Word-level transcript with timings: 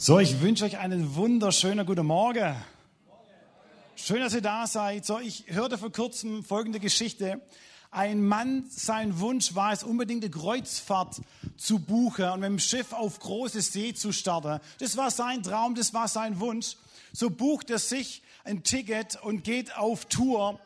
So, 0.00 0.20
ich 0.20 0.40
wünsche 0.40 0.64
euch 0.64 0.78
einen 0.78 1.16
wunderschönen 1.16 1.84
guten 1.84 2.06
Morgen. 2.06 2.54
Schön, 3.96 4.20
dass 4.20 4.32
ihr 4.32 4.40
da 4.40 4.68
seid. 4.68 5.04
So, 5.04 5.18
ich 5.18 5.46
hörte 5.48 5.76
vor 5.76 5.90
kurzem 5.90 6.44
folgende 6.44 6.78
Geschichte. 6.78 7.40
Ein 7.90 8.22
Mann, 8.22 8.66
sein 8.70 9.18
Wunsch 9.18 9.56
war 9.56 9.72
es, 9.72 9.82
unbedingt 9.82 10.22
eine 10.22 10.30
Kreuzfahrt 10.30 11.20
zu 11.56 11.80
buchen 11.80 12.26
und 12.26 12.38
mit 12.38 12.48
dem 12.48 12.58
Schiff 12.60 12.92
auf 12.92 13.18
große 13.18 13.60
See 13.60 13.92
zu 13.92 14.12
starten. 14.12 14.60
Das 14.78 14.96
war 14.96 15.10
sein 15.10 15.42
Traum, 15.42 15.74
das 15.74 15.92
war 15.92 16.06
sein 16.06 16.38
Wunsch. 16.38 16.76
So 17.12 17.28
bucht 17.28 17.68
er 17.68 17.80
sich 17.80 18.22
ein 18.44 18.62
Ticket 18.62 19.20
und 19.20 19.42
geht 19.42 19.76
auf 19.76 20.04
Tour. 20.04 20.60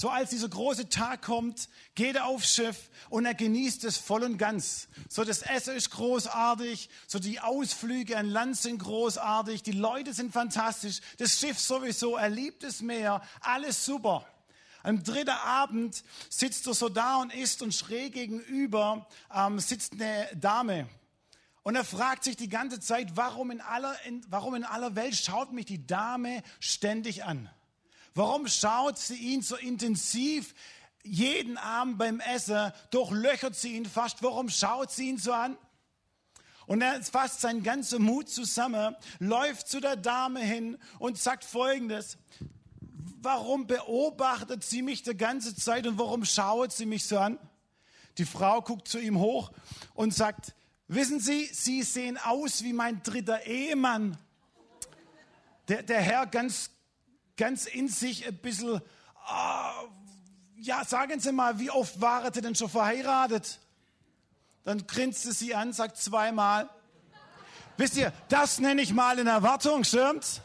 So 0.00 0.10
als 0.10 0.30
dieser 0.30 0.48
große 0.48 0.90
Tag 0.90 1.22
kommt, 1.22 1.68
geht 1.96 2.14
er 2.14 2.26
aufs 2.26 2.54
Schiff 2.54 2.88
und 3.10 3.26
er 3.26 3.34
genießt 3.34 3.82
es 3.82 3.96
voll 3.96 4.22
und 4.22 4.38
ganz. 4.38 4.86
So 5.08 5.24
das 5.24 5.42
Essen 5.42 5.74
ist 5.74 5.90
großartig, 5.90 6.88
so 7.08 7.18
die 7.18 7.40
Ausflüge 7.40 8.16
an 8.16 8.26
Land 8.30 8.56
sind 8.56 8.78
großartig, 8.78 9.64
die 9.64 9.72
Leute 9.72 10.14
sind 10.14 10.32
fantastisch, 10.32 11.00
das 11.16 11.40
Schiff 11.40 11.58
sowieso, 11.58 12.14
er 12.14 12.28
liebt 12.28 12.62
es 12.62 12.80
mehr, 12.80 13.22
alles 13.40 13.84
super. 13.84 14.24
Am 14.84 15.02
dritten 15.02 15.30
Abend 15.30 16.04
sitzt 16.30 16.68
er 16.68 16.74
so 16.74 16.88
da 16.88 17.16
und 17.16 17.34
isst 17.34 17.60
und 17.62 17.74
schräg 17.74 18.12
gegenüber 18.12 19.08
ähm, 19.34 19.58
sitzt 19.58 19.94
eine 19.94 20.28
Dame. 20.36 20.88
Und 21.64 21.74
er 21.74 21.84
fragt 21.84 22.22
sich 22.22 22.36
die 22.36 22.48
ganze 22.48 22.78
Zeit, 22.78 23.16
warum 23.16 23.50
in, 23.50 23.60
aller, 23.60 23.96
in, 24.04 24.24
warum 24.28 24.54
in 24.54 24.62
aller 24.62 24.94
Welt 24.94 25.16
schaut 25.16 25.52
mich 25.52 25.66
die 25.66 25.88
Dame 25.88 26.44
ständig 26.60 27.24
an? 27.24 27.50
Warum 28.18 28.48
schaut 28.48 28.98
sie 28.98 29.14
ihn 29.14 29.42
so 29.42 29.54
intensiv 29.54 30.52
jeden 31.04 31.56
Abend 31.56 31.98
beim 31.98 32.18
Essen, 32.18 32.72
durchlöchert 32.90 33.54
sie 33.54 33.76
ihn 33.76 33.86
fast? 33.86 34.24
Warum 34.24 34.48
schaut 34.48 34.90
sie 34.90 35.10
ihn 35.10 35.18
so 35.18 35.32
an? 35.32 35.56
Und 36.66 36.82
er 36.82 37.00
fasst 37.04 37.42
seinen 37.42 37.62
ganzen 37.62 38.02
Mut 38.02 38.28
zusammen, 38.28 38.96
läuft 39.20 39.68
zu 39.68 39.78
der 39.78 39.94
Dame 39.94 40.40
hin 40.40 40.78
und 40.98 41.16
sagt 41.16 41.44
Folgendes. 41.44 42.18
Warum 43.22 43.68
beobachtet 43.68 44.64
sie 44.64 44.82
mich 44.82 45.04
die 45.04 45.16
ganze 45.16 45.54
Zeit 45.54 45.86
und 45.86 45.96
warum 45.96 46.24
schaut 46.24 46.72
sie 46.72 46.86
mich 46.86 47.06
so 47.06 47.20
an? 47.20 47.38
Die 48.18 48.24
Frau 48.24 48.62
guckt 48.62 48.88
zu 48.88 48.98
ihm 48.98 49.20
hoch 49.20 49.52
und 49.94 50.12
sagt, 50.12 50.56
wissen 50.88 51.20
Sie, 51.20 51.44
Sie 51.52 51.84
sehen 51.84 52.18
aus 52.18 52.64
wie 52.64 52.72
mein 52.72 53.00
dritter 53.04 53.46
Ehemann. 53.46 54.18
Der, 55.68 55.84
der 55.84 56.00
Herr 56.00 56.26
ganz 56.26 56.70
ganz 57.38 57.64
in 57.64 57.88
sich 57.88 58.26
ein 58.26 58.36
bisschen, 58.36 58.74
uh, 58.74 59.88
ja, 60.56 60.84
sagen 60.84 61.18
Sie 61.20 61.32
mal, 61.32 61.58
wie 61.58 61.70
oft 61.70 61.98
waren 62.02 62.30
Sie 62.34 62.42
denn 62.42 62.54
schon 62.54 62.68
verheiratet? 62.68 63.60
Dann 64.64 64.86
grinste 64.86 65.32
sie 65.32 65.54
an, 65.54 65.72
sagt 65.72 65.96
zweimal. 65.96 66.68
Wisst 67.78 67.96
ihr, 67.96 68.12
das 68.28 68.58
nenne 68.58 68.82
ich 68.82 68.92
mal 68.92 69.18
eine 69.18 69.30
Erwartung, 69.30 69.82
stimmt's? 69.82 70.42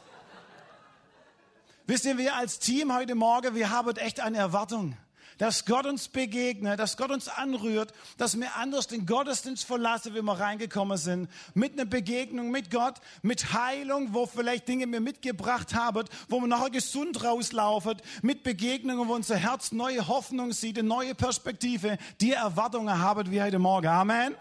Wisst 1.85 2.05
ihr, 2.05 2.17
wir 2.17 2.35
als 2.35 2.59
Team 2.59 2.94
heute 2.94 3.16
Morgen, 3.16 3.53
wir 3.53 3.69
haben 3.69 3.97
echt 3.97 4.22
eine 4.22 4.38
Erwartung 4.38 4.97
dass 5.38 5.66
Gott 5.66 5.86
uns 5.86 6.08
begegnet, 6.08 6.80
dass 6.80 6.98
Gott 6.98 7.12
uns 7.12 7.28
anrührt, 7.28 7.94
dass 8.17 8.39
wir 8.39 8.56
anders 8.56 8.88
den 8.88 9.06
Gottesdienst 9.06 9.66
verlassen, 9.66 10.16
wie 10.16 10.22
wir 10.22 10.40
reingekommen 10.40 10.98
sind, 10.98 11.30
mit 11.53 11.73
einer 11.73 11.86
Begegnung 11.86 12.52
mit 12.52 12.72
Gott, 12.72 12.95
mit 13.22 13.53
Heilung, 13.53 14.14
wo 14.14 14.25
vielleicht 14.25 14.67
Dinge 14.67 14.88
mir 14.88 15.00
mitgebracht 15.00 15.73
haben, 15.73 16.08
wo 16.30 16.40
wir 16.40 16.48
nachher 16.48 16.70
gesund 16.70 17.23
rauslaufen, 17.23 17.98
mit 18.22 18.44
Begegnungen, 18.44 19.08
wo 19.08 19.14
unser 19.14 19.38
Herz 19.38 19.72
neue 19.72 20.08
Hoffnung 20.08 20.52
sieht, 20.53 20.78
eine 20.78 20.88
neue 20.88 21.16
Perspektive, 21.16 21.97
die 22.22 22.34
Erwartungen 22.34 23.00
haben 23.00 23.31
wie 23.31 23.42
heute 23.42 23.59
Morgen. 23.59 23.88
Amen. 23.88 24.36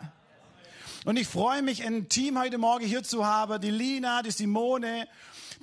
Und 1.05 1.19
ich 1.19 1.27
freue 1.27 1.63
mich, 1.63 1.85
ein 1.85 2.09
Team 2.09 2.39
heute 2.39 2.59
Morgen 2.59 2.87
hier 2.87 3.03
zu 3.03 3.27
haben, 3.27 3.61
die 3.61 3.71
Lina, 3.71 4.23
die 4.23 4.31
Simone, 4.31 5.09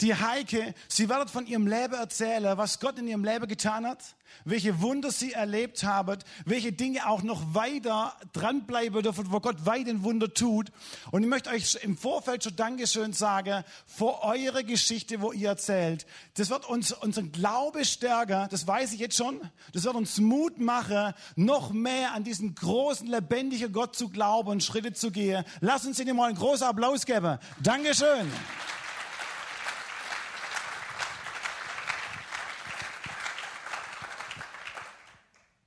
die 0.02 0.16
Heike, 0.16 0.74
sie 0.88 1.10
werden 1.10 1.28
von 1.28 1.46
ihrem 1.46 1.68
Leben 1.68 1.94
erzählen, 1.94 2.58
was 2.58 2.80
Gott 2.80 2.98
in 3.00 3.08
ihrem 3.08 3.24
Leben 3.24 3.48
getan 3.48 3.86
hat, 3.86 4.16
welche 4.46 4.82
Wunder 4.82 5.12
sie 5.12 5.34
erlebt 5.34 5.84
haben, 5.84 6.20
welche 6.46 6.72
Dinge 6.72 7.08
auch 7.08 7.24
noch 7.24 7.54
weiter 7.54 8.16
dranbleiben 8.34 9.04
dürfen, 9.04 9.32
wo 9.32 9.40
Gott 9.40 9.66
weit 9.66 9.88
ein 9.88 10.04
Wunder 10.04 10.34
tut. 10.34 10.72
Und 11.12 11.24
ich 11.24 11.30
möchte 11.30 11.50
euch 11.50 11.78
im 11.82 11.98
Vorfeld 11.98 12.44
schon 12.44 12.56
Dankeschön 12.56 13.14
sagen 13.14 13.64
vor 13.86 14.24
eure 14.24 14.64
Geschichte, 14.64 15.22
wo 15.22 15.32
ihr 15.32 15.50
erzählt. 15.50 16.06
Das 16.36 16.50
wird 16.50 16.68
uns 16.68 16.92
unseren 16.92 17.32
Glaube 17.32 17.86
stärker, 17.86 18.48
das 18.50 18.68
weiß 18.68 18.94
ich 18.94 19.00
jetzt 19.00 19.18
schon. 19.18 19.42
Das 19.74 19.84
wird 19.84 19.96
uns 19.96 20.20
Mut 20.20 20.60
machen, 20.60 21.14
noch 21.36 21.72
mehr 21.72 22.14
an 22.14 22.24
diesen 22.24 22.56
großen, 22.56 23.08
lebendigen 23.08 23.72
Gott 23.74 23.96
zu 23.96 24.10
glauben 24.10 24.50
und 24.50 24.64
Schritte 24.64 24.94
zu 24.94 25.12
gehen. 25.12 25.44
Lass 25.60 25.86
uns 25.86 26.00
ihnen 26.00 26.16
mal 26.16 26.30
einen 26.30 26.38
großen 26.38 26.68
Applaus 26.68 27.06
geben. 27.06 27.38
Dankeschön. 27.62 28.28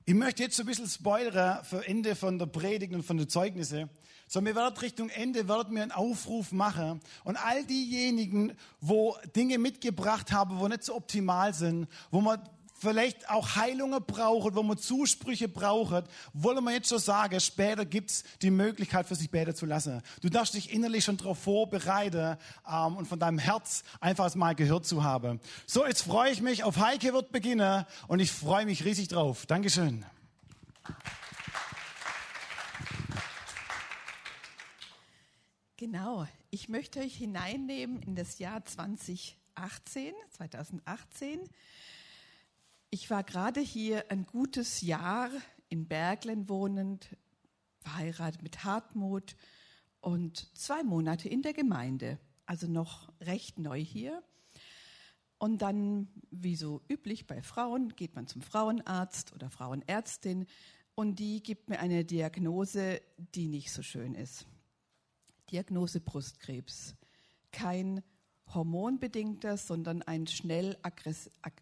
Ich 0.05 0.15
möchte 0.15 0.43
jetzt 0.43 0.57
so 0.57 0.65
ein 0.65 0.67
bisschen 0.67 0.89
spoilern 0.89 1.63
für 1.65 1.87
Ende 1.87 2.17
von 2.17 2.37
der 2.37 2.47
Predigt 2.47 2.93
und 2.93 3.05
von 3.05 3.19
den 3.19 3.29
Zeugnissen. 3.29 3.89
So, 4.27 4.45
wir 4.45 4.57
werden 4.57 4.77
Richtung 4.79 5.11
Ende, 5.11 5.47
werden 5.47 5.77
wir 5.77 5.83
einen 5.83 5.93
Aufruf 5.93 6.51
machen. 6.51 7.01
Und 7.23 7.37
all 7.37 7.65
diejenigen, 7.65 8.57
wo 8.81 9.17
Dinge 9.37 9.59
mitgebracht 9.59 10.33
haben, 10.33 10.59
wo 10.59 10.67
nicht 10.67 10.83
so 10.83 10.97
optimal 10.97 11.55
sind, 11.55 11.87
wo 12.11 12.21
man 12.21 12.41
vielleicht 12.83 13.31
auch 13.31 13.55
Heilungen 13.57 14.03
brauchen, 14.05 14.55
wo 14.55 14.63
man 14.63 14.77
Zusprüche 14.77 15.49
braucht, 15.49 16.05
wollen 16.33 16.65
wir 16.65 16.73
jetzt 16.73 16.89
schon 16.89 16.99
sagen, 16.99 17.39
später 17.41 17.85
gibt's 17.85 18.25
die 18.43 18.51
Möglichkeit 18.51 19.07
für 19.07 19.15
sich 19.15 19.31
beten 19.31 19.55
zu 19.55 19.67
lassen. 19.67 20.03
Du 20.21 20.29
darfst 20.29 20.55
dich 20.55 20.73
innerlich 20.73 21.05
schon 21.05 21.17
darauf 21.17 21.39
vorbereiten 21.39 22.37
ähm, 22.69 22.97
und 22.97 23.07
von 23.07 23.19
deinem 23.19 23.39
Herz 23.39 23.85
einfach 24.01 24.35
mal 24.35 24.55
gehört 24.55 24.85
zu 24.85 25.05
haben. 25.05 25.41
So, 25.67 25.87
jetzt 25.87 26.03
freue 26.03 26.33
ich 26.33 26.43
mich 26.43 26.65
auf 26.65 26.79
Heike 26.79 27.13
wird 27.13 27.31
beginnen 27.31 27.85
und 28.09 28.21
ich 28.21 28.33
freue 28.33 28.67
mich 28.67 28.85
riesig 28.85 29.09
drauf. 29.09 29.47
Dankeschön. 29.47 30.05
Genau, 35.77 36.27
ich 36.51 36.69
möchte 36.69 37.01
euch 37.01 37.17
hineinnehmen 37.17 38.03
in 38.03 38.15
das 38.15 38.39
Jahr 38.39 38.65
2018, 38.65 40.15
2018. 40.31 41.41
Ich 42.95 43.09
war 43.09 43.23
gerade 43.23 43.63
hier 43.63 44.11
ein 44.11 44.27
gutes 44.27 44.83
Jahr 44.83 45.31
in 45.71 45.89
Berglen 45.89 46.51
wohnend, 46.51 47.17
verheiratet 47.81 48.43
mit 48.43 48.65
Hartmut 48.65 49.35
und 50.03 50.55
zwei 50.55 50.83
Monate 50.83 51.27
in 51.27 51.41
der 51.41 51.55
Gemeinde, 51.55 52.19
also 52.45 52.67
noch 52.67 53.11
recht 53.23 53.59
neu 53.59 53.83
hier. 53.83 54.23
Und 55.39 55.63
dann, 55.63 56.07
wie 56.31 56.55
so 56.55 56.83
üblich 56.87 57.27
bei 57.27 57.41
Frauen, 57.41 57.97
geht 57.97 58.15
man 58.15 58.27
zum 58.27 58.43
Frauenarzt 58.43 59.33
oder 59.33 59.49
Frauenärztin 59.49 60.45
und 60.95 61.19
die 61.19 61.43
gibt 61.43 61.71
mir 61.71 61.81
eine 61.81 62.05
Diagnose, 62.05 63.01
die 63.17 63.49
nicht 63.49 63.73
so 63.73 63.81
schön 63.81 64.15
ist. 64.15 64.47
Diagnose 65.51 66.03
Brustkrebs. 66.03 66.95
Kein 67.53 68.03
hormonbedingter, 68.55 69.57
sondern 69.57 70.03
ein 70.03 70.27
schnell, 70.27 70.77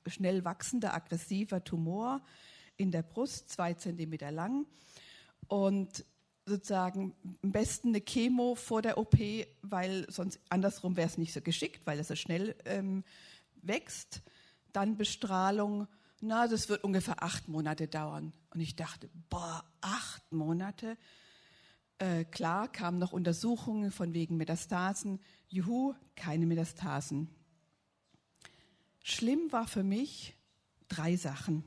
schnell 0.06 0.44
wachsender, 0.44 0.94
aggressiver 0.94 1.62
Tumor 1.64 2.20
in 2.76 2.90
der 2.90 3.02
Brust, 3.02 3.50
zwei 3.50 3.74
Zentimeter 3.74 4.30
lang. 4.30 4.66
Und 5.48 6.04
sozusagen 6.46 7.14
am 7.42 7.52
besten 7.52 7.88
eine 7.88 8.00
Chemo 8.00 8.54
vor 8.54 8.82
der 8.82 8.98
OP, 8.98 9.16
weil 9.62 10.06
sonst 10.10 10.40
andersrum 10.48 10.96
wäre 10.96 11.08
es 11.08 11.18
nicht 11.18 11.32
so 11.32 11.40
geschickt, 11.40 11.82
weil 11.86 11.98
es 11.98 12.08
so 12.08 12.16
schnell 12.16 12.56
ähm, 12.64 13.04
wächst. 13.62 14.22
Dann 14.72 14.96
Bestrahlung, 14.96 15.86
na, 16.20 16.48
das 16.48 16.68
wird 16.68 16.84
ungefähr 16.84 17.22
acht 17.22 17.48
Monate 17.48 17.88
dauern. 17.88 18.32
Und 18.50 18.60
ich 18.60 18.76
dachte, 18.76 19.08
boah, 19.28 19.64
acht 19.80 20.32
Monate? 20.32 20.96
Äh, 22.00 22.24
klar 22.24 22.66
kamen 22.72 22.98
noch 22.98 23.12
Untersuchungen 23.12 23.90
von 23.90 24.14
wegen 24.14 24.38
Metastasen. 24.38 25.20
Juhu, 25.48 25.92
keine 26.16 26.46
Metastasen. 26.46 27.28
Schlimm 29.02 29.52
war 29.52 29.66
für 29.66 29.82
mich 29.82 30.34
drei 30.88 31.16
Sachen. 31.16 31.62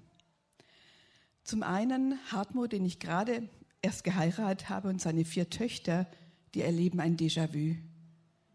Zum 1.44 1.62
einen 1.62 2.18
Hartmut, 2.31 2.71
den 2.71 2.83
ich 2.83 3.00
gerade 3.00 3.47
erst 3.83 4.03
geheiratet 4.03 4.69
habe, 4.69 4.89
und 4.89 5.00
seine 5.00 5.24
vier 5.24 5.51
Töchter, 5.51 6.07
die 6.56 6.62
erleben 6.62 7.00
ein 7.00 7.15
Déjà-vu. 7.15 7.75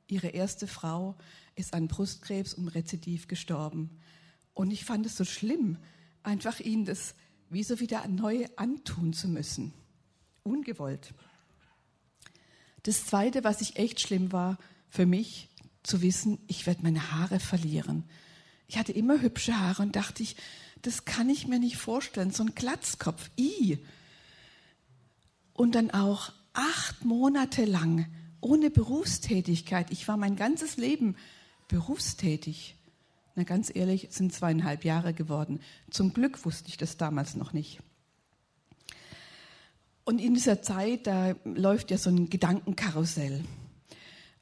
Ihre 0.09 0.29
erste 0.29 0.67
Frau 0.67 1.15
ist 1.55 1.75
an 1.75 1.87
Brustkrebs 1.87 2.55
und 2.55 2.69
Rezidiv 2.69 3.29
gestorben. 3.29 4.01
Und 4.53 4.73
ich 4.73 4.85
fand 4.85 5.07
es 5.07 5.17
so 5.17 5.25
schlimm, 5.25 5.79
einfach 6.25 6.59
ihnen 6.59 6.87
das 6.87 7.15
wie 7.51 7.63
so 7.63 7.79
wieder 7.79 8.09
neu 8.09 8.47
antun 8.57 9.13
zu 9.13 9.29
müssen. 9.29 9.73
Ungewollt. 10.43 11.15
Das 12.83 13.07
Zweite, 13.07 13.45
was 13.45 13.61
ich 13.61 13.77
echt 13.77 14.01
schlimm 14.01 14.33
war 14.33 14.59
für 14.89 15.07
mich, 15.07 15.49
zu 15.83 16.03
wissen, 16.03 16.39
ich 16.47 16.67
werde 16.67 16.83
meine 16.83 17.13
Haare 17.13 17.41
verlieren. 17.41 18.05
Ich 18.67 18.79
hatte 18.79 18.93
immer 18.93 19.21
hübsche 19.21 19.59
Haare 19.59 19.83
und 19.83 19.97
dachte 19.97 20.23
ich, 20.23 20.37
das 20.83 21.05
kann 21.05 21.29
ich 21.31 21.47
mir 21.47 21.59
nicht 21.59 21.77
vorstellen, 21.77 22.31
so 22.31 22.45
ein 22.45 22.55
Glatzkopf, 22.55 23.31
i. 23.39 23.79
Und 25.55 25.75
dann 25.75 25.91
auch 25.91 26.33
acht 26.53 27.05
Monate 27.05 27.65
lang 27.65 28.07
ohne 28.41 28.71
Berufstätigkeit. 28.71 29.91
Ich 29.91 30.07
war 30.07 30.17
mein 30.17 30.37
ganzes 30.37 30.77
Leben 30.77 31.17
berufstätig. 31.67 32.77
Na 33.35 33.45
ganz 33.45 33.75
ehrlich, 33.75 34.09
sind 34.11 34.33
zweieinhalb 34.33 34.85
Jahre 34.85 35.15
geworden. 35.15 35.61
Zum 35.91 36.13
Glück 36.13 36.45
wusste 36.45 36.69
ich 36.69 36.77
das 36.77 36.97
damals 36.97 37.35
noch 37.35 37.53
nicht. 37.53 37.81
Und 40.09 40.23
in 40.23 40.33
dieser 40.33 40.63
Zeit, 40.63 41.07
da 41.07 41.35
läuft 41.45 41.91
ja 41.91 41.99
so 41.99 42.09
ein 42.09 42.31
Gedankenkarussell. 42.31 43.45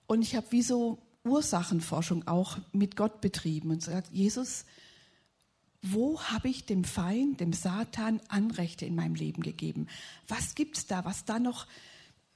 Und 0.06 0.22
ich 0.22 0.36
habe 0.36 0.46
wie 0.50 0.62
so 0.62 0.98
Ursachenforschung 1.24 2.28
auch 2.28 2.58
mit 2.70 2.94
Gott 2.94 3.20
betrieben 3.20 3.72
und 3.72 3.78
gesagt, 3.78 4.12
Jesus, 4.12 4.64
wo 5.82 6.22
habe 6.22 6.48
ich 6.48 6.66
dem 6.66 6.84
Feind, 6.84 7.40
dem 7.40 7.52
Satan 7.52 8.20
Anrechte 8.28 8.86
in 8.86 8.94
meinem 8.94 9.16
Leben 9.16 9.42
gegeben? 9.42 9.88
Was 10.28 10.54
gibt 10.54 10.76
es 10.76 10.86
da, 10.86 11.04
was 11.04 11.24
da 11.24 11.40
noch, 11.40 11.66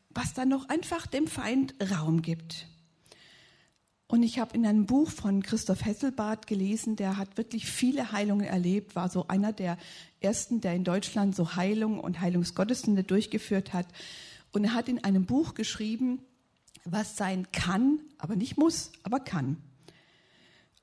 was 0.09 0.35
da 0.35 0.45
noch 0.45 0.69
einfach 0.69 1.07
dem 1.07 1.29
Feind 1.29 1.77
Raum 1.89 2.23
gibt? 2.23 2.67
Und 4.09 4.25
ich 4.25 4.41
habe 4.41 4.57
in 4.57 4.67
einem 4.67 4.87
Buch 4.87 5.09
von 5.09 5.45
Christoph 5.45 5.85
Hesselbart 5.85 6.49
gelesen, 6.49 6.97
der 6.97 7.17
hat 7.17 7.37
wirklich 7.37 7.67
viele 7.67 8.11
Heilungen 8.11 8.47
erlebt, 8.47 8.97
war 8.97 9.09
so 9.09 9.29
einer 9.29 9.53
der 9.53 9.79
ersten, 10.21 10.61
der 10.61 10.75
in 10.75 10.85
Deutschland 10.85 11.35
so 11.35 11.57
Heilung 11.57 11.99
und 11.99 12.21
Heilungsgottesdienste 12.21 13.05
durchgeführt 13.05 13.73
hat. 13.73 13.87
Und 14.53 14.65
er 14.65 14.75
hat 14.75 14.89
in 14.89 15.03
einem 15.05 15.27
Buch 15.27 15.55
geschrieben, 15.55 16.21
was 16.85 17.17
sein 17.17 17.51
kann, 17.53 18.01
aber 18.19 18.37
nicht 18.37 18.57
muss, 18.57 18.93
aber 19.03 19.21
kann. 19.21 19.57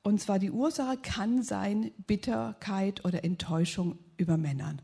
Und 0.04 0.22
zwar 0.22 0.40
die 0.40 0.52
Ursache 0.52 0.98
kann 0.98 1.44
sein 1.44 1.92
Bitterkeit 2.06 3.04
oder 3.04 3.24
Enttäuschung 3.24 3.98
über 4.16 4.38
Männern. 4.38 4.82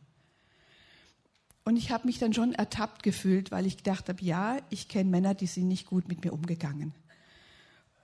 Und 1.65 1.77
ich 1.77 1.91
habe 1.91 2.07
mich 2.07 2.19
dann 2.19 2.33
schon 2.33 2.53
ertappt 2.53 3.03
gefühlt, 3.03 3.51
weil 3.51 3.65
ich 3.65 3.77
gedacht 3.77 4.09
habe, 4.09 4.21
ja, 4.21 4.57
ich 4.69 4.89
kenne 4.89 5.09
Männer, 5.09 5.33
die 5.33 5.47
sind 5.47 5.69
nicht 5.69 5.87
gut 5.87 6.09
mit 6.09 6.25
mir 6.25 6.33
umgegangen. 6.33 6.93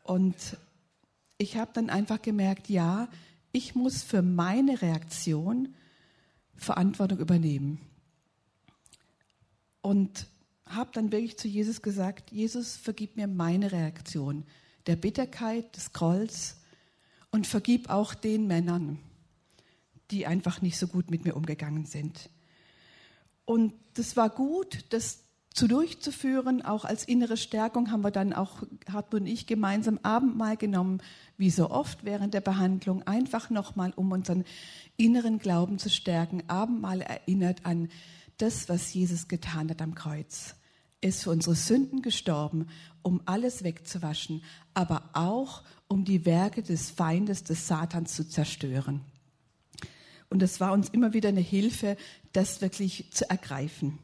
Und 0.03 0.57
ich 1.37 1.57
habe 1.57 1.71
dann 1.73 1.89
einfach 1.89 2.21
gemerkt, 2.21 2.69
ja, 2.69 3.09
ich 3.51 3.75
muss 3.75 4.01
für 4.01 4.21
meine 4.21 4.81
Reaktion 4.81 5.75
Verantwortung 6.59 7.19
übernehmen. 7.19 7.79
Und 9.81 10.27
habe 10.65 10.91
dann 10.93 11.11
wirklich 11.11 11.37
zu 11.37 11.47
Jesus 11.47 11.81
gesagt, 11.81 12.31
Jesus, 12.31 12.77
vergib 12.77 13.15
mir 13.15 13.27
meine 13.27 13.71
Reaktion 13.71 14.43
der 14.85 14.95
Bitterkeit, 14.95 15.75
des 15.75 15.93
Grolls 15.93 16.57
und 17.31 17.47
vergib 17.47 17.89
auch 17.89 18.13
den 18.13 18.47
Männern, 18.47 18.99
die 20.11 20.25
einfach 20.25 20.61
nicht 20.61 20.77
so 20.77 20.87
gut 20.87 21.09
mit 21.11 21.25
mir 21.25 21.35
umgegangen 21.35 21.85
sind. 21.85 22.29
Und 23.45 23.73
das 23.95 24.15
war 24.15 24.29
gut, 24.29 24.85
das 24.89 25.19
zu 25.53 25.67
durchzuführen, 25.67 26.61
auch 26.61 26.85
als 26.85 27.03
innere 27.03 27.35
Stärkung 27.35 27.91
haben 27.91 28.03
wir 28.03 28.11
dann 28.11 28.33
auch, 28.33 28.63
Hartmut 28.91 29.21
und 29.21 29.27
ich, 29.27 29.47
gemeinsam 29.47 29.99
Abendmahl 30.03 30.55
genommen, 30.55 31.01
wie 31.37 31.49
so 31.49 31.69
oft 31.71 32.05
während 32.05 32.33
der 32.33 32.41
Behandlung, 32.41 33.03
einfach 33.03 33.49
nochmal, 33.49 33.91
um 33.95 34.11
unseren 34.11 34.45
inneren 34.99 35.39
Glauben 35.39 35.79
zu 35.79 35.89
stärken, 35.89 36.43
Abendmahl 36.47 37.01
erinnert 37.01 37.65
an 37.65 37.89
das, 38.37 38.69
was 38.69 38.93
Jesus 38.93 39.27
getan 39.27 39.69
hat 39.69 39.81
am 39.81 39.95
Kreuz 39.95 40.55
ist 41.01 41.23
für 41.23 41.31
unsere 41.31 41.55
Sünden 41.55 42.01
gestorben, 42.01 42.67
um 43.01 43.21
alles 43.25 43.63
wegzuwaschen, 43.63 44.43
aber 44.73 45.09
auch 45.13 45.63
um 45.87 46.05
die 46.05 46.25
Werke 46.25 46.61
des 46.61 46.89
Feindes, 46.89 47.43
des 47.43 47.67
Satans 47.67 48.15
zu 48.15 48.27
zerstören. 48.27 49.01
Und 50.29 50.43
es 50.43 50.59
war 50.59 50.73
uns 50.73 50.89
immer 50.89 51.13
wieder 51.13 51.29
eine 51.29 51.39
Hilfe, 51.39 51.97
das 52.33 52.61
wirklich 52.61 53.11
zu 53.11 53.29
ergreifen. 53.29 53.97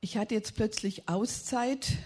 Ich 0.00 0.16
hatte 0.16 0.34
jetzt 0.34 0.54
plötzlich 0.54 1.08
Auszeit 1.08 1.98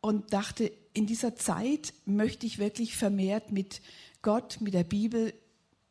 und 0.00 0.32
dachte, 0.32 0.72
in 0.92 1.06
dieser 1.06 1.36
Zeit 1.36 1.92
möchte 2.06 2.46
ich 2.46 2.58
wirklich 2.58 2.96
vermehrt 2.96 3.52
mit 3.52 3.80
Gott, 4.22 4.60
mit 4.60 4.74
der 4.74 4.82
Bibel 4.82 5.32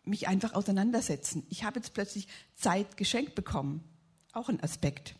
mich 0.05 0.27
einfach 0.27 0.53
auseinandersetzen. 0.53 1.45
Ich 1.49 1.63
habe 1.63 1.79
jetzt 1.79 1.93
plötzlich 1.93 2.27
Zeit 2.55 2.97
geschenkt 2.97 3.35
bekommen. 3.35 3.83
Auch 4.33 4.49
ein 4.49 4.61
Aspekt. 4.61 5.15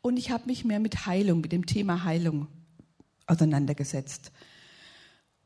Und 0.00 0.16
ich 0.16 0.30
habe 0.30 0.46
mich 0.46 0.64
mehr 0.64 0.80
mit 0.80 1.06
Heilung, 1.06 1.40
mit 1.40 1.52
dem 1.52 1.66
Thema 1.66 2.04
Heilung 2.04 2.46
auseinandergesetzt. 3.26 4.32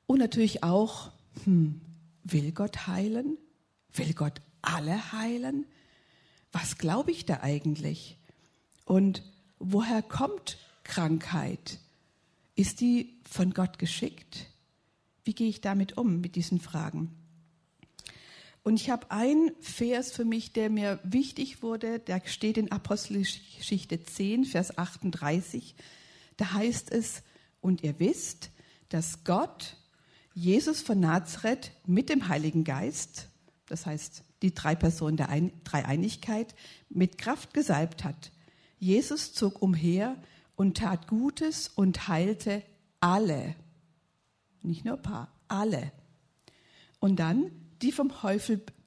Und 0.07 0.19
natürlich 0.19 0.63
auch, 0.63 1.11
hm, 1.45 1.81
will 2.25 2.53
Gott 2.53 2.87
heilen? 2.87 3.39
Will 3.93 4.15
Gott 4.15 4.41
alle 4.61 5.13
heilen? 5.13 5.67
Was 6.53 6.79
glaube 6.79 7.11
ich 7.11 7.25
da 7.25 7.41
eigentlich? 7.41 8.19
Und 8.85 9.23
woher 9.59 10.03
kommt 10.03 10.59
Krankheit? 10.85 11.79
Ist 12.55 12.81
die 12.81 13.19
von 13.29 13.55
Gott 13.55 13.79
geschickt? 13.79 14.47
Wie 15.25 15.35
gehe 15.35 15.49
ich 15.49 15.61
damit 15.61 15.97
um, 15.97 16.21
mit 16.21 16.37
diesen 16.37 16.61
Fragen? 16.61 17.11
Und 18.65 18.77
ich 18.77 18.91
habe 18.91 19.11
einen 19.11 19.51
Vers 19.61 20.13
für 20.13 20.25
mich, 20.25 20.53
der 20.53 20.71
mir 20.71 21.01
wichtig 21.03 21.63
wurde, 21.63 21.99
der 21.99 22.23
steht 22.27 22.57
in 22.57 22.71
Apostelgeschichte 22.71 24.03
10, 24.05 24.45
Vers 24.45 24.79
38. 24.79 25.75
Da 26.37 26.53
heißt 26.53 26.93
es, 26.93 27.23
und 27.61 27.83
ihr 27.83 27.99
wisst, 27.99 28.51
dass 28.89 29.25
Gott 29.25 29.77
Jesus 30.35 30.81
von 30.81 31.01
Nazareth 31.01 31.73
mit 31.87 32.09
dem 32.09 32.29
Heiligen 32.29 32.65
Geist, 32.65 33.29
das 33.67 33.87
heißt 33.87 34.25
die 34.43 34.55
drei 34.55 34.75
Personen 34.75 35.17
der 35.17 35.29
Ein 35.29 35.53
Dreieinigkeit, 35.65 36.55
mit 36.89 37.19
Kraft 37.19 37.55
gesalbt 37.55 38.05
hat. 38.05 38.33
Jesus 38.79 39.33
zog 39.33 39.63
umher 39.63 40.17
und 40.57 40.79
tat 40.79 41.07
Gutes 41.09 41.69
und 41.69 42.09
heilte 42.09 42.63
alle. 43.01 43.55
Nicht 44.63 44.85
nur 44.85 44.97
ein 44.97 45.03
paar, 45.03 45.33
alle. 45.49 45.93
Und 46.99 47.17
dann 47.17 47.51
die 47.83 47.93
vom 47.93 48.13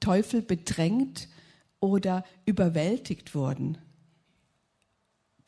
Teufel 0.00 0.42
bedrängt 0.42 1.28
oder 1.80 2.24
überwältigt 2.44 3.34
wurden. 3.34 3.78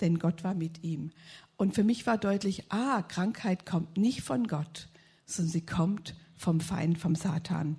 Denn 0.00 0.18
Gott 0.18 0.44
war 0.44 0.54
mit 0.54 0.84
ihm. 0.84 1.10
Und 1.56 1.74
für 1.74 1.82
mich 1.82 2.06
war 2.06 2.18
deutlich, 2.18 2.70
ah, 2.70 3.02
Krankheit 3.02 3.66
kommt 3.66 3.96
nicht 3.96 4.22
von 4.22 4.46
Gott, 4.46 4.88
sondern 5.26 5.52
sie 5.52 5.66
kommt 5.66 6.14
vom 6.36 6.60
Feind, 6.60 6.98
vom 6.98 7.14
Satan. 7.14 7.76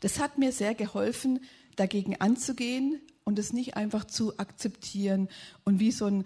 Das 0.00 0.20
hat 0.20 0.38
mir 0.38 0.52
sehr 0.52 0.74
geholfen, 0.74 1.40
dagegen 1.76 2.20
anzugehen 2.20 3.00
und 3.24 3.38
es 3.38 3.52
nicht 3.52 3.76
einfach 3.76 4.04
zu 4.04 4.38
akzeptieren 4.38 5.28
und 5.64 5.80
wie 5.80 5.92
so 5.92 6.06
ein 6.06 6.24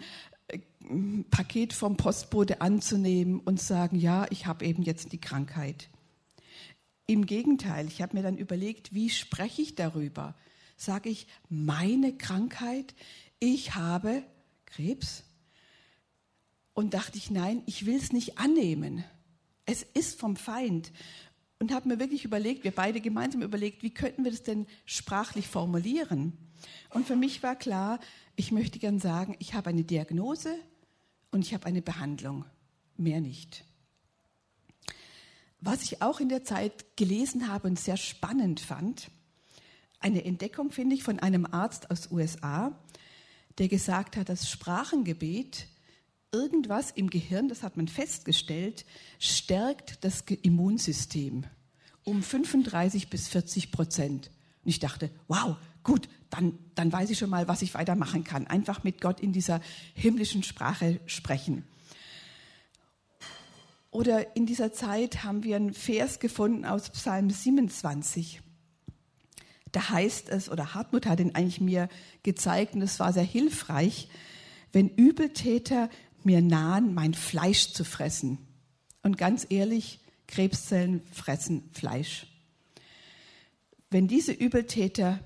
äh, 0.49 0.59
Paket 1.31 1.73
vom 1.73 1.97
Postbote 1.97 2.61
anzunehmen 2.61 3.41
und 3.41 3.61
sagen, 3.61 3.97
ja, 3.97 4.27
ich 4.31 4.47
habe 4.47 4.65
eben 4.65 4.83
jetzt 4.83 5.13
die 5.13 5.21
Krankheit. 5.21 5.89
Im 7.13 7.27
Gegenteil, 7.27 7.89
ich 7.89 8.01
habe 8.01 8.17
mir 8.17 8.23
dann 8.23 8.39
überlegt, 8.39 8.95
wie 8.95 9.11
spreche 9.11 9.61
ich 9.61 9.75
darüber? 9.75 10.35
Sage 10.79 11.11
ich, 11.11 11.27
meine 11.51 12.17
Krankheit, 12.17 12.95
ich 13.39 13.75
habe 13.75 14.23
Krebs? 14.65 15.23
Und 16.73 16.95
dachte 16.95 17.19
ich, 17.19 17.31
nein, 17.31 17.65
ich 17.67 17.85
will 17.85 17.97
es 17.97 18.13
nicht 18.13 18.39
annehmen. 18.39 19.05
Es 19.67 19.83
ist 19.83 20.19
vom 20.19 20.37
Feind. 20.37 20.91
Und 21.59 21.71
habe 21.75 21.87
mir 21.87 21.99
wirklich 21.99 22.25
überlegt, 22.25 22.65
wir 22.65 22.71
beide 22.71 23.03
gemeinsam 23.03 23.43
überlegt, 23.43 23.83
wie 23.83 23.93
könnten 23.93 24.25
wir 24.25 24.31
das 24.31 24.43
denn 24.43 24.67
sprachlich 24.87 25.49
formulieren? 25.49 26.33
Und 26.95 27.07
für 27.07 27.17
mich 27.17 27.43
war 27.43 27.57
klar, 27.57 28.01
ich 28.37 28.53
möchte 28.53 28.79
gern 28.79 29.01
sagen, 29.01 29.37
ich 29.39 29.53
habe 29.53 29.69
eine 29.69 29.85
Diagnose 29.85 30.55
und 31.31 31.43
ich 31.43 31.53
habe 31.53 31.67
eine 31.67 31.83
Behandlung, 31.83 32.47
mehr 32.97 33.21
nicht. 33.21 33.67
Was 35.65 35.83
ich 35.85 36.03
auch 36.03 36.19
in 36.19 36.29
der 36.29 36.43
Zeit 36.43 36.97
gelesen 36.97 37.47
habe 37.47 37.69
und 37.69 37.79
sehr 37.79 37.97
spannend 37.97 38.59
fand, 38.59 39.13
eine 40.01 40.25
Entdeckung 40.25 40.73
finde 40.73 40.97
ich 40.97 41.05
von 41.05 41.21
einem 41.21 41.47
Arzt 41.47 41.89
aus 41.93 42.11
USA, 42.11 42.77
der 43.59 43.69
gesagt 43.69 44.17
hat, 44.17 44.29
dass 44.29 44.51
Sprachengebet 44.51 45.69
irgendwas 46.33 46.91
im 46.91 47.11
Gehirn, 47.11 47.49
das 47.49 47.63
hat 47.63 47.77
man 47.77 47.87
festgestellt, 47.87 48.85
stärkt 49.21 50.05
das 50.05 50.23
Immunsystem 50.23 51.45
um 52.03 52.25
35 52.25 53.09
bis 53.09 53.29
40 53.29 53.71
Prozent. 53.71 54.31
Und 54.65 54.71
ich 54.71 54.81
dachte, 54.81 55.13
wow, 55.29 55.57
gut, 55.85 56.09
dann, 56.31 56.59
dann 56.75 56.93
weiß 56.93 57.11
ich 57.11 57.19
schon 57.19 57.31
mal, 57.31 57.47
was 57.47 57.63
ich 57.63 57.75
weitermachen 57.75 58.25
kann. 58.25 58.49
Einfach 58.49 58.83
mit 58.83 59.01
Gott 59.01 59.21
in 59.21 59.33
dieser 59.33 59.61
himmlischen 59.95 60.43
Sprache 60.43 60.99
sprechen. 61.07 61.65
Oder 63.93 64.35
in 64.37 64.47
dieser 64.47 64.73
Zeit 64.73 65.23
haben 65.23 65.45
wir 65.45 65.57
einen 65.57 65.75
Vers 65.75 66.19
gefunden 66.19 66.65
aus 66.65 66.89
Psalm 66.91 67.29
27. 67.29 68.41
Da 69.71 69.91
heißt 69.91 70.31
es, 70.31 70.51
oder 70.51 70.75
Hartmut 70.75 71.05
hat 71.05 71.21
ihn 71.21 71.35
eigentlich 71.35 71.61
mir 71.61 71.91
gezeigt 72.23 72.75
und 72.75 72.81
es 72.81 72.99
war 72.99 73.13
sehr 73.13 73.23
hilfreich, 73.23 74.09
wenn 74.73 74.89
Übeltäter 74.89 75.91
mir 76.25 76.41
nahen, 76.41 76.95
mein 76.95 77.13
Fleisch 77.13 77.75
zu 77.75 77.85
fressen. 77.85 78.39
Und 79.03 79.19
ganz 79.19 79.47
ehrlich, 79.51 80.01
Krebszellen 80.27 81.03
fressen 81.13 81.69
Fleisch. 81.73 82.27
Wenn 83.91 84.09
diese 84.09 84.33
Übeltäter 84.33 85.21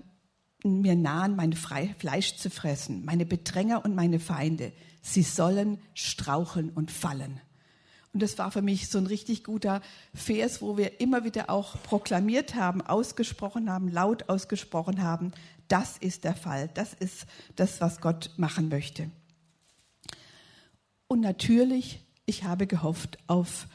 mir 0.65 0.97
nahen, 0.97 1.37
mein 1.37 1.53
Fleisch 1.53 2.35
zu 2.35 2.51
fressen, 2.51 3.05
meine 3.05 3.27
Bedränger 3.27 3.85
und 3.85 3.95
meine 3.95 4.19
Feinde, 4.19 4.73
sie 5.03 5.23
sollen 5.23 5.79
straucheln 5.95 6.71
und 6.71 6.91
fallen. 6.91 7.41
Und 8.17 8.23
das 8.23 8.39
war 8.39 8.51
für 8.51 8.63
mich 8.63 8.89
so 8.89 8.97
ein 8.97 9.07
richtig 9.07 9.45
guter 9.45 9.83
Vers, 10.15 10.63
wo 10.63 10.79
wir 10.79 11.03
immer 11.03 11.25
wieder 11.25 11.51
auch 11.51 11.77
proklamiert 11.83 12.55
haben, 12.55 12.81
ausgesprochen 12.81 13.71
haben, 13.71 13.89
laut 13.89 14.31
ausgesprochen 14.31 15.03
haben, 15.03 15.33
das 15.69 15.99
ist 15.99 16.25
der 16.25 16.35
Fall, 16.35 16.71
das 16.73 16.95
ist 16.95 17.27
das, 17.57 17.83
was 17.83 18.01
Gott 18.01 18.31
machen 18.39 18.71
möchte. 18.71 19.11
Und 21.09 21.21
natürlich, 21.21 22.01
ich 22.25 22.45
habe 22.45 22.67
gehofft 22.67 23.19
auf 23.27 23.67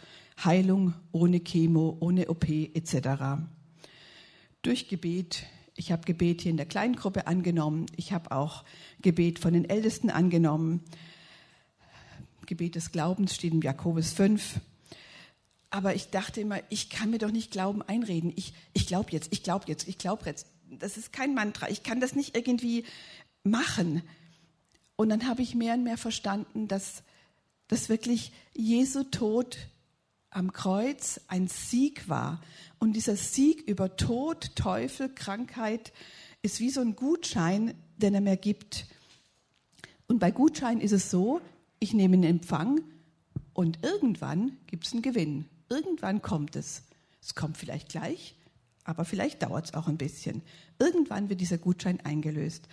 Heilung 0.44 0.96
ohne 1.12 1.42
Chemo, 1.42 1.98
ohne 2.00 2.28
OP 2.28 2.50
etc. 2.50 3.44
Durch 4.64 4.88
Gebet. 4.88 5.46
Ich 5.76 5.92
habe 5.92 6.02
Gebet 6.02 6.42
hier 6.42 6.50
in 6.50 6.58
der 6.58 6.66
Kleingruppe 6.66 7.28
angenommen. 7.28 7.86
Ich 7.96 8.12
habe 8.12 8.32
auch 8.32 8.64
Gebet 9.04 9.38
von 9.38 9.54
den 9.54 9.70
Ältesten 9.70 10.10
angenommen. 10.10 10.84
Gebet 12.52 12.76
des 12.76 12.92
Glaubens 12.92 13.34
steht 13.34 13.54
in 13.54 13.62
Jakobus 13.62 14.12
5. 14.12 14.60
Aber 15.70 15.96
ich 15.96 16.10
dachte 16.10 16.42
immer, 16.42 16.60
ich 16.68 16.90
kann 16.90 17.10
mir 17.10 17.18
doch 17.18 17.32
nicht 17.32 17.50
Glauben 17.50 17.82
einreden. 17.82 18.34
Ich, 18.36 18.54
ich 18.74 18.88
glaube 18.88 19.12
jetzt, 19.12 19.32
ich 19.32 19.42
glaube 19.42 19.64
jetzt, 19.70 19.88
ich 19.88 19.98
glaube 19.98 20.26
jetzt. 20.26 20.48
Das 20.70 20.98
ist 20.98 21.14
kein 21.14 21.34
Mantra. 21.34 21.70
Ich 21.70 21.82
kann 21.82 22.02
das 22.02 22.14
nicht 22.14 22.36
irgendwie 22.36 22.84
machen. 23.46 24.02
Und 24.98 25.08
dann 25.08 25.30
habe 25.30 25.42
ich 25.42 25.56
mehr 25.56 25.76
und 25.76 25.86
mehr 25.86 25.98
verstanden, 25.98 26.68
dass, 26.68 27.04
dass 27.70 27.88
wirklich 27.88 28.34
Jesu 28.54 29.06
Tod 29.06 29.58
am 30.30 30.52
Kreuz 30.52 31.22
ein 31.30 31.48
Sieg 31.48 32.10
war. 32.10 32.42
Und 32.80 32.98
dieser 32.98 33.16
Sieg 33.16 33.62
über 33.62 33.96
Tod, 33.96 34.58
Teufel, 34.58 35.08
Krankheit 35.08 35.94
ist 36.42 36.60
wie 36.60 36.70
so 36.70 36.82
ein 36.82 36.98
Gutschein, 36.98 37.76
den 37.96 38.14
er 38.14 38.22
mir 38.22 38.36
gibt. 38.36 38.88
Und 40.08 40.20
bei 40.20 40.32
Gutschein 40.32 40.82
ist 40.82 40.92
es 40.92 41.10
so, 41.10 41.40
ich 41.82 41.94
nehme 41.94 42.16
in 42.16 42.24
Empfang 42.24 42.82
und 43.54 43.84
irgendwann 43.84 44.58
gibt 44.68 44.86
es 44.86 44.94
einen 44.94 45.02
Gewinn. 45.02 45.46
Irgendwann 45.68 46.22
kommt 46.22 46.56
es. 46.56 46.84
Es 47.22 47.34
kommt 47.34 47.58
vielleicht 47.58 47.90
gleich, 47.90 48.36
aber 48.84 49.04
vielleicht 49.04 49.42
dauert 49.42 49.66
es 49.66 49.74
auch 49.74 49.88
ein 49.88 49.98
bisschen. 49.98 50.44
Irgendwann 50.80 51.30
wird 51.30 51.42
dieser 51.42 51.58
Gutschein 51.58 52.00
eingelöst. 52.02 52.68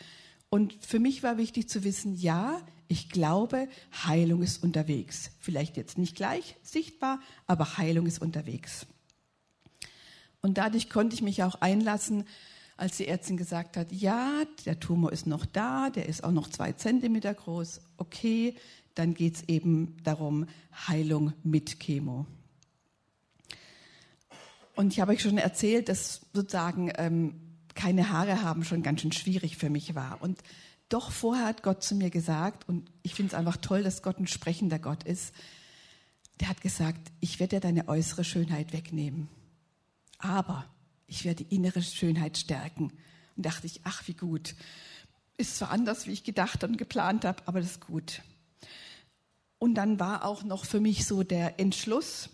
Und 0.50 0.77
für 0.85 0.99
mich 0.99 1.23
war 1.23 1.38
wichtig 1.38 1.69
zu 1.71 1.85
wissen, 1.85 2.17
ja, 2.17 2.61
ich 2.87 3.09
glaube, 3.09 3.69
Heilung 4.05 4.43
ist 4.43 4.62
unterwegs. 4.62 5.31
Vielleicht 5.41 5.79
jetzt 5.79 5.97
nicht 5.97 6.15
gleich 6.15 6.57
sichtbar, 6.62 7.21
aber 7.47 7.79
Heilung 7.79 8.07
ist 8.07 8.21
unterwegs. 8.21 8.87
Und 10.43 10.59
dadurch 10.59 10.91
konnte 10.91 11.15
ich 11.15 11.23
mich 11.23 11.43
auch 11.43 11.57
einlassen, 11.57 12.25
als 12.77 12.99
die 12.99 13.09
Ärztin 13.09 13.37
gesagt 13.38 13.77
hat, 13.77 13.91
ja, 13.91 14.43
der 14.67 14.79
Tumor 14.81 15.12
ist 15.12 15.27
noch 15.27 15.47
da, 15.47 15.91
der 15.91 16.07
ist 16.07 16.25
auch 16.25 16.31
noch 16.31 16.49
zwei 16.49 16.73
Zentimeter 16.73 17.35
groß, 17.35 17.81
okay, 17.97 18.55
dann 18.99 19.14
geht 19.14 19.37
es 19.37 19.49
eben 19.49 19.97
darum, 20.02 20.47
Heilung 20.88 21.33
mit 21.43 21.81
Chemo. 21.81 22.26
Und 24.75 24.93
ich 24.93 25.00
habe 25.00 25.12
euch 25.12 25.23
schon 25.23 25.38
erzählt, 25.38 25.88
dass 25.88 26.21
sozusagen 26.33 26.93
ähm, 26.97 27.35
keine 27.75 28.11
Haare 28.11 28.43
haben 28.43 28.64
schon 28.64 28.83
ganz 28.83 29.00
schön 29.00 29.12
schwierig 29.12 29.57
für 29.57 29.71
mich 29.71 29.95
war. 29.95 30.21
Und 30.21 30.40
doch 30.88 31.11
vorher 31.11 31.47
hat 31.47 31.62
Gott 31.62 31.83
zu 31.83 31.95
mir 31.95 32.11
gesagt, 32.11 32.69
und 32.69 32.90
ich 33.02 33.14
finde 33.14 33.33
es 33.33 33.38
einfach 33.38 33.57
toll, 33.59 33.83
dass 33.83 34.02
Gott 34.02 34.19
ein 34.19 34.26
sprechender 34.26 34.78
Gott 34.78 35.05
ist, 35.05 35.35
der 36.40 36.49
hat 36.49 36.61
gesagt, 36.61 37.12
ich 37.21 37.40
werde 37.40 37.57
dir 37.57 37.61
deine 37.61 37.88
äußere 37.88 38.25
Schönheit 38.25 38.73
wegnehmen, 38.73 39.28
aber 40.19 40.64
ich 41.07 41.25
werde 41.25 41.45
die 41.45 41.55
innere 41.55 41.83
Schönheit 41.83 42.38
stärken. 42.38 42.93
Und 43.37 43.47
dachte 43.47 43.67
ich, 43.67 43.81
ach 43.85 44.07
wie 44.07 44.14
gut. 44.14 44.55
Ist 45.37 45.57
zwar 45.57 45.71
anders, 45.71 46.07
wie 46.07 46.12
ich 46.12 46.25
gedacht 46.25 46.64
und 46.64 46.78
geplant 46.78 47.25
habe, 47.25 47.43
aber 47.47 47.61
das 47.61 47.73
ist 47.73 47.87
gut. 47.87 48.23
Und 49.59 49.75
dann 49.75 49.99
war 49.99 50.25
auch 50.25 50.45
noch 50.45 50.65
für 50.65 50.81
mich 50.81 51.07
so 51.07 51.23
der 51.23 51.59
Entschluss, 51.59 52.31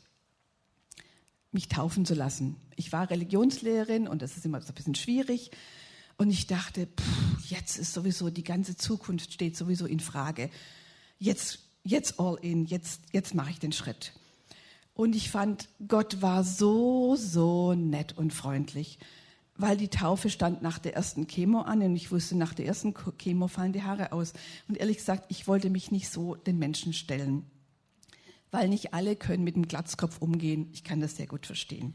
mich 1.52 1.68
taufen 1.68 2.04
zu 2.04 2.14
lassen. 2.14 2.56
Ich 2.76 2.92
war 2.92 3.08
Religionslehrerin 3.08 4.08
und 4.08 4.22
das 4.22 4.36
ist 4.36 4.44
immer 4.44 4.60
so 4.60 4.68
ein 4.68 4.74
bisschen 4.74 4.94
schwierig. 4.94 5.50
Und 6.16 6.30
ich 6.30 6.46
dachte, 6.46 6.86
pff, 6.86 7.50
jetzt 7.50 7.78
ist 7.78 7.94
sowieso 7.94 8.30
die 8.30 8.44
ganze 8.44 8.76
Zukunft 8.76 9.32
steht 9.32 9.56
sowieso 9.56 9.86
in 9.86 10.00
Frage. 10.00 10.50
Jetzt, 11.18 11.60
jetzt 11.82 12.20
all 12.20 12.36
in, 12.42 12.66
jetzt, 12.66 13.00
jetzt 13.12 13.34
mache 13.34 13.50
ich 13.50 13.58
den 13.58 13.72
Schritt. 13.72 14.12
Und 14.94 15.16
ich 15.16 15.30
fand, 15.30 15.68
Gott 15.88 16.22
war 16.22 16.44
so, 16.44 17.16
so 17.16 17.74
nett 17.74 18.16
und 18.16 18.32
freundlich 18.32 18.98
weil 19.56 19.76
die 19.76 19.88
Taufe 19.88 20.30
stand 20.30 20.62
nach 20.62 20.78
der 20.78 20.94
ersten 20.94 21.26
Chemo 21.26 21.60
an 21.60 21.82
und 21.82 21.94
ich 21.96 22.10
wusste, 22.10 22.36
nach 22.36 22.54
der 22.54 22.66
ersten 22.66 22.94
Chemo 23.18 23.48
fallen 23.48 23.72
die 23.72 23.82
Haare 23.82 24.12
aus. 24.12 24.32
Und 24.68 24.78
ehrlich 24.78 24.96
gesagt, 24.96 25.26
ich 25.28 25.46
wollte 25.46 25.70
mich 25.70 25.92
nicht 25.92 26.08
so 26.08 26.34
den 26.34 26.58
Menschen 26.58 26.92
stellen, 26.92 27.44
weil 28.50 28.68
nicht 28.68 28.94
alle 28.94 29.14
können 29.14 29.44
mit 29.44 29.54
dem 29.54 29.68
Glatzkopf 29.68 30.18
umgehen. 30.18 30.68
Ich 30.72 30.82
kann 30.82 31.00
das 31.00 31.16
sehr 31.16 31.26
gut 31.26 31.46
verstehen. 31.46 31.94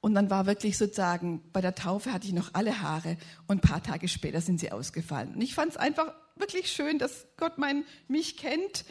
Und 0.00 0.14
dann 0.14 0.30
war 0.30 0.46
wirklich 0.46 0.78
sozusagen, 0.78 1.42
bei 1.52 1.60
der 1.60 1.74
Taufe 1.74 2.12
hatte 2.12 2.28
ich 2.28 2.32
noch 2.32 2.50
alle 2.52 2.80
Haare 2.80 3.16
und 3.48 3.56
ein 3.56 3.68
paar 3.68 3.82
Tage 3.82 4.06
später 4.06 4.40
sind 4.40 4.60
sie 4.60 4.70
ausgefallen. 4.70 5.34
Und 5.34 5.40
ich 5.40 5.54
fand 5.54 5.72
es 5.72 5.76
einfach 5.76 6.14
wirklich 6.36 6.70
schön, 6.70 7.00
dass 7.00 7.26
Gott 7.36 7.58
mein, 7.58 7.84
mich 8.06 8.36
kennt, 8.36 8.84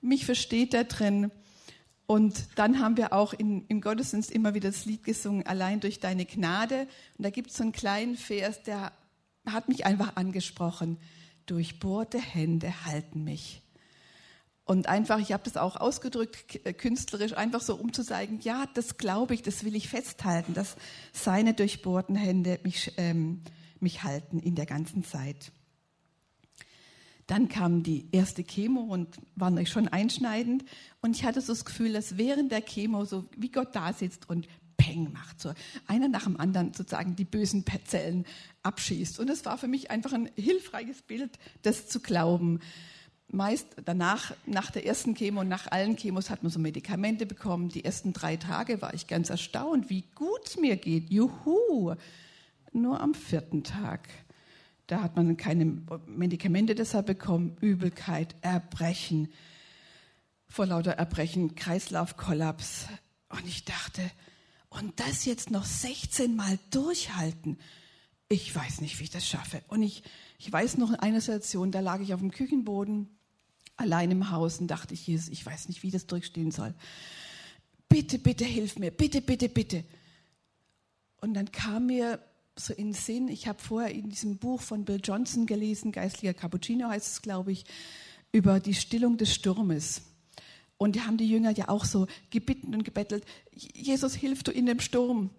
mich 0.00 0.24
versteht 0.24 0.74
da 0.74 0.82
drin 0.82 1.30
und 2.06 2.48
dann 2.54 2.80
haben 2.80 2.96
wir 2.96 3.12
auch 3.12 3.32
in, 3.32 3.66
im 3.66 3.80
Gottesdienst 3.80 4.30
immer 4.30 4.54
wieder 4.54 4.70
das 4.70 4.84
Lied 4.84 5.02
gesungen, 5.02 5.44
allein 5.46 5.80
durch 5.80 5.98
deine 5.98 6.24
Gnade. 6.24 6.86
Und 7.18 7.24
da 7.24 7.30
gibt 7.30 7.50
es 7.50 7.56
so 7.56 7.64
einen 7.64 7.72
kleinen 7.72 8.16
Vers, 8.16 8.62
der 8.62 8.92
hat 9.44 9.68
mich 9.68 9.86
einfach 9.86 10.14
angesprochen. 10.14 10.98
Durchbohrte 11.46 12.20
Hände 12.20 12.84
halten 12.84 13.24
mich. 13.24 13.62
Und 14.64 14.88
einfach, 14.88 15.18
ich 15.20 15.32
habe 15.32 15.44
das 15.44 15.56
auch 15.56 15.76
ausgedrückt, 15.76 16.64
äh, 16.64 16.72
künstlerisch, 16.72 17.34
einfach 17.34 17.60
so 17.60 17.76
um 17.76 17.92
zu 17.92 18.02
zeigen, 18.02 18.40
ja, 18.42 18.66
das 18.74 18.98
glaube 18.98 19.34
ich, 19.34 19.42
das 19.42 19.64
will 19.64 19.76
ich 19.76 19.88
festhalten, 19.88 20.54
dass 20.54 20.76
seine 21.12 21.54
durchbohrten 21.54 22.16
Hände 22.16 22.58
mich, 22.64 22.92
ähm, 22.96 23.42
mich 23.78 24.02
halten 24.02 24.40
in 24.40 24.56
der 24.56 24.66
ganzen 24.66 25.04
Zeit. 25.04 25.52
Dann 27.26 27.48
kam 27.48 27.82
die 27.82 28.08
erste 28.12 28.44
Chemo 28.44 28.80
und 28.82 29.16
war 29.34 29.50
noch 29.50 29.66
schon 29.66 29.88
einschneidend. 29.88 30.64
Und 31.00 31.16
ich 31.16 31.24
hatte 31.24 31.40
so 31.40 31.52
das 31.52 31.64
Gefühl, 31.64 31.92
dass 31.92 32.16
während 32.16 32.52
der 32.52 32.62
Chemo 32.62 33.04
so 33.04 33.24
wie 33.36 33.50
Gott 33.50 33.74
da 33.74 33.92
sitzt 33.92 34.28
und 34.30 34.46
Peng 34.76 35.12
macht, 35.12 35.40
so 35.40 35.52
einer 35.86 36.08
nach 36.08 36.24
dem 36.24 36.38
anderen 36.38 36.72
sozusagen 36.72 37.16
die 37.16 37.24
bösen 37.24 37.64
Zellen 37.86 38.24
abschießt. 38.62 39.18
Und 39.18 39.30
es 39.30 39.44
war 39.44 39.58
für 39.58 39.68
mich 39.68 39.90
einfach 39.90 40.12
ein 40.12 40.30
hilfreiches 40.36 41.02
Bild, 41.02 41.38
das 41.62 41.88
zu 41.88 42.00
glauben. 42.00 42.60
Meist 43.28 43.66
danach, 43.84 44.34
nach 44.46 44.70
der 44.70 44.86
ersten 44.86 45.14
Chemo 45.14 45.40
und 45.40 45.48
nach 45.48 45.66
allen 45.66 45.96
Chemos 45.96 46.30
hat 46.30 46.44
man 46.44 46.52
so 46.52 46.60
Medikamente 46.60 47.26
bekommen. 47.26 47.70
Die 47.70 47.84
ersten 47.84 48.12
drei 48.12 48.36
Tage 48.36 48.80
war 48.80 48.94
ich 48.94 49.08
ganz 49.08 49.30
erstaunt, 49.30 49.90
wie 49.90 50.04
gut 50.14 50.42
es 50.46 50.56
mir 50.58 50.76
geht. 50.76 51.10
Juhu! 51.10 51.94
Nur 52.72 53.00
am 53.00 53.14
vierten 53.14 53.64
Tag 53.64 54.08
da 54.86 55.02
hat 55.02 55.16
man 55.16 55.36
keine 55.36 55.82
Medikamente 56.06 56.74
deshalb 56.74 57.06
bekommen, 57.06 57.56
Übelkeit, 57.60 58.36
Erbrechen, 58.40 59.28
vor 60.48 60.66
lauter 60.66 60.92
Erbrechen, 60.92 61.54
Kreislaufkollaps. 61.56 62.86
Und 63.28 63.46
ich 63.46 63.64
dachte, 63.64 64.02
und 64.68 65.00
das 65.00 65.24
jetzt 65.24 65.50
noch 65.50 65.64
16 65.64 66.36
Mal 66.36 66.58
durchhalten, 66.70 67.58
ich 68.28 68.54
weiß 68.54 68.80
nicht, 68.80 68.98
wie 68.98 69.04
ich 69.04 69.10
das 69.10 69.26
schaffe. 69.26 69.62
Und 69.68 69.82
ich, 69.82 70.02
ich 70.38 70.52
weiß 70.52 70.78
noch 70.78 70.90
in 70.90 70.96
einer 70.96 71.20
Situation, 71.20 71.72
da 71.72 71.80
lag 71.80 72.00
ich 72.00 72.14
auf 72.14 72.20
dem 72.20 72.30
Küchenboden, 72.30 73.08
allein 73.76 74.10
im 74.10 74.30
Haus 74.30 74.60
und 74.60 74.68
dachte 74.68 74.94
ich, 74.94 75.08
ich 75.08 75.46
weiß 75.46 75.68
nicht, 75.68 75.82
wie 75.82 75.90
das 75.90 76.06
durchstehen 76.06 76.50
soll. 76.50 76.74
Bitte, 77.88 78.18
bitte 78.18 78.44
hilf 78.44 78.78
mir, 78.78 78.90
bitte, 78.90 79.20
bitte, 79.20 79.48
bitte. 79.48 79.84
Und 81.20 81.34
dann 81.34 81.50
kam 81.52 81.86
mir 81.86 82.20
so 82.58 82.72
in 82.72 82.92
Sinn, 82.92 83.28
ich 83.28 83.46
habe 83.46 83.62
vorher 83.62 83.94
in 83.94 84.08
diesem 84.08 84.38
Buch 84.38 84.62
von 84.62 84.84
Bill 84.84 85.00
Johnson 85.02 85.46
gelesen, 85.46 85.92
Geistlicher 85.92 86.34
Cappuccino 86.34 86.88
heißt 86.88 87.06
es, 87.06 87.22
glaube 87.22 87.52
ich, 87.52 87.64
über 88.32 88.60
die 88.60 88.74
Stillung 88.74 89.18
des 89.18 89.34
Sturmes. 89.34 90.02
Und 90.78 90.96
die 90.96 91.02
haben 91.02 91.16
die 91.16 91.28
Jünger 91.28 91.50
ja 91.50 91.68
auch 91.68 91.84
so 91.84 92.06
gebitten 92.30 92.74
und 92.74 92.84
gebettelt, 92.84 93.24
Jesus, 93.52 94.14
hilf 94.14 94.42
du 94.42 94.50
in 94.52 94.66
dem 94.66 94.80
Sturm. 94.80 95.30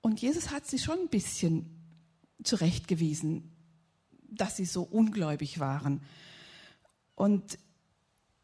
Und 0.00 0.20
Jesus 0.20 0.50
hat 0.50 0.66
sie 0.66 0.78
schon 0.78 0.98
ein 1.00 1.08
bisschen 1.08 1.66
zurechtgewiesen, 2.42 3.50
dass 4.28 4.56
sie 4.56 4.64
so 4.64 4.82
ungläubig 4.82 5.58
waren. 5.58 6.02
Und 7.14 7.58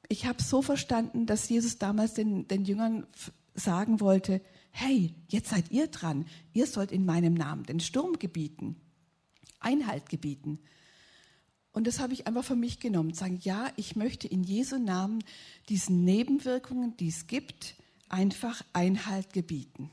ich 0.09 0.27
habe 0.27 0.43
so 0.43 0.63
verstanden, 0.63 1.27
dass 1.27 1.49
Jesus 1.49 1.79
damals 1.79 2.15
den, 2.15 2.49
den 2.49 2.65
Jüngern 2.65 3.07
sagen 3.55 4.01
wollte, 4.01 4.41
hey, 4.77 5.15
jetzt 5.29 5.51
seid 5.51 5.71
ihr 5.71 5.87
dran, 5.87 6.27
ihr 6.53 6.67
sollt 6.67 6.91
in 6.91 7.07
meinem 7.07 7.35
Namen 7.35 7.63
den 7.63 7.79
Sturm 7.79 8.19
gebieten, 8.19 8.75
Einhalt 9.61 10.09
gebieten. 10.09 10.59
Und 11.71 11.87
das 11.87 12.01
habe 12.01 12.13
ich 12.13 12.27
einfach 12.27 12.45
für 12.45 12.57
mich 12.57 12.81
genommen, 12.81 13.15
sagen, 13.15 13.39
ja, 13.43 13.71
ich 13.77 13.95
möchte 13.95 14.27
in 14.27 14.43
Jesu 14.43 14.79
Namen 14.79 15.23
diesen 15.69 16.05
Nebenwirkungen, 16.05 16.97
die 16.97 17.09
es 17.09 17.29
gibt, 17.29 17.77
einfach 18.09 18.63
Einhalt 18.73 19.33
gebieten. 19.33 19.91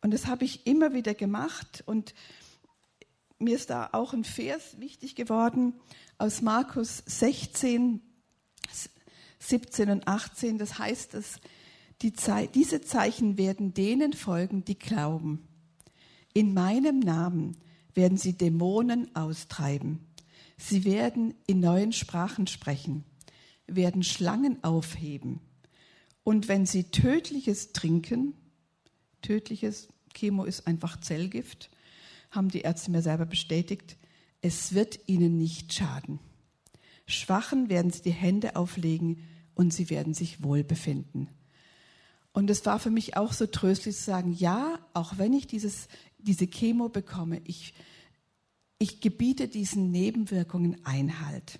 Und 0.00 0.12
das 0.14 0.26
habe 0.26 0.44
ich 0.44 0.64
immer 0.64 0.94
wieder 0.94 1.14
gemacht 1.14 1.82
und 1.84 2.14
mir 3.40 3.56
ist 3.56 3.70
da 3.70 3.90
auch 3.90 4.12
ein 4.12 4.22
Vers 4.22 4.78
wichtig 4.78 5.16
geworden 5.16 5.74
aus 6.18 6.40
Markus 6.40 7.02
16, 7.06 8.00
17 9.40 9.90
und 9.90 10.06
18. 10.06 10.58
Das 10.58 10.78
heißt, 10.78 11.14
dass 11.14 11.40
die 12.02 12.12
Ze 12.12 12.48
diese 12.52 12.80
Zeichen 12.80 13.38
werden 13.38 13.74
denen 13.74 14.12
folgen, 14.12 14.64
die 14.64 14.78
glauben. 14.78 15.46
In 16.34 16.52
meinem 16.52 16.98
Namen 16.98 17.56
werden 17.94 18.18
sie 18.18 18.32
Dämonen 18.32 19.14
austreiben. 19.14 20.00
Sie 20.56 20.84
werden 20.84 21.34
in 21.46 21.60
neuen 21.60 21.92
Sprachen 21.92 22.46
sprechen, 22.46 23.04
werden 23.66 24.02
Schlangen 24.02 24.62
aufheben. 24.64 25.40
Und 26.24 26.48
wenn 26.48 26.66
sie 26.66 26.84
tödliches 26.84 27.72
trinken, 27.72 28.34
tödliches 29.22 29.88
Chemo 30.14 30.44
ist 30.44 30.66
einfach 30.66 31.00
Zellgift, 31.00 31.70
haben 32.30 32.48
die 32.48 32.60
Ärzte 32.60 32.90
mir 32.90 33.02
selber 33.02 33.26
bestätigt, 33.26 33.96
es 34.40 34.74
wird 34.74 35.00
ihnen 35.06 35.38
nicht 35.38 35.72
schaden. 35.72 36.18
Schwachen 37.06 37.68
werden 37.68 37.90
sie 37.90 38.02
die 38.02 38.10
Hände 38.10 38.56
auflegen 38.56 39.18
und 39.54 39.72
sie 39.72 39.90
werden 39.90 40.14
sich 40.14 40.42
wohl 40.42 40.64
befinden. 40.64 41.28
Und 42.32 42.48
es 42.48 42.64
war 42.64 42.78
für 42.78 42.90
mich 42.90 43.16
auch 43.16 43.32
so 43.32 43.46
tröstlich 43.46 43.96
zu 43.96 44.02
sagen, 44.02 44.32
ja, 44.32 44.78
auch 44.94 45.18
wenn 45.18 45.34
ich 45.34 45.46
dieses, 45.46 45.88
diese 46.18 46.46
Chemo 46.46 46.88
bekomme, 46.88 47.42
ich, 47.44 47.74
ich 48.78 49.00
gebiete 49.00 49.48
diesen 49.48 49.90
Nebenwirkungen 49.90 50.84
Einhalt. 50.84 51.58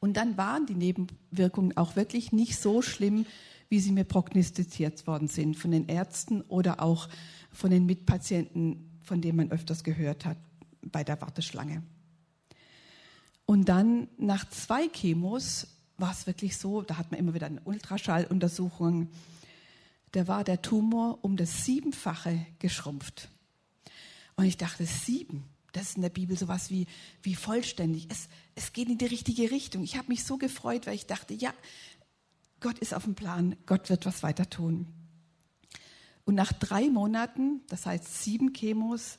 Und 0.00 0.16
dann 0.16 0.36
waren 0.36 0.66
die 0.66 0.74
Nebenwirkungen 0.74 1.76
auch 1.76 1.94
wirklich 1.94 2.32
nicht 2.32 2.58
so 2.58 2.82
schlimm, 2.82 3.26
wie 3.68 3.78
sie 3.78 3.92
mir 3.92 4.04
prognostiziert 4.04 5.06
worden 5.06 5.28
sind 5.28 5.56
von 5.56 5.70
den 5.70 5.86
Ärzten 5.86 6.42
oder 6.42 6.82
auch 6.82 7.08
von 7.52 7.70
den 7.70 7.86
Mitpatienten, 7.86 8.98
von 9.02 9.20
denen 9.20 9.36
man 9.36 9.52
öfters 9.52 9.84
gehört 9.84 10.24
hat 10.24 10.38
bei 10.82 11.04
der 11.04 11.20
Warteschlange. 11.20 11.82
Und 13.46 13.68
dann 13.68 14.08
nach 14.16 14.48
zwei 14.48 14.88
Chemos 14.88 15.68
war 16.00 16.12
es 16.12 16.26
wirklich 16.26 16.56
so, 16.56 16.82
da 16.82 16.96
hat 16.96 17.10
man 17.10 17.20
immer 17.20 17.34
wieder 17.34 17.46
eine 17.46 17.60
Ultraschalluntersuchung, 17.60 19.08
da 20.12 20.26
war 20.26 20.44
der 20.44 20.62
Tumor 20.62 21.18
um 21.22 21.36
das 21.36 21.64
Siebenfache 21.64 22.46
geschrumpft. 22.58 23.28
Und 24.36 24.44
ich 24.44 24.56
dachte, 24.56 24.86
sieben, 24.86 25.44
das 25.72 25.90
ist 25.90 25.96
in 25.96 26.02
der 26.02 26.08
Bibel 26.08 26.36
sowas 26.36 26.70
wie, 26.70 26.86
wie 27.22 27.34
vollständig. 27.34 28.08
Es, 28.10 28.28
es 28.54 28.72
geht 28.72 28.88
in 28.88 28.98
die 28.98 29.06
richtige 29.06 29.50
Richtung. 29.50 29.84
Ich 29.84 29.96
habe 29.96 30.08
mich 30.08 30.24
so 30.24 30.36
gefreut, 30.36 30.86
weil 30.86 30.94
ich 30.94 31.06
dachte, 31.06 31.34
ja, 31.34 31.52
Gott 32.60 32.78
ist 32.78 32.94
auf 32.94 33.04
dem 33.04 33.14
Plan, 33.14 33.56
Gott 33.66 33.88
wird 33.88 34.06
was 34.06 34.22
weiter 34.22 34.48
tun. 34.48 34.86
Und 36.24 36.34
nach 36.34 36.52
drei 36.52 36.88
Monaten, 36.88 37.60
das 37.68 37.86
heißt 37.86 38.22
sieben 38.22 38.52
Chemos, 38.52 39.18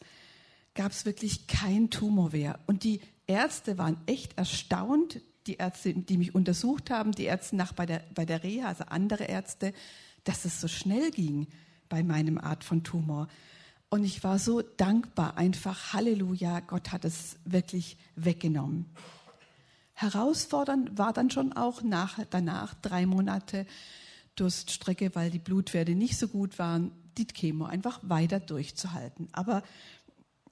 gab 0.73 0.91
es 0.91 1.05
wirklich 1.05 1.47
kein 1.47 1.89
Tumor 1.89 2.31
mehr. 2.31 2.59
Und 2.67 2.83
die 2.83 3.01
Ärzte 3.27 3.77
waren 3.77 3.97
echt 4.05 4.37
erstaunt, 4.37 5.21
die 5.47 5.55
Ärzte, 5.55 5.93
die 5.93 6.17
mich 6.17 6.35
untersucht 6.35 6.89
haben, 6.89 7.11
die 7.11 7.25
Ärzte 7.25 7.55
nach 7.55 7.73
bei 7.73 7.85
der, 7.85 8.03
bei 8.13 8.25
der 8.25 8.43
Reha, 8.43 8.67
also 8.67 8.85
andere 8.85 9.25
Ärzte, 9.25 9.73
dass 10.23 10.45
es 10.45 10.61
so 10.61 10.67
schnell 10.67 11.11
ging 11.11 11.47
bei 11.89 12.03
meinem 12.03 12.37
Art 12.37 12.63
von 12.63 12.83
Tumor. 12.83 13.27
Und 13.89 14.03
ich 14.03 14.23
war 14.23 14.39
so 14.39 14.61
dankbar, 14.61 15.37
einfach 15.37 15.93
Halleluja, 15.93 16.61
Gott 16.61 16.91
hat 16.91 17.03
es 17.03 17.35
wirklich 17.43 17.97
weggenommen. 18.15 18.85
Herausfordernd 19.93 20.97
war 20.97 21.13
dann 21.13 21.29
schon 21.29 21.53
auch 21.53 21.83
nach, 21.83 22.19
danach 22.29 22.73
drei 22.75 23.05
Monate 23.05 23.65
Durststrecke, 24.35 25.13
weil 25.13 25.29
die 25.29 25.39
Blutwerte 25.39 25.93
nicht 25.93 26.17
so 26.17 26.27
gut 26.27 26.57
waren, 26.57 26.91
die 27.17 27.27
Chemo 27.27 27.65
einfach 27.65 27.99
weiter 28.03 28.39
durchzuhalten. 28.39 29.27
Aber 29.33 29.61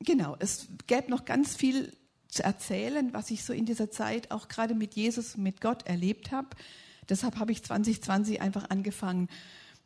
genau, 0.02 0.36
es 0.40 0.68
gäbe 0.88 1.10
noch 1.10 1.26
ganz 1.26 1.56
viel 1.56 1.94
zu 2.30 2.44
erzählen, 2.44 3.14
was 3.14 3.32
ich 3.32 3.44
so 3.44 3.54
in 3.54 3.66
dieser 3.66 3.92
Zeit 3.92 4.32
auch 4.32 4.48
gerade 4.48 4.76
mit 4.76 4.96
Jesus, 4.96 5.36
mit 5.36 5.62
Gott 5.62 5.86
erlebt 5.86 6.32
habe. 6.32 6.50
Deshalb 7.10 7.38
habe 7.38 7.52
ich 7.52 7.64
2020 7.64 8.42
einfach 8.42 8.70
angefangen, 8.70 9.28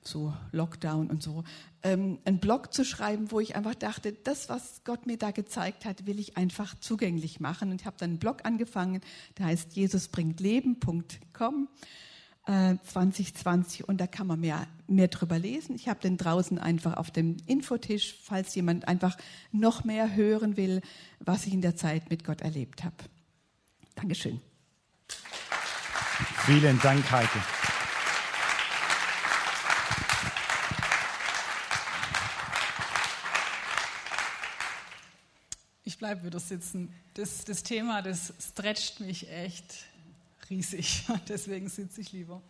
so 0.06 0.34
Lockdown 0.52 1.10
und 1.10 1.24
so, 1.24 1.44
ähm, 1.82 2.20
einen 2.26 2.40
Blog 2.40 2.74
zu 2.74 2.84
schreiben, 2.84 3.32
wo 3.32 3.40
ich 3.40 3.56
einfach 3.56 3.76
dachte, 3.76 4.12
das, 4.12 4.50
was 4.50 4.82
Gott 4.84 5.06
mir 5.08 5.18
da 5.18 5.32
gezeigt 5.32 5.86
hat, 5.86 6.06
will 6.06 6.20
ich 6.20 6.36
einfach 6.38 6.78
zugänglich 6.80 7.40
machen. 7.40 7.72
Und 7.72 7.82
ich 7.82 7.88
habe 7.88 7.96
dann 7.98 8.12
einen 8.12 8.20
Blog 8.20 8.46
angefangen, 8.46 9.02
der 9.38 9.46
heißt 9.48 9.76
jesusbringtleben.com. 9.76 11.70
2020 12.46 13.80
äh, 13.80 13.84
und 13.84 14.02
da 14.02 14.08
kann 14.08 14.28
man 14.28 14.40
mehr, 14.40 14.68
mehr 14.88 15.08
drüber 15.08 15.40
lesen. 15.40 15.76
Ich 15.76 15.88
habe 15.88 16.02
den 16.02 16.18
draußen 16.18 16.60
einfach 16.60 16.98
auf 16.98 17.10
dem 17.10 17.38
Infotisch, 17.46 18.16
falls 18.22 18.54
jemand 18.56 18.88
einfach 18.88 19.18
noch 19.52 19.84
mehr 19.86 20.14
hören 20.16 20.58
will, 20.58 20.82
was 21.20 21.46
ich 21.48 21.54
in 21.54 21.62
der 21.62 21.76
Zeit 21.76 22.10
mit 22.10 22.26
Gott 22.26 22.42
erlebt 22.42 22.84
habe. 22.84 22.96
Dankeschön. 23.96 24.42
Vielen 26.46 26.80
Dank, 26.82 27.10
Heike. 27.12 27.40
Ich 35.86 35.98
bleibe 35.98 36.26
wieder 36.26 36.40
sitzen. 36.40 36.94
Das, 37.14 37.46
das 37.46 37.64
Thema, 37.64 38.02
das 38.02 38.34
stretcht 38.40 39.00
mich 39.00 39.30
echt 39.32 39.86
riesig. 40.50 41.06
Deswegen 41.28 41.70
sitze 41.70 42.02
ich 42.02 42.12
lieber. 42.12 42.42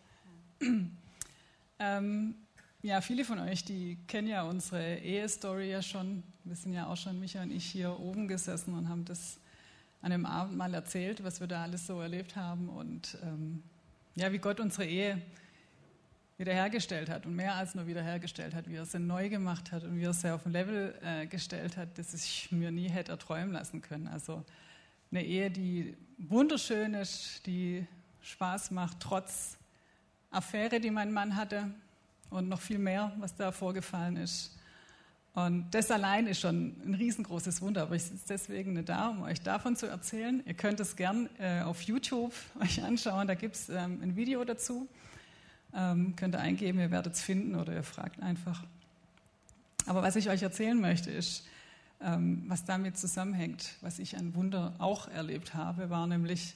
ähm, 1.79 2.35
ja, 2.81 3.01
viele 3.01 3.23
von 3.23 3.39
euch, 3.39 3.63
die 3.63 3.97
kennen 4.07 4.27
ja 4.27 4.43
unsere 4.43 4.97
Ehestory 4.97 5.71
ja 5.71 5.81
schon. 5.81 6.23
Wir 6.43 6.55
sind 6.55 6.73
ja 6.73 6.87
auch 6.87 6.97
schon, 6.97 7.19
Micha 7.19 7.41
und 7.41 7.51
ich, 7.51 7.65
hier 7.65 7.99
oben 7.99 8.27
gesessen 8.27 8.73
und 8.73 8.89
haben 8.89 9.05
das 9.05 9.37
an 10.01 10.11
einem 10.11 10.25
Abend 10.25 10.57
mal 10.57 10.73
erzählt, 10.73 11.23
was 11.23 11.39
wir 11.39 11.47
da 11.47 11.63
alles 11.63 11.87
so 11.87 12.01
erlebt 12.01 12.35
haben 12.35 12.67
und 12.67 13.17
ähm, 13.23 13.63
ja, 14.15 14.31
wie 14.33 14.37
Gott 14.37 14.59
unsere 14.59 14.85
Ehe 14.85 15.21
wiederhergestellt 16.37 17.09
hat 17.09 17.25
und 17.25 17.35
mehr 17.35 17.55
als 17.55 17.73
nur 17.73 17.87
wiederhergestellt 17.87 18.53
hat, 18.53 18.69
wie 18.69 18.75
er 18.75 18.85
sie 18.85 18.99
neu 18.99 19.29
gemacht 19.29 19.71
hat 19.71 19.83
und 19.83 19.97
wie 19.97 20.03
er 20.03 20.13
sie 20.13 20.33
auf 20.33 20.45
ein 20.45 20.51
Level 20.51 20.93
äh, 21.01 21.25
gestellt 21.25 21.77
hat, 21.77 21.97
das 21.97 22.13
ich 22.13 22.51
mir 22.51 22.71
nie 22.71 22.89
hätte 22.89 23.13
erträumen 23.13 23.53
lassen 23.53 23.81
können. 23.81 24.07
Also 24.07 24.43
eine 25.13 25.23
Ehe, 25.23 25.51
die 25.51 25.95
wunderschön 26.17 26.95
ist, 26.95 27.45
die 27.45 27.85
Spaß 28.23 28.71
macht, 28.71 28.99
trotz 28.99 29.57
Affäre, 30.31 30.79
die 30.79 30.89
mein 30.89 31.11
Mann 31.11 31.35
hatte 31.35 31.69
und 32.31 32.49
noch 32.49 32.59
viel 32.59 32.79
mehr, 32.79 33.11
was 33.19 33.35
da 33.35 33.51
vorgefallen 33.51 34.17
ist. 34.17 34.57
Und 35.35 35.69
das 35.69 35.91
allein 35.91 36.25
ist 36.25 36.39
schon 36.39 36.75
ein 36.83 36.95
riesengroßes 36.95 37.61
Wunder, 37.61 37.83
aber 37.83 37.95
ich 37.95 38.05
sitze 38.05 38.23
deswegen 38.29 38.73
nicht 38.73 38.89
da, 38.89 39.09
um 39.09 39.21
euch 39.21 39.39
davon 39.41 39.75
zu 39.75 39.85
erzählen. 39.85 40.41
Ihr 40.47 40.55
könnt 40.55 40.79
es 40.79 40.95
gern 40.95 41.29
äh, 41.37 41.61
auf 41.61 41.83
YouTube 41.83 42.33
euch 42.59 42.83
anschauen, 42.83 43.27
da 43.27 43.35
gibt 43.35 43.53
es 43.53 43.69
ähm, 43.69 43.99
ein 44.01 44.15
Video 44.15 44.43
dazu. 44.43 44.87
Ähm, 45.75 46.15
könnt 46.15 46.33
ihr 46.33 46.39
eingeben, 46.39 46.79
ihr 46.79 46.89
werdet 46.89 47.13
es 47.13 47.21
finden 47.21 47.53
oder 47.53 47.71
ihr 47.71 47.83
fragt 47.83 48.19
einfach. 48.23 48.63
Aber 49.85 50.01
was 50.01 50.15
ich 50.15 50.29
euch 50.29 50.41
erzählen 50.41 50.79
möchte, 50.81 51.11
ist, 51.11 51.45
was 52.05 52.65
damit 52.65 52.97
zusammenhängt, 52.97 53.75
was 53.81 53.99
ich 53.99 54.17
ein 54.17 54.35
Wunder 54.35 54.73
auch 54.79 55.07
erlebt 55.07 55.53
habe, 55.53 55.89
war 55.89 56.05
nämlich 56.05 56.55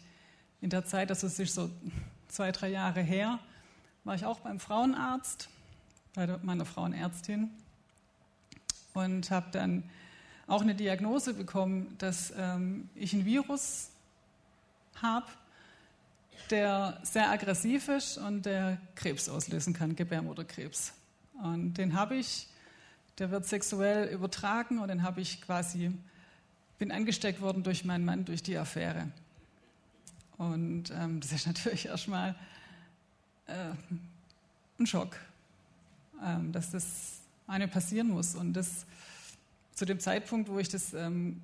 in 0.61 0.69
der 0.69 0.85
Zeit, 0.85 1.09
das 1.09 1.23
ist 1.23 1.37
so 1.53 1.69
zwei, 2.27 2.51
drei 2.51 2.69
Jahre 2.69 3.01
her, 3.01 3.39
war 4.03 4.15
ich 4.15 4.25
auch 4.25 4.39
beim 4.39 4.59
Frauenarzt, 4.59 5.49
bei 6.13 6.27
meiner 6.41 6.65
Frauenärztin 6.65 7.49
und 8.93 9.29
habe 9.31 9.47
dann 9.51 9.83
auch 10.47 10.61
eine 10.61 10.75
Diagnose 10.75 11.33
bekommen, 11.33 11.95
dass 11.97 12.33
ähm, 12.37 12.89
ich 12.95 13.13
ein 13.13 13.25
Virus 13.25 13.89
habe, 15.01 15.27
der 16.49 16.99
sehr 17.03 17.29
aggressiv 17.29 17.89
ist 17.89 18.17
und 18.17 18.45
der 18.45 18.77
Krebs 18.95 19.29
auslösen 19.29 19.73
kann, 19.73 19.95
Gebärmutterkrebs. 19.95 20.93
Und 21.43 21.75
den 21.75 21.93
habe 21.93 22.15
ich 22.15 22.47
der 23.19 23.31
wird 23.31 23.45
sexuell 23.45 24.07
übertragen 24.09 24.79
und 24.79 24.89
den 24.89 25.03
habe 25.03 25.21
ich 25.21 25.41
quasi, 25.41 25.91
bin 26.77 26.91
angesteckt 26.91 27.41
worden 27.41 27.63
durch 27.63 27.83
meinen 27.85 28.05
Mann, 28.05 28.25
durch 28.25 28.43
die 28.43 28.57
Affäre. 28.57 29.09
Und 30.37 30.91
ähm, 30.91 31.19
das 31.19 31.31
ist 31.31 31.47
natürlich 31.47 31.87
erstmal 31.87 32.35
äh, 33.47 33.71
ein 34.79 34.85
Schock, 34.85 35.17
ähm, 36.23 36.51
dass 36.51 36.71
das 36.71 37.21
eine 37.47 37.67
passieren 37.67 38.09
muss. 38.09 38.35
Und 38.35 38.53
das 38.53 38.85
zu 39.73 39.85
dem 39.85 39.99
Zeitpunkt, 39.99 40.49
wo 40.49 40.59
ich 40.59 40.69
das 40.69 40.93
ähm, 40.93 41.41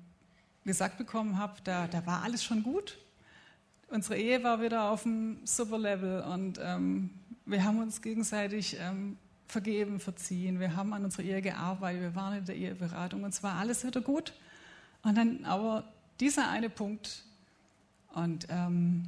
gesagt 0.64 0.98
bekommen 0.98 1.38
habe, 1.38 1.54
da, 1.64 1.86
da 1.86 2.04
war 2.06 2.22
alles 2.22 2.44
schon 2.44 2.62
gut. 2.62 2.98
Unsere 3.88 4.16
Ehe 4.16 4.42
war 4.42 4.60
wieder 4.60 4.90
auf 4.90 5.02
dem 5.02 5.38
Superlevel 5.44 6.22
und 6.22 6.58
ähm, 6.62 7.10
wir 7.46 7.62
haben 7.64 7.80
uns 7.80 8.00
gegenseitig 8.00 8.76
ähm, 8.80 9.18
vergeben, 9.54 10.00
verziehen. 10.00 10.58
Wir 10.58 10.74
haben 10.74 10.92
an 10.92 11.04
unserer 11.04 11.22
Ehe 11.22 11.40
gearbeitet, 11.40 12.02
wir 12.02 12.14
waren 12.16 12.38
in 12.38 12.44
der 12.44 12.56
Eheberatung 12.56 13.22
und 13.22 13.32
zwar 13.32 13.54
alles 13.54 13.86
wieder 13.86 14.00
gut. 14.00 14.32
Und 15.04 15.16
dann 15.16 15.44
aber 15.44 15.84
dieser 16.18 16.50
eine 16.50 16.68
Punkt 16.68 17.22
und 18.14 18.48
ähm, 18.50 19.04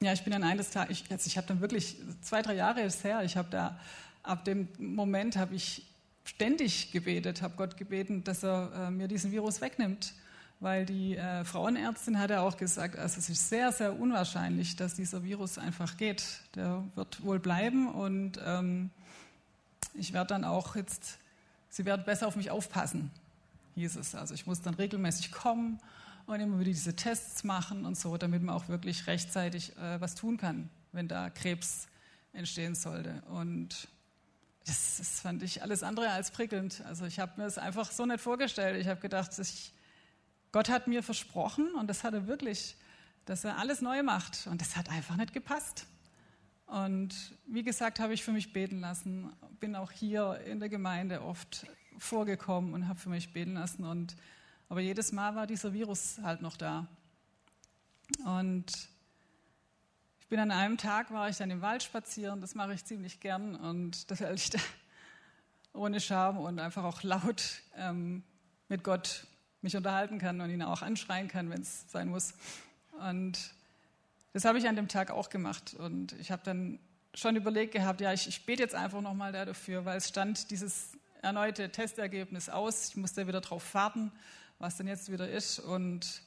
ja, 0.00 0.12
ich 0.12 0.22
bin 0.22 0.32
dann 0.32 0.44
eines 0.44 0.70
Tages, 0.70 1.00
ich, 1.00 1.10
also 1.10 1.26
ich 1.26 1.36
habe 1.36 1.48
dann 1.48 1.60
wirklich 1.60 1.96
zwei, 2.20 2.42
drei 2.42 2.54
Jahre 2.54 2.82
ist 2.82 3.02
her, 3.02 3.24
ich 3.24 3.36
habe 3.36 3.48
da, 3.50 3.76
ab 4.22 4.44
dem 4.44 4.68
Moment 4.78 5.36
habe 5.36 5.56
ich 5.56 5.84
ständig 6.22 6.92
gebetet, 6.92 7.42
habe 7.42 7.56
Gott 7.56 7.76
gebeten, 7.76 8.22
dass 8.22 8.44
er 8.44 8.86
äh, 8.86 8.90
mir 8.92 9.08
diesen 9.08 9.32
Virus 9.32 9.60
wegnimmt. 9.60 10.14
Weil 10.58 10.86
die 10.86 11.16
äh, 11.16 11.44
Frauenärztin 11.44 12.18
hatte 12.18 12.40
auch 12.40 12.56
gesagt, 12.56 12.96
also 12.96 13.18
es 13.18 13.28
ist 13.28 13.48
sehr, 13.48 13.72
sehr 13.72 13.98
unwahrscheinlich, 13.98 14.76
dass 14.76 14.94
dieser 14.94 15.22
Virus 15.22 15.58
einfach 15.58 15.96
geht. 15.96 16.24
Der 16.54 16.82
wird 16.94 17.22
wohl 17.22 17.38
bleiben 17.38 17.88
und 17.88 18.40
ähm, 18.44 18.90
ich 19.94 20.12
werde 20.12 20.28
dann 20.28 20.44
auch 20.44 20.76
jetzt, 20.76 21.18
sie 21.68 21.84
werden 21.84 22.04
besser 22.06 22.26
auf 22.26 22.36
mich 22.36 22.50
aufpassen, 22.50 23.10
hieß 23.74 23.96
es. 23.96 24.14
Also 24.14 24.34
ich 24.34 24.46
muss 24.46 24.62
dann 24.62 24.74
regelmäßig 24.74 25.30
kommen 25.30 25.78
und 26.26 26.40
immer 26.40 26.58
wieder 26.58 26.70
diese 26.70 26.96
Tests 26.96 27.44
machen 27.44 27.84
und 27.84 27.96
so, 27.98 28.16
damit 28.16 28.42
man 28.42 28.54
auch 28.54 28.68
wirklich 28.68 29.06
rechtzeitig 29.06 29.76
äh, 29.76 30.00
was 30.00 30.14
tun 30.14 30.38
kann, 30.38 30.70
wenn 30.92 31.06
da 31.06 31.30
Krebs 31.30 31.86
entstehen 32.32 32.74
sollte. 32.74 33.22
Und 33.30 33.88
das, 34.66 34.96
das, 34.98 35.20
fand 35.20 35.42
ich 35.42 35.62
alles 35.62 35.82
andere 35.82 36.10
als 36.10 36.30
prickelnd. 36.30 36.82
Also 36.86 37.06
ich 37.06 37.20
habe 37.20 37.40
mir 37.40 37.46
es 37.46 37.58
einfach 37.58 37.92
so 37.92 38.04
nicht 38.04 38.20
vorgestellt. 38.20 38.80
Ich 38.80 38.88
habe 38.88 39.00
gedacht, 39.00 39.30
ich, 39.38 39.72
Gott 40.56 40.70
hat 40.70 40.86
mir 40.86 41.02
versprochen, 41.02 41.74
und 41.74 41.86
das 41.86 42.02
hat 42.02 42.14
er 42.14 42.26
wirklich, 42.26 42.78
dass 43.26 43.44
er 43.44 43.58
alles 43.58 43.82
neu 43.82 44.02
macht. 44.02 44.46
Und 44.46 44.62
das 44.62 44.74
hat 44.74 44.88
einfach 44.88 45.14
nicht 45.16 45.34
gepasst. 45.34 45.86
Und 46.64 47.14
wie 47.46 47.62
gesagt, 47.62 48.00
habe 48.00 48.14
ich 48.14 48.24
für 48.24 48.32
mich 48.32 48.54
beten 48.54 48.80
lassen. 48.80 49.30
Bin 49.60 49.76
auch 49.76 49.92
hier 49.92 50.40
in 50.46 50.58
der 50.58 50.70
Gemeinde 50.70 51.20
oft 51.20 51.66
vorgekommen 51.98 52.72
und 52.72 52.88
habe 52.88 52.98
für 52.98 53.10
mich 53.10 53.34
beten 53.34 53.52
lassen. 53.52 53.84
Und, 53.84 54.16
aber 54.70 54.80
jedes 54.80 55.12
Mal 55.12 55.34
war 55.34 55.46
dieser 55.46 55.74
Virus 55.74 56.20
halt 56.22 56.40
noch 56.40 56.56
da. 56.56 56.86
Und 58.24 58.72
ich 60.20 60.26
bin 60.28 60.40
an 60.40 60.50
einem 60.50 60.78
Tag, 60.78 61.10
war 61.10 61.28
ich 61.28 61.36
dann 61.36 61.50
im 61.50 61.60
Wald 61.60 61.82
spazieren, 61.82 62.40
das 62.40 62.54
mache 62.54 62.72
ich 62.72 62.82
ziemlich 62.82 63.20
gern 63.20 63.56
und 63.56 64.10
das 64.10 64.22
ich 64.22 64.48
da 64.48 64.58
ohne 65.74 66.00
Scham 66.00 66.38
und 66.38 66.58
einfach 66.60 66.84
auch 66.84 67.02
laut 67.02 67.60
ähm, 67.76 68.22
mit 68.70 68.82
Gott 68.82 69.26
mich 69.66 69.76
unterhalten 69.76 70.18
kann 70.18 70.40
und 70.40 70.48
ihn 70.48 70.62
auch 70.62 70.80
anschreien 70.80 71.26
kann, 71.26 71.50
wenn 71.50 71.60
es 71.60 71.90
sein 71.90 72.08
muss. 72.08 72.34
Und 73.00 73.52
das 74.32 74.44
habe 74.44 74.58
ich 74.58 74.68
an 74.68 74.76
dem 74.76 74.86
Tag 74.86 75.10
auch 75.10 75.28
gemacht 75.28 75.74
und 75.74 76.12
ich 76.20 76.30
habe 76.30 76.42
dann 76.44 76.78
schon 77.14 77.34
überlegt 77.34 77.72
gehabt, 77.72 78.00
ja, 78.00 78.12
ich, 78.12 78.28
ich 78.28 78.46
bete 78.46 78.62
jetzt 78.62 78.76
einfach 78.76 79.00
nochmal 79.00 79.32
dafür, 79.32 79.84
weil 79.84 79.96
es 79.96 80.08
stand 80.08 80.52
dieses 80.52 80.96
erneute 81.20 81.70
Testergebnis 81.72 82.48
aus. 82.48 82.90
Ich 82.90 82.96
musste 82.96 83.26
wieder 83.26 83.40
darauf 83.40 83.74
warten, 83.74 84.12
was 84.60 84.76
denn 84.76 84.86
jetzt 84.86 85.10
wieder 85.10 85.28
ist 85.28 85.58
und 85.58 86.22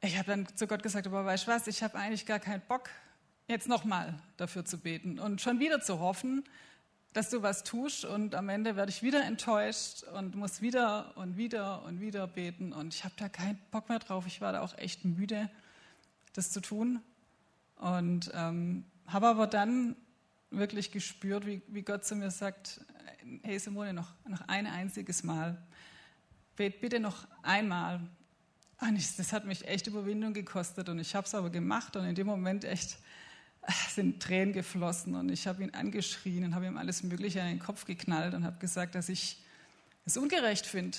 ich 0.00 0.18
habe 0.18 0.26
dann 0.26 0.56
zu 0.56 0.66
Gott 0.66 0.82
gesagt, 0.82 1.06
aber 1.06 1.24
weißt 1.24 1.46
du 1.46 1.52
was, 1.52 1.68
ich 1.68 1.84
habe 1.84 1.96
eigentlich 1.96 2.26
gar 2.26 2.40
keinen 2.40 2.62
Bock, 2.62 2.90
jetzt 3.46 3.68
nochmal 3.68 4.18
dafür 4.38 4.64
zu 4.64 4.78
beten 4.78 5.20
und 5.20 5.40
schon 5.40 5.60
wieder 5.60 5.80
zu 5.80 6.00
hoffen, 6.00 6.42
dass 7.14 7.30
du 7.30 7.42
was 7.42 7.62
tust 7.62 8.04
und 8.04 8.34
am 8.34 8.48
Ende 8.48 8.74
werde 8.74 8.90
ich 8.90 9.02
wieder 9.02 9.24
enttäuscht 9.24 10.02
und 10.02 10.34
muss 10.34 10.60
wieder 10.60 11.16
und 11.16 11.36
wieder 11.36 11.84
und 11.84 12.00
wieder 12.00 12.26
beten. 12.26 12.72
Und 12.72 12.92
ich 12.92 13.04
habe 13.04 13.14
da 13.16 13.28
keinen 13.28 13.58
Bock 13.70 13.88
mehr 13.88 14.00
drauf. 14.00 14.26
Ich 14.26 14.40
war 14.40 14.52
da 14.52 14.60
auch 14.60 14.76
echt 14.76 15.04
müde, 15.04 15.48
das 16.32 16.50
zu 16.50 16.60
tun. 16.60 17.00
Und 17.76 18.32
ähm, 18.34 18.84
habe 19.06 19.28
aber 19.28 19.46
dann 19.46 19.94
wirklich 20.50 20.90
gespürt, 20.90 21.46
wie, 21.46 21.62
wie 21.68 21.82
Gott 21.82 22.04
zu 22.04 22.16
mir 22.16 22.32
sagt, 22.32 22.80
hey 23.42 23.60
Simone, 23.60 23.92
noch, 23.92 24.12
noch 24.26 24.40
ein 24.48 24.66
einziges 24.66 25.22
Mal, 25.22 25.62
bet 26.56 26.80
bitte 26.80 26.98
noch 26.98 27.28
einmal. 27.44 28.00
Und 28.80 28.96
ich, 28.96 29.14
das 29.16 29.32
hat 29.32 29.44
mich 29.44 29.66
echt 29.68 29.86
Überwindung 29.86 30.32
gekostet 30.32 30.88
und 30.88 30.98
ich 30.98 31.14
habe 31.14 31.26
es 31.28 31.34
aber 31.34 31.50
gemacht 31.50 31.94
und 31.94 32.04
in 32.06 32.16
dem 32.16 32.26
Moment 32.26 32.64
echt 32.64 32.98
sind 33.94 34.22
Tränen 34.22 34.52
geflossen 34.52 35.14
und 35.14 35.30
ich 35.30 35.46
habe 35.46 35.62
ihn 35.62 35.70
angeschrien 35.74 36.44
und 36.44 36.54
habe 36.54 36.66
ihm 36.66 36.76
alles 36.76 37.02
Mögliche 37.02 37.40
in 37.40 37.46
den 37.46 37.58
Kopf 37.58 37.84
geknallt 37.84 38.34
und 38.34 38.44
habe 38.44 38.58
gesagt, 38.58 38.94
dass 38.94 39.08
ich 39.08 39.38
es 40.04 40.16
ungerecht 40.16 40.66
finde, 40.66 40.98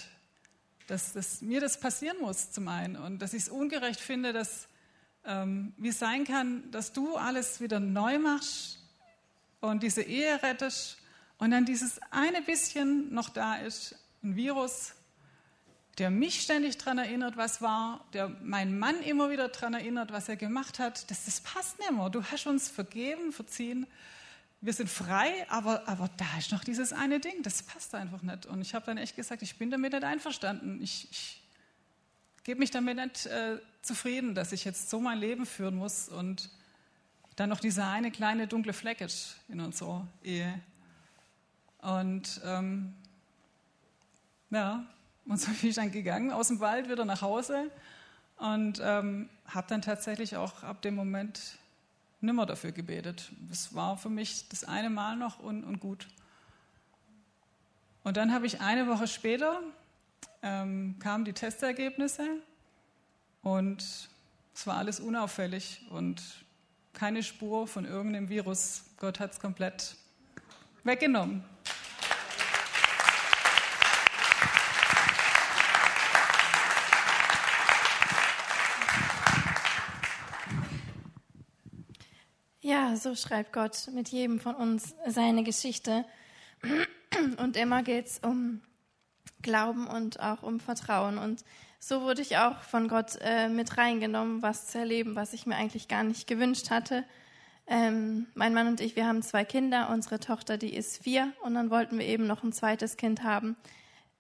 dass, 0.87 1.13
dass, 1.13 1.41
mir 1.41 1.61
das 1.61 1.79
passieren 1.79 2.17
muss 2.21 2.51
zum 2.51 2.67
einen 2.67 2.95
und 2.95 3.19
dass 3.19 3.33
ich 3.33 3.43
es 3.43 3.49
ungerecht 3.49 3.99
finde, 3.99 4.33
dass 4.33 4.67
ähm, 5.25 5.73
wie 5.77 5.89
es 5.89 5.99
sein 5.99 6.23
kann, 6.23 6.69
dass 6.71 6.93
du 6.93 7.15
alles 7.15 7.61
wieder 7.61 7.79
neu 7.79 8.19
machst 8.19 8.79
und 9.61 9.83
diese 9.83 10.01
Ehe 10.01 10.41
rettest 10.43 10.97
und 11.37 11.51
dann 11.51 11.65
dieses 11.65 11.99
eine 12.11 12.41
bisschen 12.41 13.13
noch 13.13 13.29
da 13.29 13.55
ist, 13.55 13.95
ein 14.23 14.35
Virus, 14.35 14.94
der 15.97 16.09
mich 16.09 16.41
ständig 16.41 16.77
daran 16.77 16.97
erinnert, 16.97 17.37
was 17.37 17.61
war, 17.61 18.03
der 18.13 18.29
meinen 18.43 18.77
Mann 18.77 19.01
immer 19.01 19.29
wieder 19.29 19.47
daran 19.47 19.73
erinnert, 19.73 20.11
was 20.11 20.27
er 20.27 20.35
gemacht 20.35 20.79
hat. 20.79 21.09
Das, 21.09 21.25
das 21.25 21.39
passt 21.39 21.79
nicht 21.79 21.91
mehr. 21.91 22.09
Du 22.09 22.23
hast 22.23 22.47
uns 22.47 22.69
vergeben, 22.69 23.31
verziehen. 23.31 23.87
Wir 24.59 24.73
sind 24.73 24.89
frei, 24.89 25.49
aber, 25.49 25.87
aber 25.87 26.09
da 26.17 26.25
ist 26.37 26.51
noch 26.51 26.63
dieses 26.63 26.91
eine 26.91 27.19
Ding, 27.19 27.43
das 27.43 27.63
passt 27.63 27.95
einfach 27.95 28.21
nicht. 28.23 28.45
Und 28.45 28.61
ich 28.61 28.73
habe 28.73 28.85
dann 28.85 28.97
echt 28.97 29.15
gesagt, 29.15 29.41
ich 29.41 29.57
bin 29.57 29.69
damit 29.69 29.93
nicht 29.93 30.03
einverstanden. 30.03 30.81
Ich, 30.81 31.07
ich 31.11 31.41
gebe 32.43 32.59
mich 32.59 32.71
damit 32.71 32.97
nicht 32.97 33.27
äh, 33.27 33.59
zufrieden, 33.81 34.35
dass 34.35 34.51
ich 34.51 34.65
jetzt 34.65 34.89
so 34.89 34.99
mein 34.99 35.19
Leben 35.19 35.45
führen 35.45 35.75
muss 35.75 36.09
und 36.09 36.49
dann 37.35 37.49
noch 37.49 37.59
dieser 37.59 37.87
eine 37.89 38.11
kleine 38.11 38.47
dunkle 38.47 38.73
Fleck 38.73 39.01
ist 39.01 39.37
in 39.49 39.59
unserer 39.59 40.07
Ehe. 40.23 40.61
Und 41.79 42.41
ähm, 42.43 42.93
ja, 44.49 44.85
und 45.27 45.39
so 45.39 45.51
bin 45.51 45.69
ich 45.69 45.75
dann 45.75 45.91
gegangen 45.91 46.31
aus 46.31 46.49
dem 46.49 46.59
Wald 46.59 46.89
wieder 46.89 47.05
nach 47.05 47.21
Hause 47.21 47.71
und 48.37 48.81
ähm, 48.83 49.29
habe 49.47 49.67
dann 49.67 49.81
tatsächlich 49.81 50.35
auch 50.35 50.63
ab 50.63 50.81
dem 50.81 50.95
Moment 50.95 51.57
nimmer 52.21 52.45
dafür 52.45 52.71
gebetet. 52.71 53.31
Es 53.51 53.73
war 53.73 53.97
für 53.97 54.09
mich 54.09 54.47
das 54.49 54.63
eine 54.63 54.89
Mal 54.89 55.15
noch 55.15 55.39
und, 55.39 55.63
und 55.63 55.79
gut. 55.79 56.07
Und 58.03 58.17
dann 58.17 58.33
habe 58.33 58.45
ich 58.45 58.61
eine 58.61 58.87
Woche 58.87 59.07
später, 59.07 59.61
ähm, 60.43 60.97
kamen 60.99 61.25
die 61.25 61.33
Testergebnisse 61.33 62.27
und 63.41 64.09
es 64.53 64.67
war 64.67 64.77
alles 64.77 64.99
unauffällig 64.99 65.85
und 65.89 66.21
keine 66.93 67.23
Spur 67.23 67.67
von 67.67 67.85
irgendeinem 67.85 68.29
Virus. 68.29 68.85
Gott 68.97 69.19
hat 69.19 69.33
es 69.33 69.39
komplett 69.39 69.95
weggenommen. 70.83 71.43
So 82.95 83.15
schreibt 83.15 83.53
Gott 83.53 83.89
mit 83.93 84.09
jedem 84.09 84.39
von 84.39 84.55
uns 84.55 84.95
seine 85.07 85.43
Geschichte. 85.43 86.05
Und 87.37 87.55
immer 87.57 87.83
geht 87.83 88.07
es 88.07 88.19
um 88.19 88.61
Glauben 89.41 89.87
und 89.87 90.19
auch 90.19 90.43
um 90.43 90.59
Vertrauen. 90.59 91.17
Und 91.17 91.43
so 91.79 92.01
wurde 92.01 92.21
ich 92.21 92.37
auch 92.37 92.61
von 92.61 92.87
Gott 92.87 93.17
äh, 93.21 93.47
mit 93.47 93.77
reingenommen, 93.77 94.41
was 94.41 94.67
zu 94.67 94.79
erleben, 94.79 95.15
was 95.15 95.33
ich 95.33 95.45
mir 95.45 95.55
eigentlich 95.55 95.87
gar 95.87 96.03
nicht 96.03 96.27
gewünscht 96.27 96.71
hatte. 96.71 97.05
Ähm, 97.67 98.27
mein 98.35 98.53
Mann 98.53 98.67
und 98.67 98.81
ich, 98.81 98.95
wir 98.95 99.07
haben 99.07 99.21
zwei 99.21 99.45
Kinder. 99.45 99.89
Unsere 99.89 100.19
Tochter, 100.19 100.57
die 100.57 100.75
ist 100.75 101.03
vier. 101.03 101.31
Und 101.41 101.55
dann 101.55 101.69
wollten 101.69 101.99
wir 101.99 102.05
eben 102.05 102.27
noch 102.27 102.43
ein 102.43 102.53
zweites 102.53 102.97
Kind 102.97 103.23
haben, 103.23 103.55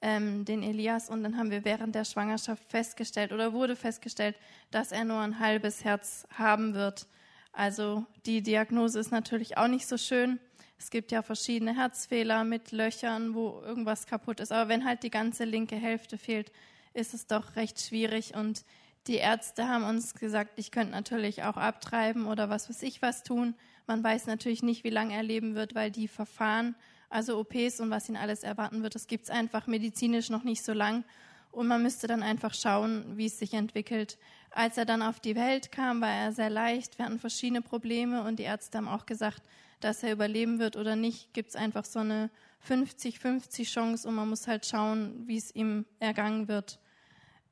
ähm, 0.01 0.45
den 0.45 0.63
Elias. 0.63 1.09
Und 1.09 1.23
dann 1.23 1.37
haben 1.37 1.51
wir 1.51 1.65
während 1.65 1.95
der 1.95 2.05
Schwangerschaft 2.05 2.63
festgestellt 2.69 3.31
oder 3.31 3.53
wurde 3.53 3.75
festgestellt, 3.75 4.35
dass 4.71 4.91
er 4.91 5.05
nur 5.05 5.19
ein 5.19 5.39
halbes 5.39 5.83
Herz 5.83 6.27
haben 6.37 6.73
wird. 6.73 7.07
Also 7.55 8.05
die 8.25 8.41
Diagnose 8.41 8.99
ist 8.99 9.11
natürlich 9.11 9.57
auch 9.57 9.69
nicht 9.69 9.87
so 9.87 9.97
schön. 9.97 10.39
Es 10.77 10.89
gibt 10.89 11.13
ja 11.13 11.21
verschiedene 11.21 11.73
Herzfehler 11.73 12.43
mit 12.43 12.73
Löchern, 12.73 13.33
wo 13.33 13.61
irgendwas 13.65 14.07
kaputt 14.07 14.41
ist. 14.41 14.51
Aber 14.51 14.67
wenn 14.67 14.83
halt 14.83 15.03
die 15.03 15.09
ganze 15.09 15.45
linke 15.45 15.77
Hälfte 15.77 16.17
fehlt, 16.17 16.51
ist 16.93 17.13
es 17.13 17.27
doch 17.27 17.55
recht 17.55 17.79
schwierig. 17.79 18.35
Und 18.35 18.65
die 19.07 19.15
Ärzte 19.15 19.69
haben 19.69 19.85
uns 19.85 20.15
gesagt, 20.15 20.51
ich 20.57 20.69
könnte 20.69 20.91
natürlich 20.91 21.43
auch 21.43 21.55
abtreiben 21.55 22.25
oder 22.27 22.49
was 22.49 22.69
weiß 22.69 22.83
ich 22.83 23.01
was 23.01 23.23
tun. 23.23 23.55
Man 23.87 24.03
weiß 24.03 24.25
natürlich 24.25 24.61
nicht, 24.61 24.83
wie 24.83 24.89
lange 24.89 25.13
er 25.13 25.23
leben 25.23 25.55
wird, 25.55 25.75
weil 25.75 25.91
die 25.91 26.09
Verfahren, 26.09 26.75
also 27.09 27.39
OPs 27.39 27.79
und 27.79 27.89
was 27.89 28.09
ihn 28.09 28.17
alles 28.17 28.43
erwarten 28.43 28.83
wird, 28.83 28.95
das 28.95 29.07
gibt 29.07 29.25
es 29.25 29.29
einfach 29.29 29.65
medizinisch 29.65 30.29
noch 30.29 30.43
nicht 30.43 30.63
so 30.63 30.73
lang. 30.73 31.05
Und 31.51 31.67
man 31.67 31.81
müsste 31.81 32.07
dann 32.07 32.21
einfach 32.21 32.53
schauen, 32.53 33.15
wie 33.15 33.27
es 33.27 33.39
sich 33.39 33.53
entwickelt. 33.53 34.17
Als 34.55 34.77
er 34.77 34.85
dann 34.85 35.01
auf 35.01 35.19
die 35.19 35.35
Welt 35.35 35.73
kam, 35.73 35.99
war 35.99 36.13
er 36.13 36.31
sehr 36.31 36.49
leicht. 36.49 36.97
Wir 36.97 37.05
hatten 37.05 37.19
verschiedene 37.19 37.61
Probleme 37.61 38.23
und 38.23 38.39
die 38.39 38.43
Ärzte 38.43 38.77
haben 38.77 38.87
auch 38.87 39.05
gesagt, 39.05 39.43
dass 39.81 40.01
er 40.01 40.13
überleben 40.13 40.59
wird 40.59 40.77
oder 40.77 40.95
nicht. 40.95 41.33
Gibt 41.33 41.49
es 41.49 41.57
einfach 41.57 41.83
so 41.83 41.99
eine 41.99 42.29
50-50 42.65 43.65
Chance 43.65 44.07
und 44.07 44.15
man 44.15 44.29
muss 44.29 44.47
halt 44.47 44.65
schauen, 44.65 45.27
wie 45.27 45.35
es 45.35 45.53
ihm 45.53 45.83
ergangen 45.99 46.47
wird. 46.47 46.79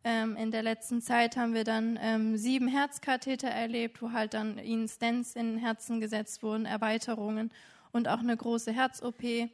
Ähm, 0.05 0.37
in 0.37 0.51
der 0.51 0.63
letzten 0.63 1.01
Zeit 1.01 1.35
haben 1.35 1.53
wir 1.53 1.65
dann 1.65 1.99
ähm, 2.01 2.37
sieben 2.37 2.69
Herzkatheter 2.69 3.49
erlebt, 3.49 4.01
wo 4.01 4.13
halt 4.13 4.33
dann 4.33 4.57
ihnen 4.57 4.87
Stents 4.87 5.35
in 5.35 5.57
Herzen 5.57 5.99
gesetzt 5.99 6.41
wurden, 6.41 6.65
Erweiterungen 6.65 7.51
und 7.91 8.07
auch 8.07 8.19
eine 8.19 8.37
große 8.37 8.71
Herz-OP, 8.71 9.49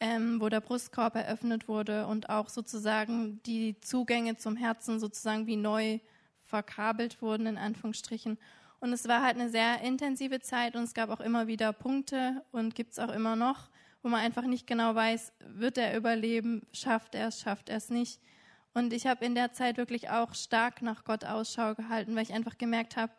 ähm, 0.00 0.40
wo 0.40 0.48
der 0.48 0.62
Brustkorb 0.62 1.16
eröffnet 1.16 1.68
wurde 1.68 2.06
und 2.06 2.30
auch 2.30 2.48
sozusagen 2.48 3.42
die 3.44 3.78
Zugänge 3.82 4.38
zum 4.38 4.56
Herzen 4.56 4.98
sozusagen 4.98 5.46
wie 5.46 5.56
neu 5.56 5.98
verkabelt 6.54 7.20
wurden, 7.20 7.48
in 7.48 7.58
Anführungsstrichen. 7.58 8.38
Und 8.78 8.92
es 8.92 9.08
war 9.08 9.22
halt 9.22 9.34
eine 9.34 9.50
sehr 9.50 9.80
intensive 9.80 10.38
Zeit 10.38 10.76
und 10.76 10.84
es 10.84 10.94
gab 10.94 11.10
auch 11.10 11.18
immer 11.18 11.48
wieder 11.48 11.72
Punkte 11.72 12.44
und 12.52 12.76
gibt 12.76 12.92
es 12.92 13.00
auch 13.00 13.12
immer 13.12 13.34
noch, 13.34 13.70
wo 14.04 14.08
man 14.08 14.20
einfach 14.20 14.44
nicht 14.44 14.68
genau 14.68 14.94
weiß, 14.94 15.32
wird 15.40 15.78
er 15.78 15.96
überleben, 15.96 16.62
schafft 16.72 17.16
er 17.16 17.26
es, 17.26 17.40
schafft 17.40 17.70
er 17.70 17.78
es 17.78 17.90
nicht. 17.90 18.20
Und 18.72 18.92
ich 18.92 19.08
habe 19.08 19.24
in 19.24 19.34
der 19.34 19.52
Zeit 19.52 19.78
wirklich 19.78 20.10
auch 20.10 20.32
stark 20.36 20.80
nach 20.80 21.02
Gott 21.02 21.24
Ausschau 21.24 21.74
gehalten, 21.74 22.14
weil 22.14 22.22
ich 22.22 22.32
einfach 22.32 22.56
gemerkt 22.56 22.96
habe, 22.96 23.12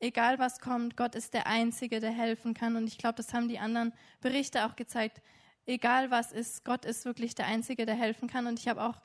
egal 0.00 0.40
was 0.40 0.58
kommt, 0.58 0.96
Gott 0.96 1.14
ist 1.14 1.32
der 1.32 1.46
Einzige, 1.46 2.00
der 2.00 2.10
helfen 2.10 2.54
kann. 2.54 2.74
Und 2.74 2.88
ich 2.88 2.98
glaube, 2.98 3.14
das 3.14 3.32
haben 3.32 3.46
die 3.46 3.60
anderen 3.60 3.92
Berichte 4.20 4.66
auch 4.66 4.74
gezeigt. 4.74 5.22
Egal 5.64 6.10
was 6.10 6.32
ist, 6.32 6.64
Gott 6.64 6.84
ist 6.84 7.04
wirklich 7.04 7.36
der 7.36 7.46
Einzige, 7.46 7.86
der 7.86 7.94
helfen 7.94 8.28
kann. 8.28 8.48
Und 8.48 8.58
ich 8.58 8.66
habe 8.66 8.82
auch 8.82 9.00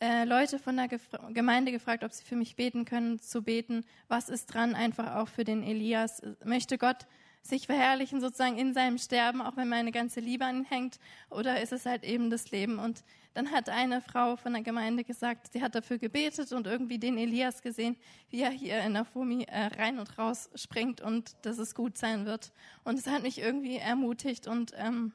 äh, 0.00 0.24
Leute 0.24 0.58
von 0.58 0.76
der 0.76 0.88
Gef 0.88 1.08
Gemeinde 1.30 1.72
gefragt, 1.72 2.04
ob 2.04 2.12
sie 2.12 2.24
für 2.24 2.36
mich 2.36 2.56
beten 2.56 2.84
können, 2.84 3.18
zu 3.18 3.42
beten. 3.42 3.84
Was 4.08 4.28
ist 4.28 4.46
dran, 4.46 4.74
einfach 4.74 5.16
auch 5.16 5.28
für 5.28 5.44
den 5.44 5.62
Elias? 5.62 6.22
Möchte 6.44 6.78
Gott 6.78 7.06
sich 7.42 7.66
verherrlichen 7.66 8.20
sozusagen 8.20 8.58
in 8.58 8.72
seinem 8.72 8.96
Sterben, 8.98 9.42
auch 9.42 9.56
wenn 9.56 9.68
meine 9.68 9.92
ganze 9.92 10.20
Liebe 10.20 10.44
an 10.44 10.58
ihn 10.58 10.64
hängt? 10.64 10.98
Oder 11.30 11.60
ist 11.60 11.72
es 11.72 11.84
halt 11.84 12.02
eben 12.02 12.30
das 12.30 12.50
Leben? 12.50 12.78
Und 12.78 13.04
dann 13.34 13.50
hat 13.50 13.68
eine 13.68 14.00
Frau 14.00 14.36
von 14.36 14.54
der 14.54 14.62
Gemeinde 14.62 15.04
gesagt, 15.04 15.52
sie 15.52 15.62
hat 15.62 15.74
dafür 15.74 15.98
gebetet 15.98 16.52
und 16.52 16.66
irgendwie 16.66 16.98
den 16.98 17.18
Elias 17.18 17.62
gesehen, 17.62 17.96
wie 18.30 18.40
er 18.40 18.50
hier 18.50 18.80
in 18.80 18.94
der 18.94 19.04
Fumi 19.04 19.44
äh, 19.44 19.66
rein 19.66 19.98
und 19.98 20.18
raus 20.18 20.48
springt 20.54 21.00
und 21.00 21.36
dass 21.42 21.58
es 21.58 21.74
gut 21.74 21.98
sein 21.98 22.24
wird. 22.24 22.52
Und 22.82 22.98
es 22.98 23.06
hat 23.06 23.22
mich 23.22 23.38
irgendwie 23.38 23.76
ermutigt 23.76 24.46
und 24.46 24.72
ähm, 24.76 25.12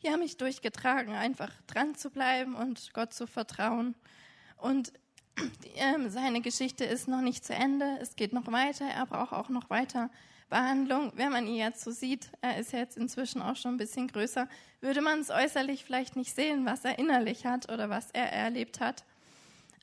ja, 0.00 0.16
mich 0.16 0.36
durchgetragen, 0.36 1.14
einfach 1.14 1.52
dran 1.66 1.94
zu 1.94 2.10
bleiben 2.10 2.54
und 2.54 2.92
Gott 2.92 3.12
zu 3.12 3.26
vertrauen. 3.26 3.94
Und 4.56 4.92
äh, 5.76 6.08
seine 6.08 6.40
Geschichte 6.40 6.84
ist 6.84 7.08
noch 7.08 7.20
nicht 7.20 7.44
zu 7.44 7.54
Ende. 7.54 7.98
Es 8.00 8.16
geht 8.16 8.32
noch 8.32 8.50
weiter. 8.50 8.84
Er 8.84 9.06
braucht 9.06 9.32
auch 9.32 9.48
noch 9.48 9.70
weiter 9.70 10.10
Behandlung. 10.48 11.12
Wenn 11.16 11.32
man 11.32 11.46
ihn 11.46 11.56
jetzt 11.56 11.82
so 11.82 11.90
sieht, 11.90 12.30
er 12.42 12.58
ist 12.58 12.72
jetzt 12.72 12.96
inzwischen 12.96 13.40
auch 13.40 13.56
schon 13.56 13.74
ein 13.74 13.78
bisschen 13.78 14.08
größer, 14.08 14.48
würde 14.80 15.00
man 15.00 15.20
es 15.20 15.30
äußerlich 15.30 15.84
vielleicht 15.84 16.14
nicht 16.14 16.34
sehen, 16.34 16.66
was 16.66 16.84
er 16.84 16.98
innerlich 16.98 17.46
hat 17.46 17.72
oder 17.72 17.88
was 17.88 18.10
er 18.10 18.30
erlebt 18.30 18.80
hat. 18.80 19.04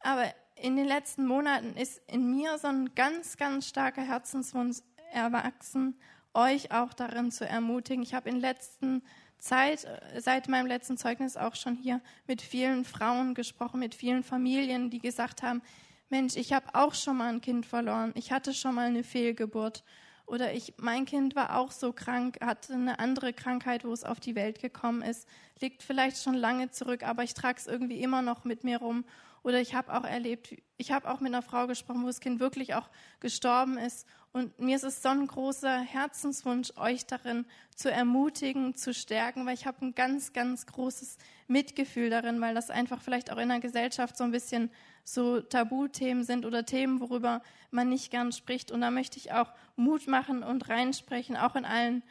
Aber 0.01 0.31
in 0.55 0.75
den 0.75 0.85
letzten 0.85 1.25
Monaten 1.25 1.75
ist 1.75 2.01
in 2.07 2.29
mir 2.29 2.57
so 2.57 2.67
ein 2.67 2.93
ganz, 2.93 3.37
ganz 3.37 3.67
starker 3.67 4.03
Herzenswunsch 4.03 4.77
erwachsen, 5.11 5.99
euch 6.33 6.71
auch 6.71 6.93
darin 6.93 7.31
zu 7.31 7.47
ermutigen. 7.47 8.03
Ich 8.03 8.13
habe 8.13 8.29
in 8.29 8.39
letzten 8.39 9.01
Zeit, 9.39 9.85
äh, 9.85 10.21
seit 10.21 10.47
meinem 10.47 10.67
letzten 10.67 10.97
Zeugnis 10.97 11.37
auch 11.37 11.55
schon 11.55 11.75
hier 11.75 12.01
mit 12.27 12.41
vielen 12.41 12.85
Frauen 12.85 13.33
gesprochen, 13.33 13.79
mit 13.79 13.95
vielen 13.95 14.23
Familien, 14.23 14.89
die 14.89 14.99
gesagt 14.99 15.43
haben, 15.43 15.61
Mensch, 16.09 16.35
ich 16.35 16.53
habe 16.53 16.67
auch 16.73 16.93
schon 16.93 17.17
mal 17.17 17.29
ein 17.29 17.41
Kind 17.41 17.65
verloren, 17.65 18.11
ich 18.15 18.31
hatte 18.31 18.53
schon 18.53 18.75
mal 18.75 18.87
eine 18.87 19.03
Fehlgeburt 19.03 19.83
oder 20.29 20.53
ich, 20.53 20.73
mein 20.77 21.05
Kind 21.05 21.35
war 21.35 21.57
auch 21.57 21.71
so 21.71 21.91
krank, 21.91 22.39
hatte 22.41 22.73
eine 22.73 22.99
andere 22.99 23.33
Krankheit, 23.33 23.83
wo 23.83 23.91
es 23.91 24.03
auf 24.03 24.19
die 24.19 24.35
Welt 24.35 24.59
gekommen 24.59 25.01
ist, 25.01 25.27
liegt 25.59 25.81
vielleicht 25.81 26.21
schon 26.21 26.35
lange 26.35 26.69
zurück, 26.69 27.03
aber 27.03 27.23
ich 27.23 27.33
trage 27.33 27.57
es 27.57 27.67
irgendwie 27.67 28.01
immer 28.01 28.21
noch 28.21 28.45
mit 28.45 28.63
mir 28.63 28.77
rum. 28.77 29.05
Oder 29.41 29.61
ich 29.61 29.73
habe 29.73 29.93
auch 29.93 30.03
erlebt, 30.03 30.55
ich 30.77 30.91
habe 30.91 31.09
auch 31.09 31.19
mit 31.19 31.33
einer 31.33 31.41
Frau 31.41 31.65
gesprochen, 31.65 32.03
wo 32.03 32.07
das 32.07 32.19
Kind 32.19 32.39
wirklich 32.39 32.75
auch 32.75 32.89
gestorben 33.19 33.77
ist. 33.77 34.05
Und 34.31 34.59
mir 34.59 34.75
ist 34.75 34.83
es 34.83 35.01
so 35.01 35.09
ein 35.09 35.25
großer 35.25 35.79
Herzenswunsch, 35.79 36.73
euch 36.77 37.07
darin 37.07 37.45
zu 37.75 37.91
ermutigen, 37.91 38.75
zu 38.75 38.93
stärken, 38.93 39.45
weil 39.47 39.55
ich 39.55 39.65
habe 39.65 39.83
ein 39.83 39.95
ganz, 39.95 40.33
ganz 40.33 40.67
großes 40.67 41.17
Mitgefühl 41.47 42.11
darin, 42.11 42.39
weil 42.39 42.53
das 42.53 42.69
einfach 42.69 43.01
vielleicht 43.01 43.31
auch 43.31 43.37
in 43.37 43.49
der 43.49 43.59
Gesellschaft 43.59 44.15
so 44.15 44.23
ein 44.23 44.31
bisschen 44.31 44.69
so 45.03 45.41
Tabuthemen 45.41 46.23
sind 46.23 46.45
oder 46.45 46.63
Themen, 46.63 47.01
worüber 47.01 47.41
man 47.71 47.89
nicht 47.89 48.11
gern 48.11 48.31
spricht. 48.31 48.71
Und 48.71 48.81
da 48.81 48.91
möchte 48.91 49.17
ich 49.17 49.31
auch 49.31 49.51
Mut 49.75 50.07
machen 50.07 50.43
und 50.43 50.69
reinsprechen, 50.69 51.35
auch 51.35 51.55
in 51.55 51.65
allen 51.65 52.03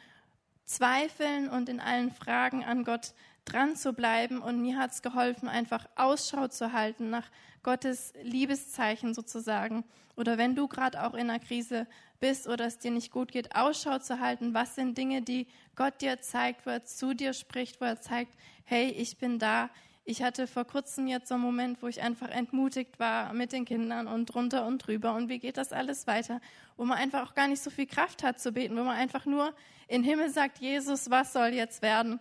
Zweifeln 0.65 1.49
und 1.49 1.69
in 1.69 1.79
allen 1.79 2.11
Fragen 2.11 2.65
an 2.65 2.83
Gott 2.83 3.13
dran 3.45 3.75
zu 3.75 3.93
bleiben. 3.93 4.41
Und 4.41 4.61
mir 4.61 4.77
hat 4.77 4.91
es 4.91 5.01
geholfen, 5.01 5.47
einfach 5.49 5.85
Ausschau 5.95 6.47
zu 6.47 6.73
halten 6.73 7.09
nach 7.09 7.29
Gottes 7.63 8.13
Liebeszeichen 8.21 9.13
sozusagen. 9.13 9.83
Oder 10.15 10.37
wenn 10.37 10.55
du 10.55 10.67
gerade 10.67 11.03
auch 11.03 11.13
in 11.13 11.29
einer 11.29 11.39
Krise 11.39 11.87
bist 12.19 12.47
oder 12.47 12.65
es 12.65 12.77
dir 12.77 12.91
nicht 12.91 13.11
gut 13.11 13.31
geht, 13.31 13.55
Ausschau 13.55 13.99
zu 13.99 14.19
halten. 14.19 14.53
Was 14.53 14.75
sind 14.75 14.97
Dinge, 14.97 15.21
die 15.21 15.47
Gott 15.75 16.01
dir 16.01 16.21
zeigt, 16.21 16.65
wo 16.65 16.69
er 16.69 16.83
zu 16.83 17.13
dir 17.13 17.33
spricht, 17.33 17.79
wo 17.81 17.85
er 17.85 18.01
zeigt, 18.01 18.33
hey, 18.65 18.89
ich 18.89 19.17
bin 19.17 19.39
da, 19.39 19.69
ich 20.05 20.23
hatte 20.23 20.47
vor 20.47 20.65
kurzem 20.65 21.07
jetzt 21.07 21.27
so 21.27 21.35
einen 21.35 21.43
Moment, 21.43 21.81
wo 21.81 21.87
ich 21.87 22.01
einfach 22.01 22.29
entmutigt 22.29 22.99
war 22.99 23.33
mit 23.33 23.51
den 23.51 23.65
Kindern 23.65 24.07
und 24.07 24.25
drunter 24.25 24.65
und 24.65 24.79
drüber 24.79 25.13
und 25.13 25.29
wie 25.29 25.39
geht 25.39 25.57
das 25.57 25.71
alles 25.71 26.07
weiter, 26.07 26.41
wo 26.77 26.85
man 26.85 26.97
einfach 26.97 27.29
auch 27.29 27.35
gar 27.35 27.47
nicht 27.47 27.61
so 27.61 27.69
viel 27.69 27.85
Kraft 27.85 28.23
hat 28.23 28.39
zu 28.39 28.51
beten, 28.51 28.75
wo 28.75 28.83
man 28.83 28.97
einfach 28.97 29.25
nur 29.25 29.53
in 29.87 30.03
Himmel 30.03 30.29
sagt, 30.29 30.59
Jesus, 30.59 31.09
was 31.09 31.33
soll 31.33 31.49
jetzt 31.49 31.81
werden? 31.81 32.19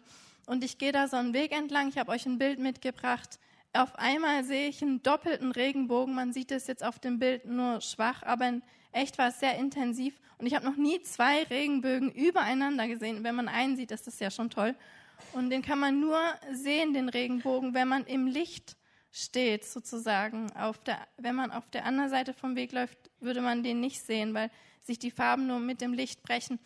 Und 0.49 0.65
ich 0.65 0.79
gehe 0.79 0.93
da 0.93 1.09
so 1.09 1.19
einen 1.19 1.35
Weg 1.35 1.53
entlang, 1.53 1.89
ich 1.89 1.99
habe 1.99 2.11
euch 2.11 2.25
ein 2.25 2.39
Bild 2.39 2.59
mitgebracht. 2.59 3.39
Auf 3.75 3.95
einmal 3.97 4.45
sehe 4.45 4.69
ich 4.69 4.81
einen 4.81 5.03
doppelten 5.03 5.53
Regenbogen, 5.53 6.15
man 6.15 6.33
sieht 6.33 6.51
es 6.53 6.67
jetzt 6.67 6.83
auf 6.83 6.99
dem 6.99 7.19
Bild 7.19 7.45
nur 7.45 7.83
schwach, 7.83 8.23
aber 8.23 8.49
in 8.49 8.63
echt 8.93 9.19
war 9.19 9.29
es 9.29 9.41
sehr 9.41 9.59
intensiv 9.59 10.19
und 10.39 10.47
ich 10.47 10.55
habe 10.55 10.65
noch 10.65 10.77
nie 10.77 11.03
zwei 11.03 11.43
Regenbögen 11.43 12.11
übereinander 12.11 12.89
gesehen. 12.89 13.25
Wenn 13.25 13.35
man 13.35 13.49
einen 13.49 13.77
sieht, 13.77 13.91
ist 13.91 14.07
das 14.07 14.21
ja 14.21 14.31
schon 14.31 14.49
toll. 14.49 14.75
Und 15.35 15.51
den 15.51 15.61
kann 15.61 15.81
man 15.81 16.01
nur 16.01 16.19
sehen, 16.51 16.95
den 16.95 17.11
Regenbogen, 17.11 17.75
wenn 17.75 17.89
man 17.89 18.07
im 18.07 18.27
Licht 18.27 18.79
steht, 19.13 19.67
sozusagen. 19.67 20.51
Auf 20.53 20.79
der, 20.79 20.99
wenn 21.19 21.35
man 21.35 21.51
auf 21.51 21.69
der 21.69 21.85
anderen 21.85 22.09
Seite 22.09 22.33
vom 22.33 22.57
Weg 22.57 22.73
läuft, 22.73 22.97
würde 23.21 23.43
man 23.43 23.63
den 23.63 23.81
nicht 23.81 24.01
sehen, 24.01 24.33
weil 24.33 24.51
sich 24.81 24.99
die 24.99 25.11
Farben 25.11 25.47
nur 25.47 25.59
mit 25.59 25.83
dem 25.83 25.93
Licht 25.93 26.23
brechen. 26.23 26.59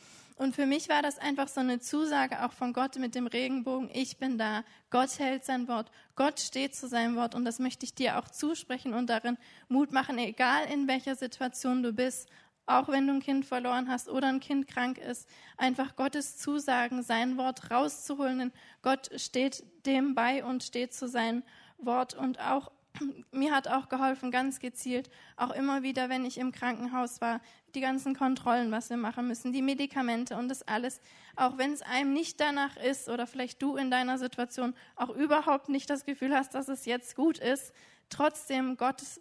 Und 0.43 0.57
für 0.57 0.67
mich 0.67 0.89
war 0.89 1.03
das 1.03 1.19
einfach 1.21 1.47
so 1.47 1.61
eine 1.61 1.79
Zusage 1.79 2.45
auch 2.45 2.53
von 2.53 2.73
Gott 2.73 2.97
mit 2.97 3.15
dem 3.15 3.29
Regenbogen. 3.29 3.89
Ich 3.95 4.19
bin 4.19 4.39
da. 4.39 4.65
Gott 4.91 5.21
hält 5.21 5.45
sein 5.45 5.69
Wort. 5.69 5.93
Gott 6.17 6.41
steht 6.41 6.75
zu 6.75 6.89
seinem 6.89 7.15
Wort. 7.15 7.37
Und 7.37 7.45
das 7.45 7.61
möchte 7.61 7.87
ich 7.87 7.95
dir 7.95 8.19
auch 8.19 8.29
zusprechen 8.29 8.93
und 8.93 9.09
darin 9.09 9.39
Mut 9.69 9.93
machen, 9.93 10.19
egal 10.19 10.65
in 10.73 10.89
welcher 10.89 11.15
Situation 11.15 11.83
du 11.83 11.93
bist 11.93 12.29
auch 12.67 12.89
wenn 12.89 13.07
du 13.07 13.15
ein 13.15 13.21
Kind 13.21 13.45
verloren 13.45 13.89
hast 13.89 14.09
oder 14.09 14.29
ein 14.29 14.41
Kind 14.41 14.69
krank 14.69 14.99
ist, 14.99 15.29
einfach 15.57 15.97
Gottes 15.97 16.39
Zusagen, 16.39 17.03
sein 17.03 17.37
Wort 17.37 17.71
rauszuholen. 17.71 18.39
Denn 18.39 18.53
Gott 18.83 19.11
steht 19.17 19.65
dem 19.85 20.15
bei 20.15 20.45
und 20.45 20.63
steht 20.63 20.95
zu 20.95 21.09
seinem 21.09 21.43
Wort. 21.79 22.15
Und 22.15 22.41
auch 22.41 22.71
mir 23.31 23.55
hat 23.55 23.69
auch 23.69 23.89
geholfen, 23.89 24.31
ganz 24.31 24.61
gezielt, 24.61 25.11
auch 25.37 25.51
immer 25.51 25.83
wieder, 25.83 26.09
wenn 26.09 26.25
ich 26.25 26.39
im 26.39 26.53
Krankenhaus 26.53 27.21
war, 27.21 27.41
die 27.75 27.81
ganzen 27.81 28.15
Kontrollen, 28.15 28.71
was 28.71 28.91
wir 28.91 28.97
machen 28.97 29.29
müssen, 29.29 29.53
die 29.53 29.63
Medikamente 29.63 30.37
und 30.37 30.49
das 30.49 30.63
alles, 30.63 31.01
auch 31.37 31.59
wenn 31.59 31.73
es 31.73 31.83
einem 31.83 32.13
nicht 32.13 32.41
danach 32.41 32.77
ist 32.77 33.09
oder 33.09 33.27
vielleicht 33.27 33.63
du 33.63 33.77
in 33.77 33.91
deiner 33.91 34.19
Situation 34.19 34.75
auch 34.97 35.11
überhaupt 35.11 35.69
nicht 35.69 35.89
das 35.89 36.05
Gefühl 36.05 36.35
hast, 36.35 36.55
dass 36.55 36.69
es 36.69 36.85
jetzt 36.85 37.17
gut 37.17 37.39
ist, 37.39 37.73
trotzdem 38.11 38.77
Gottes 38.77 39.21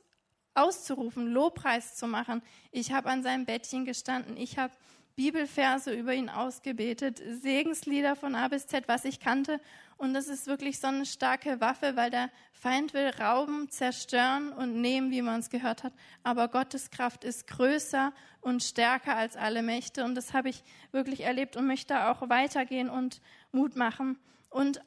auszurufen, 0.53 1.27
Lobpreis 1.27 1.95
zu 1.95 2.07
machen. 2.07 2.41
Ich 2.71 2.91
habe 2.91 3.09
an 3.09 3.23
seinem 3.23 3.45
Bettchen 3.45 3.85
gestanden, 3.85 4.35
ich 4.35 4.57
habe 4.57 4.73
Bibelverse 5.21 5.93
über 5.93 6.15
ihn 6.15 6.29
ausgebetet, 6.29 7.21
Segenslieder 7.43 8.15
von 8.15 8.33
A 8.33 8.47
bis 8.47 8.65
Z, 8.65 8.87
was 8.87 9.05
ich 9.05 9.19
kannte. 9.19 9.61
Und 9.97 10.15
das 10.15 10.27
ist 10.27 10.47
wirklich 10.47 10.79
so 10.79 10.87
eine 10.87 11.05
starke 11.05 11.61
Waffe, 11.61 11.95
weil 11.95 12.09
der 12.09 12.31
Feind 12.53 12.95
will 12.95 13.07
rauben, 13.21 13.69
zerstören 13.69 14.51
und 14.51 14.81
nehmen, 14.81 15.11
wie 15.11 15.21
man 15.21 15.41
es 15.41 15.51
gehört 15.51 15.83
hat. 15.83 15.93
Aber 16.23 16.47
Gottes 16.47 16.89
Kraft 16.89 17.23
ist 17.23 17.45
größer 17.45 18.13
und 18.39 18.63
stärker 18.63 19.15
als 19.15 19.37
alle 19.37 19.61
Mächte. 19.61 20.05
Und 20.05 20.15
das 20.15 20.33
habe 20.33 20.49
ich 20.49 20.63
wirklich 20.91 21.21
erlebt 21.21 21.55
und 21.55 21.67
möchte 21.67 22.07
auch 22.07 22.27
weitergehen 22.27 22.89
und 22.89 23.21
Mut 23.51 23.75
machen. 23.75 24.17
Und 24.49 24.81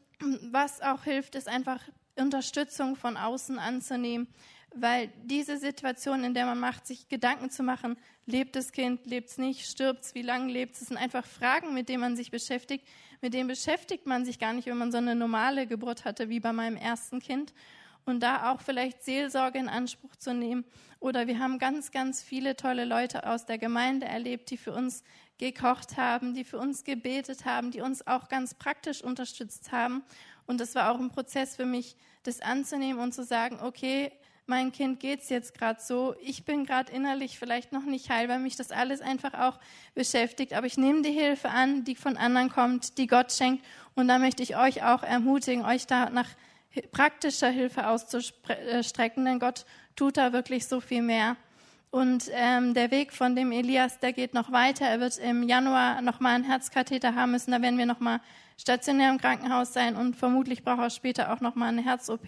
was 0.51 0.81
auch 0.81 1.05
hilft, 1.05 1.37
ist 1.37 1.47
einfach 1.47 1.81
Unterstützung 2.17 2.97
von 2.97 3.17
außen 3.17 3.61
anzunehmen 3.61 4.27
weil 4.77 5.13
diese 5.25 5.59
Situation, 5.59 6.25
in 6.25 6.35
der 6.35 6.47
man 6.47 6.59
macht, 6.59 6.87
sich 6.87 7.09
Gedanken 7.09 7.51
zu 7.51 7.63
machen, 7.63 7.97
lebt 8.27 8.57
das 8.57 8.73
Kind, 8.73 9.07
lebt 9.07 9.31
es 9.31 9.39
nicht, 9.39 9.67
stirbt 9.67 10.05
es, 10.05 10.15
wie 10.15 10.23
lange 10.23 10.53
lebt 10.53 10.75
es, 10.75 10.89
sind 10.89 10.97
einfach 10.97 11.25
Fragen, 11.27 11.75
mit 11.75 11.89
denen 11.89 12.01
man 12.01 12.17
sich 12.17 12.31
beschäftigt. 12.31 12.87
Mit 13.21 13.35
denen 13.35 13.49
beschäftigt 13.49 14.07
man 14.07 14.25
sich 14.25 14.39
gar 14.39 14.53
nicht, 14.53 14.67
wenn 14.67 14.77
man 14.77 14.93
so 14.93 14.99
eine 14.99 15.15
normale 15.15 15.67
Geburt 15.67 16.05
hatte, 16.05 16.29
wie 16.29 16.41
bei 16.41 16.53
meinem 16.53 16.77
ersten 16.77 17.21
Kind. 17.21 17.55
Und 18.05 18.21
da 18.23 18.53
auch 18.53 18.61
vielleicht 18.61 19.03
Seelsorge 19.03 19.59
in 19.59 19.69
Anspruch 19.69 20.17
zu 20.17 20.35
nehmen. 20.35 20.65
Oder 21.01 21.27
wir 21.27 21.39
haben 21.39 21.59
ganz, 21.59 21.91
ganz 21.91 22.23
viele 22.23 22.57
tolle 22.57 22.85
Leute 22.85 23.27
aus 23.27 23.47
der 23.47 23.59
Gemeinde 23.59 24.07
erlebt, 24.07 24.51
die 24.51 24.59
für 24.59 24.73
uns 24.73 25.05
gekocht 25.39 25.97
haben, 25.97 26.35
die 26.35 26.45
für 26.45 26.59
uns 26.59 26.85
gebetet 26.85 27.45
haben, 27.45 27.71
die 27.71 27.81
uns 27.81 28.07
auch 28.07 28.29
ganz 28.29 28.55
praktisch 28.55 29.03
unterstützt 29.03 29.73
haben. 29.73 30.03
Und 30.47 30.61
das 30.61 30.75
war 30.75 30.91
auch 30.91 30.99
ein 30.99 31.11
Prozess 31.11 31.57
für 31.57 31.67
mich, 31.67 31.97
das 32.25 32.41
anzunehmen 32.41 33.01
und 33.01 33.13
zu 33.13 33.25
sagen, 33.25 33.59
okay, 33.61 34.13
mein 34.47 34.73
Kind 34.73 35.01
geht's 35.01 35.29
jetzt 35.31 35.55
gerade 35.55 35.81
so, 35.81 36.15
ich 36.21 36.45
bin 36.45 36.67
gerade 36.67 36.93
innerlich 36.93 37.39
vielleicht 37.39 37.73
noch 37.73 37.85
nicht 37.85 38.11
heil, 38.11 38.29
weil 38.29 38.39
mich 38.39 38.57
das 38.57 38.71
alles 38.71 39.01
einfach 39.01 39.35
auch 39.35 39.59
beschäftigt, 39.95 40.53
aber 40.53 40.67
ich 40.67 40.77
nehme 40.77 41.03
die 41.03 41.13
Hilfe 41.13 41.49
an, 41.49 41.85
die 41.85 41.95
von 41.95 42.17
anderen 42.17 42.51
kommt, 42.51 42.99
die 42.99 43.07
Gott 43.07 43.33
schenkt 43.33 43.65
und 43.95 44.09
da 44.09 44.19
möchte 44.19 44.43
ich 44.43 44.57
euch 44.57 44.83
auch 44.83 45.03
ermutigen, 45.03 45.65
euch 45.65 45.87
da 45.87 46.11
nach 46.11 46.29
praktischer 46.93 47.51
Hilfe 47.51 47.87
auszustrecken, 47.87 49.25
denn 49.25 49.39
Gott 49.39 49.65
tut 49.97 50.17
da 50.17 50.33
wirklich 50.33 50.67
so 50.67 50.81
viel 50.81 51.03
mehr. 51.03 51.37
Und 51.91 52.29
ähm, 52.33 52.75
der 52.75 52.91
Weg 52.91 53.13
von 53.13 53.37
dem 53.37 53.53
Elias, 53.53 54.01
der 54.01 54.13
geht 54.13 54.35
noch 54.35 54.51
weiter. 54.51 54.85
Er 54.85 54.99
wird 54.99 55.17
im 55.19 55.45
Januar 55.45 56.03
nochmal 56.03 56.35
einen 56.35 56.43
Herzkatheter 56.43 57.15
haben 57.15 57.31
müssen. 57.31 57.53
Da 57.53 57.63
werden 57.63 57.79
wir 57.79 57.87
nochmal 57.87 58.21
stationär 58.59 59.11
im 59.11 59.19
Krankenhaus 59.19 59.73
sein 59.73 59.95
und 59.95 60.17
vermutlich 60.17 60.65
braucht 60.65 60.81
er 60.81 60.91
später 60.91 61.33
auch 61.33 61.41
nochmal 61.41 61.69
eine 61.69 61.85
Herz-OP. 61.85 62.27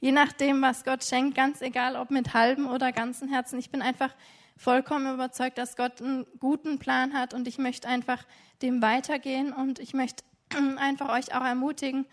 Je 0.00 0.12
nachdem, 0.12 0.62
was 0.62 0.84
Gott 0.84 1.04
schenkt, 1.04 1.36
ganz 1.36 1.62
egal, 1.62 1.96
ob 1.96 2.10
mit 2.10 2.34
halbem 2.34 2.66
oder 2.66 2.92
ganzen 2.92 3.28
Herzen. 3.28 3.58
Ich 3.58 3.70
bin 3.70 3.82
einfach 3.82 4.14
vollkommen 4.56 5.12
überzeugt, 5.12 5.58
dass 5.58 5.76
Gott 5.76 6.00
einen 6.00 6.26
guten 6.38 6.78
Plan 6.78 7.14
hat 7.14 7.34
und 7.34 7.48
ich 7.48 7.58
möchte 7.58 7.88
einfach 7.88 8.24
dem 8.62 8.82
weitergehen 8.82 9.52
und 9.52 9.78
ich 9.78 9.94
möchte 9.94 10.24
einfach 10.78 11.10
euch 11.10 11.34
auch 11.34 11.44
ermutigen, 11.44 12.06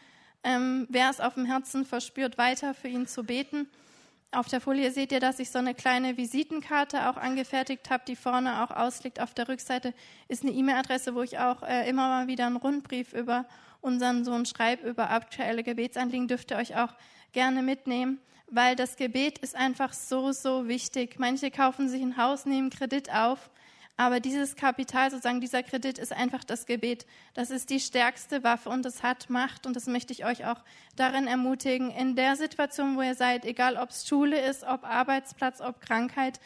ähm, 0.44 0.88
wer 0.90 1.10
es 1.10 1.20
auf 1.20 1.36
dem 1.36 1.46
Herzen 1.46 1.86
verspürt, 1.86 2.38
weiter 2.38 2.74
für 2.74 2.88
ihn 2.88 3.08
zu 3.08 3.24
beten. 3.24 3.68
Auf 4.34 4.48
der 4.48 4.62
Folie 4.62 4.92
seht 4.92 5.12
ihr, 5.12 5.20
dass 5.20 5.40
ich 5.40 5.52
so 5.52 5.60
eine 5.60 5.76
kleine 5.76 6.16
Visitenkarte 6.16 7.10
auch 7.10 7.18
angefertigt 7.18 7.90
habe, 7.90 8.04
die 8.08 8.16
vorne 8.16 8.64
auch 8.64 8.72
ausliegt. 8.72 9.20
Auf 9.20 9.34
der 9.34 9.50
Rückseite 9.50 9.94
ist 10.30 10.44
eine 10.44 10.54
E-Mail-Adresse, 10.54 11.16
wo 11.16 11.22
ich 11.22 11.38
auch 11.38 11.64
äh, 11.64 11.88
immer 11.90 12.08
mal 12.08 12.28
wieder 12.28 12.48
einen 12.48 12.56
Rundbrief 12.56 13.12
über 13.12 13.46
unseren 13.82 14.24
Sohn 14.24 14.46
schreibe, 14.46 14.88
über 14.88 15.10
aktuelle 15.10 15.64
Gebetsanliegen. 15.64 16.30
Dürft 16.30 16.52
ihr 16.52 16.58
euch 16.58 16.78
auch 16.78 16.94
gerne 17.32 17.62
mitnehmen, 17.62 18.20
weil 18.48 18.76
das 18.76 18.96
Gebet 18.96 19.40
ist 19.40 19.56
einfach 19.56 19.94
so, 19.94 20.32
so 20.32 20.68
wichtig. 20.68 21.20
Manche 21.20 21.52
kaufen 21.52 21.90
sich 21.90 22.02
ein 22.02 22.18
Haus, 22.18 22.46
nehmen 22.46 22.70
Kredit 22.70 23.14
auf 23.14 23.50
aber 24.02 24.20
dieses 24.20 24.56
Kapital, 24.56 25.12
sozusagen 25.12 25.42
dieser 25.42 25.62
Kredit 25.62 26.00
ist 26.00 26.12
einfach 26.12 26.44
das 26.44 26.66
Gebet. 26.66 27.06
Das 27.36 27.52
ist 27.52 27.70
die 27.70 27.80
stärkste 27.80 28.44
Waffe 28.44 28.70
und 28.70 28.84
es 28.84 29.04
hat 29.04 29.30
Macht 29.30 29.68
und 29.68 29.76
das 29.76 29.86
möchte 29.86 30.12
ich 30.12 30.26
euch 30.26 30.44
auch 30.46 30.64
darin 30.96 31.28
ermutigen. 31.28 31.92
In 31.92 32.16
der 32.16 32.36
Situation, 32.36 32.98
wo 32.98 33.04
ihr 33.04 33.14
seid, 33.14 33.46
egal 33.46 33.78
ob 33.78 33.92
es 33.92 34.08
Schule 34.08 34.40
ist, 34.42 34.64
ob 34.64 34.86
Arbeitsplatz, 34.86 35.62
ob 35.62 35.82
Krankheit, 35.82 36.40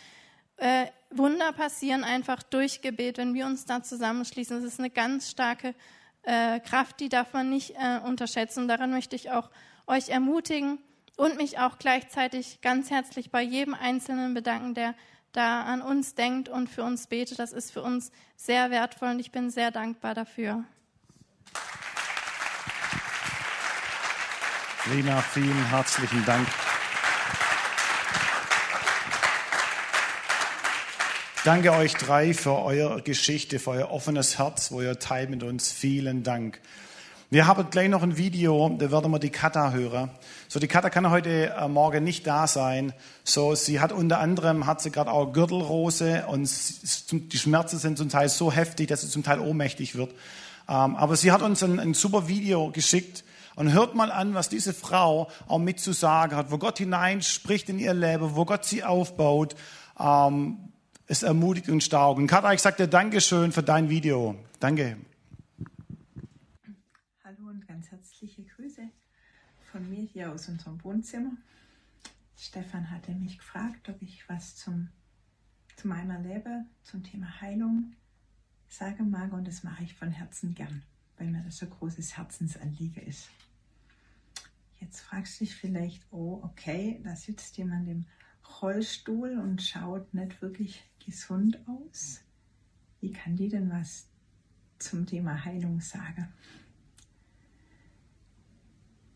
äh, 0.57 0.87
Wunder 1.11 1.53
passieren 1.53 2.03
einfach 2.03 2.43
durch 2.43 2.81
Gebet, 2.81 3.17
wenn 3.17 3.33
wir 3.33 3.45
uns 3.45 3.63
da 3.63 3.81
zusammenschließen. 3.81 4.61
Das 4.61 4.73
ist 4.73 4.79
eine 4.79 4.89
ganz 4.89 5.31
starke 5.31 5.75
äh, 6.23 6.59
Kraft, 6.59 6.99
die 6.99 7.07
darf 7.07 7.31
man 7.31 7.49
nicht 7.49 7.75
äh, 7.77 7.99
unterschätzen. 8.05 8.67
Daran 8.67 8.91
möchte 8.91 9.15
ich 9.15 9.31
auch 9.31 9.49
euch 9.87 10.09
ermutigen 10.09 10.79
und 11.17 11.37
mich 11.37 11.59
auch 11.59 11.77
gleichzeitig 11.77 12.59
ganz 12.61 12.89
herzlich 12.89 13.31
bei 13.31 13.41
jedem 13.41 13.73
Einzelnen 13.73 14.33
bedanken, 14.33 14.73
der 14.73 14.95
da 15.31 15.63
an 15.63 15.81
uns 15.81 16.15
denkt 16.15 16.49
und 16.49 16.69
für 16.69 16.83
uns 16.83 17.07
betet. 17.07 17.39
Das 17.39 17.51
ist 17.51 17.71
für 17.71 17.81
uns 17.81 18.11
sehr 18.37 18.71
wertvoll 18.71 19.09
und 19.09 19.19
ich 19.19 19.31
bin 19.31 19.49
sehr 19.49 19.71
dankbar 19.71 20.13
dafür. 20.13 20.63
Lena, 24.91 25.21
vielen 25.21 25.69
herzlichen 25.69 26.23
Dank. 26.25 26.47
Danke 31.43 31.73
euch 31.73 31.93
drei 31.93 32.33
für 32.33 32.63
eure 32.63 33.01
Geschichte, 33.01 33.59
für 33.59 33.71
euer 33.71 33.91
offenes 33.91 34.39
Herz, 34.39 34.71
wo 34.71 34.81
ihr 34.81 34.97
teilt 34.97 35.29
mit 35.29 35.43
uns. 35.43 35.71
Vielen 35.71 36.23
Dank. 36.23 36.59
Wir 37.31 37.47
haben 37.47 37.67
gleich 37.71 37.89
noch 37.89 38.03
ein 38.03 38.17
Video, 38.17 38.69
da 38.77 38.91
werden 38.91 39.11
wir 39.11 39.17
die 39.17 39.31
Kata 39.31 39.71
hören. 39.71 40.11
So, 40.47 40.59
die 40.59 40.67
Kata 40.67 40.91
kann 40.91 41.09
heute 41.09 41.55
äh, 41.59 41.67
Morgen 41.67 42.03
nicht 42.03 42.27
da 42.27 42.45
sein. 42.45 42.93
So, 43.23 43.55
sie 43.55 43.79
hat 43.79 43.91
unter 43.91 44.19
anderem, 44.19 44.67
hat 44.67 44.79
sie 44.79 44.91
gerade 44.91 45.11
auch 45.11 45.33
Gürtelrose 45.33 46.25
und 46.27 46.47
die 47.11 47.37
Schmerzen 47.37 47.79
sind 47.79 47.97
zum 47.97 48.09
Teil 48.09 48.29
so 48.29 48.51
heftig, 48.51 48.89
dass 48.89 49.01
sie 49.01 49.09
zum 49.09 49.23
Teil 49.23 49.39
ohnmächtig 49.39 49.95
wird. 49.95 50.11
Ähm, 50.69 50.95
aber 50.95 51.15
sie 51.15 51.31
hat 51.31 51.41
uns 51.41 51.63
ein, 51.63 51.79
ein 51.79 51.95
super 51.95 52.27
Video 52.27 52.69
geschickt 52.69 53.23
und 53.55 53.73
hört 53.73 53.95
mal 53.95 54.11
an, 54.11 54.35
was 54.35 54.47
diese 54.47 54.75
Frau 54.75 55.27
auch 55.47 55.57
mit 55.57 55.79
zu 55.79 55.93
sagen 55.93 56.35
hat, 56.35 56.51
wo 56.51 56.59
Gott 56.59 56.77
hineinspricht 56.77 57.69
in 57.69 57.79
ihr 57.79 57.95
Leben, 57.95 58.35
wo 58.35 58.45
Gott 58.45 58.65
sie 58.65 58.83
aufbaut. 58.83 59.55
Ähm, 59.99 60.57
es 61.07 61.23
ermutigt 61.23 61.69
und 61.69 61.81
stark. 61.81 62.17
Und 62.17 62.27
Kata, 62.27 62.53
ich 62.53 62.61
sage 62.61 62.83
dir 62.83 62.87
Dankeschön 62.87 63.51
für 63.51 63.63
dein 63.63 63.89
Video. 63.89 64.35
Danke. 64.59 64.97
Von 69.71 69.89
mir 69.89 70.03
hier 70.03 70.31
aus 70.31 70.47
unserem 70.47 70.81
Wohnzimmer. 70.83 71.31
Stefan 72.37 72.89
hatte 72.91 73.11
mich 73.13 73.37
gefragt, 73.37 73.89
ob 73.89 74.01
ich 74.01 74.27
was 74.29 74.55
zum, 74.55 74.89
zu 75.75 75.87
meiner 75.87 76.19
Leben, 76.19 76.69
zum 76.83 77.03
Thema 77.03 77.41
Heilung 77.41 77.93
sagen 78.69 79.09
mag 79.09 79.33
und 79.33 79.47
das 79.47 79.63
mache 79.63 79.83
ich 79.83 79.93
von 79.93 80.11
Herzen 80.11 80.53
gern, 80.53 80.83
weil 81.17 81.27
mir 81.27 81.43
das 81.43 81.57
so 81.57 81.67
großes 81.67 82.17
Herzensanliegen 82.17 83.03
ist. 83.05 83.29
Jetzt 84.79 85.01
fragst 85.01 85.39
du 85.39 85.45
dich 85.45 85.55
vielleicht, 85.55 86.05
oh, 86.11 86.39
okay, 86.43 87.01
da 87.03 87.15
sitzt 87.15 87.57
jemand 87.57 87.87
im 87.87 88.05
Rollstuhl 88.61 89.37
und 89.37 89.61
schaut 89.61 90.13
nicht 90.13 90.41
wirklich 90.41 90.83
gesund 91.05 91.59
aus. 91.67 92.21
Wie 93.01 93.11
kann 93.11 93.35
die 93.35 93.49
denn 93.49 93.69
was 93.69 94.07
zum 94.79 95.05
Thema 95.05 95.43
Heilung 95.43 95.81
sagen? 95.81 96.33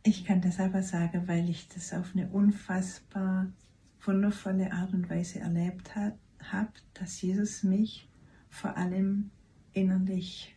Ich 0.09 0.25
kann 0.25 0.41
das 0.41 0.59
aber 0.59 0.81
sagen, 0.81 1.27
weil 1.27 1.47
ich 1.51 1.67
das 1.67 1.93
auf 1.93 2.15
eine 2.15 2.27
unfassbar 2.29 3.45
wundervolle 4.01 4.73
Art 4.73 4.91
und 4.91 5.07
Weise 5.07 5.39
erlebt 5.39 5.95
habe, 5.95 6.73
dass 6.95 7.21
Jesus 7.21 7.61
mich 7.61 8.09
vor 8.49 8.75
allem 8.75 9.29
innerlich 9.71 10.55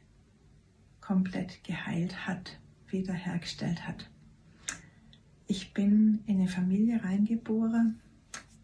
komplett 1.02 1.62
geheilt 1.64 2.26
hat, 2.26 2.58
wiederhergestellt 2.86 3.86
hat. 3.86 4.08
Ich 5.46 5.74
bin 5.74 6.20
in 6.24 6.38
eine 6.38 6.48
Familie 6.48 7.04
reingeboren, 7.04 8.00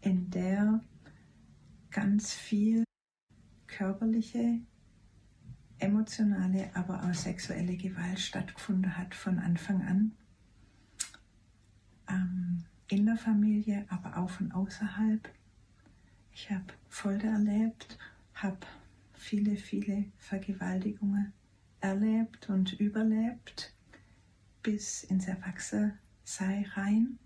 in 0.01 0.31
der 0.31 0.83
ganz 1.91 2.33
viel 2.33 2.83
körperliche, 3.67 4.57
emotionale, 5.77 6.71
aber 6.73 7.03
auch 7.03 7.13
sexuelle 7.13 7.77
Gewalt 7.77 8.19
stattgefunden 8.19 8.97
hat 8.97 9.13
von 9.13 9.37
Anfang 9.37 9.83
an 9.83 10.13
ähm, 12.09 12.63
in 12.87 13.05
der 13.05 13.17
Familie, 13.17 13.85
aber 13.89 14.17
auch 14.17 14.29
von 14.29 14.51
außerhalb. 14.51 15.29
Ich 16.33 16.49
habe 16.49 16.65
Folter 16.87 17.27
erlebt, 17.27 17.97
habe 18.33 18.57
viele, 19.13 19.55
viele 19.57 20.05
Vergewaltigungen 20.17 21.33
erlebt 21.81 22.49
und 22.49 22.73
überlebt 22.79 23.73
bis 24.63 25.03
ins 25.03 25.27
Erwachsensein 25.27 26.65
rein. 26.75 27.19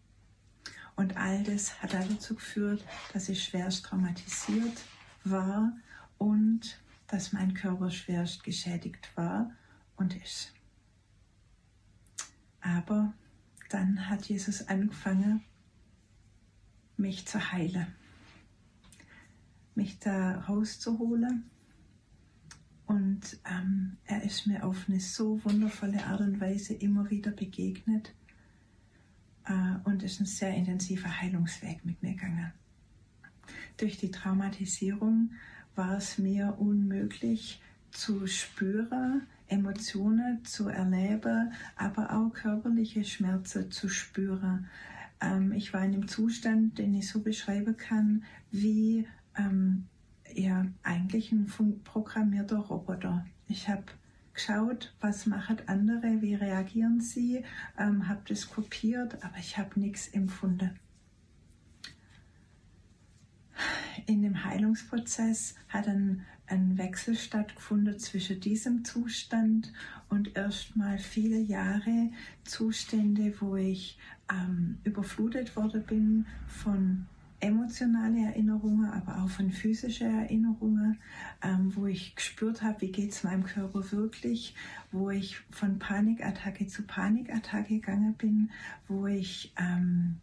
Und 0.96 1.18
all 1.18 1.44
das 1.44 1.82
hat 1.82 1.94
dazu 1.94 2.36
geführt, 2.36 2.86
dass 3.14 3.30
ich 3.30 3.44
schwerst 3.44 3.86
traumatisiert 3.86 4.84
war 5.24 5.74
und 6.18 6.80
dass 7.08 7.34
mein 7.34 7.54
Körper 7.54 7.90
schwerst 7.90 8.44
geschädigt 8.44 9.10
war 9.16 9.52
und 9.96 10.16
ist. 10.16 10.54
Aber 12.62 13.14
dann 13.74 14.08
hat 14.08 14.26
Jesus 14.26 14.68
angefangen, 14.68 15.42
mich 16.96 17.26
zu 17.26 17.52
heilen, 17.52 17.88
mich 19.74 19.98
da 19.98 20.42
rauszuholen. 20.42 21.50
Und 22.86 23.40
ähm, 23.50 23.98
er 24.06 24.24
ist 24.24 24.46
mir 24.46 24.64
auf 24.64 24.88
eine 24.88 25.00
so 25.00 25.44
wundervolle 25.44 26.06
Art 26.06 26.22
und 26.22 26.40
Weise 26.40 26.76
immer 26.76 27.10
wieder 27.10 27.32
begegnet 27.32 28.14
äh, 29.46 29.76
und 29.86 30.04
ist 30.04 30.20
ein 30.20 30.28
sehr 30.28 30.54
intensiver 30.54 31.22
Heilungsweg 31.22 31.84
mit 31.84 32.04
mir 32.04 32.14
gegangen. 32.14 32.54
Durch 33.78 33.98
die 33.98 34.12
Traumatisierung 34.12 35.32
war 35.74 35.98
es 35.98 36.20
mir 36.20 36.60
unmöglich 36.60 37.60
zu 37.90 38.28
spüren, 38.28 39.26
Emotionen 39.48 40.44
zu 40.46 40.70
erleben, 40.70 41.54
aber 41.76 42.14
auch 42.14 42.34
körperliche 42.34 43.04
Schmerzen 43.04 43.72
zu 43.72 43.90
spüren. 43.90 44.68
Ähm, 45.22 45.52
ich 45.52 45.74
war 45.74 45.84
in 45.84 45.94
einem 45.94 46.08
Zustand, 46.08 46.78
den 46.78 46.94
ich 46.94 47.10
so 47.10 47.22
beschreiben 47.22 47.78
kann, 47.78 48.24
wie 48.52 49.08
ähm, 49.38 49.86
ja, 50.34 50.66
eigentlich 50.84 51.32
ein 51.32 51.48
programmierter 51.84 52.58
Roboter. 52.58 53.26
Ich 53.48 53.70
habe 53.70 53.84
geschaut, 54.34 54.94
was 55.00 55.26
machen 55.26 55.58
andere, 55.68 56.22
wie 56.22 56.36
reagieren 56.36 57.02
sie, 57.02 57.44
ähm, 57.78 58.08
habe 58.08 58.22
das 58.28 58.50
kopiert, 58.50 59.24
aber 59.24 59.38
ich 59.38 59.58
habe 59.58 59.80
nichts 59.80 60.08
empfunden. 60.08 60.80
In 64.08 64.24
dem 64.24 64.44
Heilungsprozess 64.44 65.56
hat 65.70 65.88
ein 65.88 66.26
ein 66.54 66.78
Wechsel 66.78 67.16
stattgefunden 67.16 67.98
zwischen 67.98 68.40
diesem 68.40 68.86
Zustand 68.86 69.74
und 70.10 70.38
erstmal 70.38 71.00
viele 71.00 71.40
Jahre 71.40 72.12
Zustände, 72.44 73.34
wo 73.40 73.56
ich 73.56 73.98
ähm, 74.32 74.78
überflutet 74.84 75.56
worden 75.56 75.84
bin 75.84 76.28
von 76.48 77.08
emotionalen 77.40 78.24
Erinnerungen, 78.24 78.86
aber 78.86 79.24
auch 79.24 79.30
von 79.30 79.52
physischen 79.52 80.16
Erinnerungen, 80.16 81.00
ähm, 81.42 81.76
wo 81.76 81.88
ich 81.88 82.16
gespürt 82.16 82.62
habe, 82.62 82.82
wie 82.82 82.92
geht 82.92 83.12
es 83.12 83.24
meinem 83.24 83.44
Körper 83.44 83.92
wirklich, 83.92 84.54
wo 84.92 85.10
ich 85.10 85.38
von 85.50 85.80
Panikattacke 85.80 86.68
zu 86.68 86.84
Panikattacke 86.84 87.80
gegangen 87.80 88.14
bin, 88.14 88.52
wo 88.88 89.08
ich 89.08 89.52
ähm, 89.58 90.18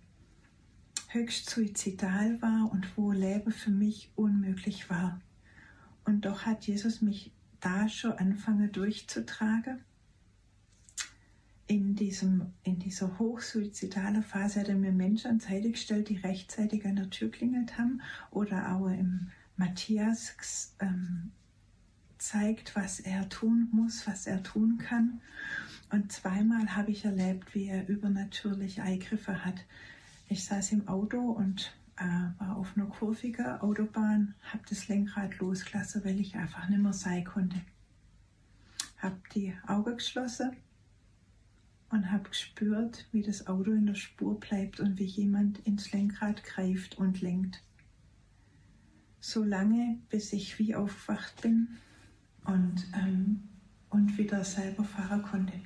höchst 1.09 1.51
suizidal 1.51 2.41
war 2.41 2.71
und 2.73 2.97
wo 2.97 3.11
Leben 3.11 3.51
für 3.51 3.73
mich 3.73 4.13
unmöglich 4.15 4.89
war. 4.89 5.21
Und 6.05 6.25
doch 6.25 6.43
hat 6.43 6.67
Jesus 6.67 7.03
mich 7.03 7.33
da 7.61 7.89
schon 7.89 8.13
anfangen 8.13 8.73
durchzutragen. 8.73 9.81
In, 11.67 11.95
diesem, 11.95 12.53
in 12.65 12.81
dieser 12.81 13.19
hochsuizidalen 13.19 14.25
Phase 14.25 14.61
hat 14.61 14.69
er 14.69 14.75
mir 14.75 14.91
Menschen 14.91 15.31
an 15.31 15.41
Seite 15.41 15.71
gestellt, 15.71 16.09
die 16.09 16.17
rechtzeitig 16.17 16.85
an 16.85 16.97
der 16.97 17.11
Tür 17.11 17.31
klingelt 17.31 17.79
haben 17.79 18.01
oder 18.33 18.75
auch 18.75 18.89
im 18.89 19.31
Matthias 19.57 20.75
ähm, 20.81 21.31
zeigt, 22.19 22.75
was 22.75 22.99
er 22.99 23.29
tun 23.29 23.69
muss, 23.73 24.07
was 24.07 24.27
er 24.27 24.43
tun 24.43 24.79
kann. 24.79 25.21
Und 25.91 26.13
zweimal 26.13 26.77
habe 26.77 26.91
ich 26.91 27.05
erlebt, 27.05 27.55
wie 27.55 27.67
er 27.67 27.89
übernatürliche 27.89 28.83
Eingriffe 28.83 29.45
hat. 29.45 29.65
Ich 30.29 30.45
saß 30.45 30.73
im 30.73 30.89
Auto 30.89 31.19
und 31.19 31.73
war 32.01 32.57
auf 32.57 32.77
einer 32.77 32.87
kurvigen 32.87 33.61
Autobahn, 33.61 34.35
habe 34.43 34.63
das 34.69 34.89
Lenkrad 34.89 35.39
losgelassen, 35.39 36.05
weil 36.05 36.21
ich 36.21 36.37
einfach 36.37 36.69
nicht 36.69 36.81
mehr 36.81 36.93
sein 36.93 37.25
konnte. 37.25 37.61
Habe 38.99 39.21
die 39.35 39.55
Augen 39.67 39.97
geschlossen 39.97 40.57
und 41.91 42.11
habe 42.11 42.29
gespürt, 42.29 43.07
wie 43.13 43.23
das 43.23 43.47
Auto 43.47 43.73
in 43.73 43.87
der 43.87 43.95
Spur 43.95 44.39
bleibt 44.39 44.81
und 44.81 44.99
wie 44.99 45.05
jemand 45.05 45.59
ins 45.61 45.93
Lenkrad 45.93 46.43
greift 46.45 46.99
und 46.99 47.21
lenkt. 47.21 47.63
So 49.21 49.45
lange, 49.45 49.99
bis 50.09 50.33
ich 50.33 50.59
wie 50.59 50.75
aufgewacht 50.75 51.43
bin 51.43 51.69
und, 52.45 52.87
ähm, 52.95 53.43
und 53.91 54.17
wieder 54.17 54.45
selber 54.45 54.85
fahren 54.85 55.23
konnte. 55.23 55.61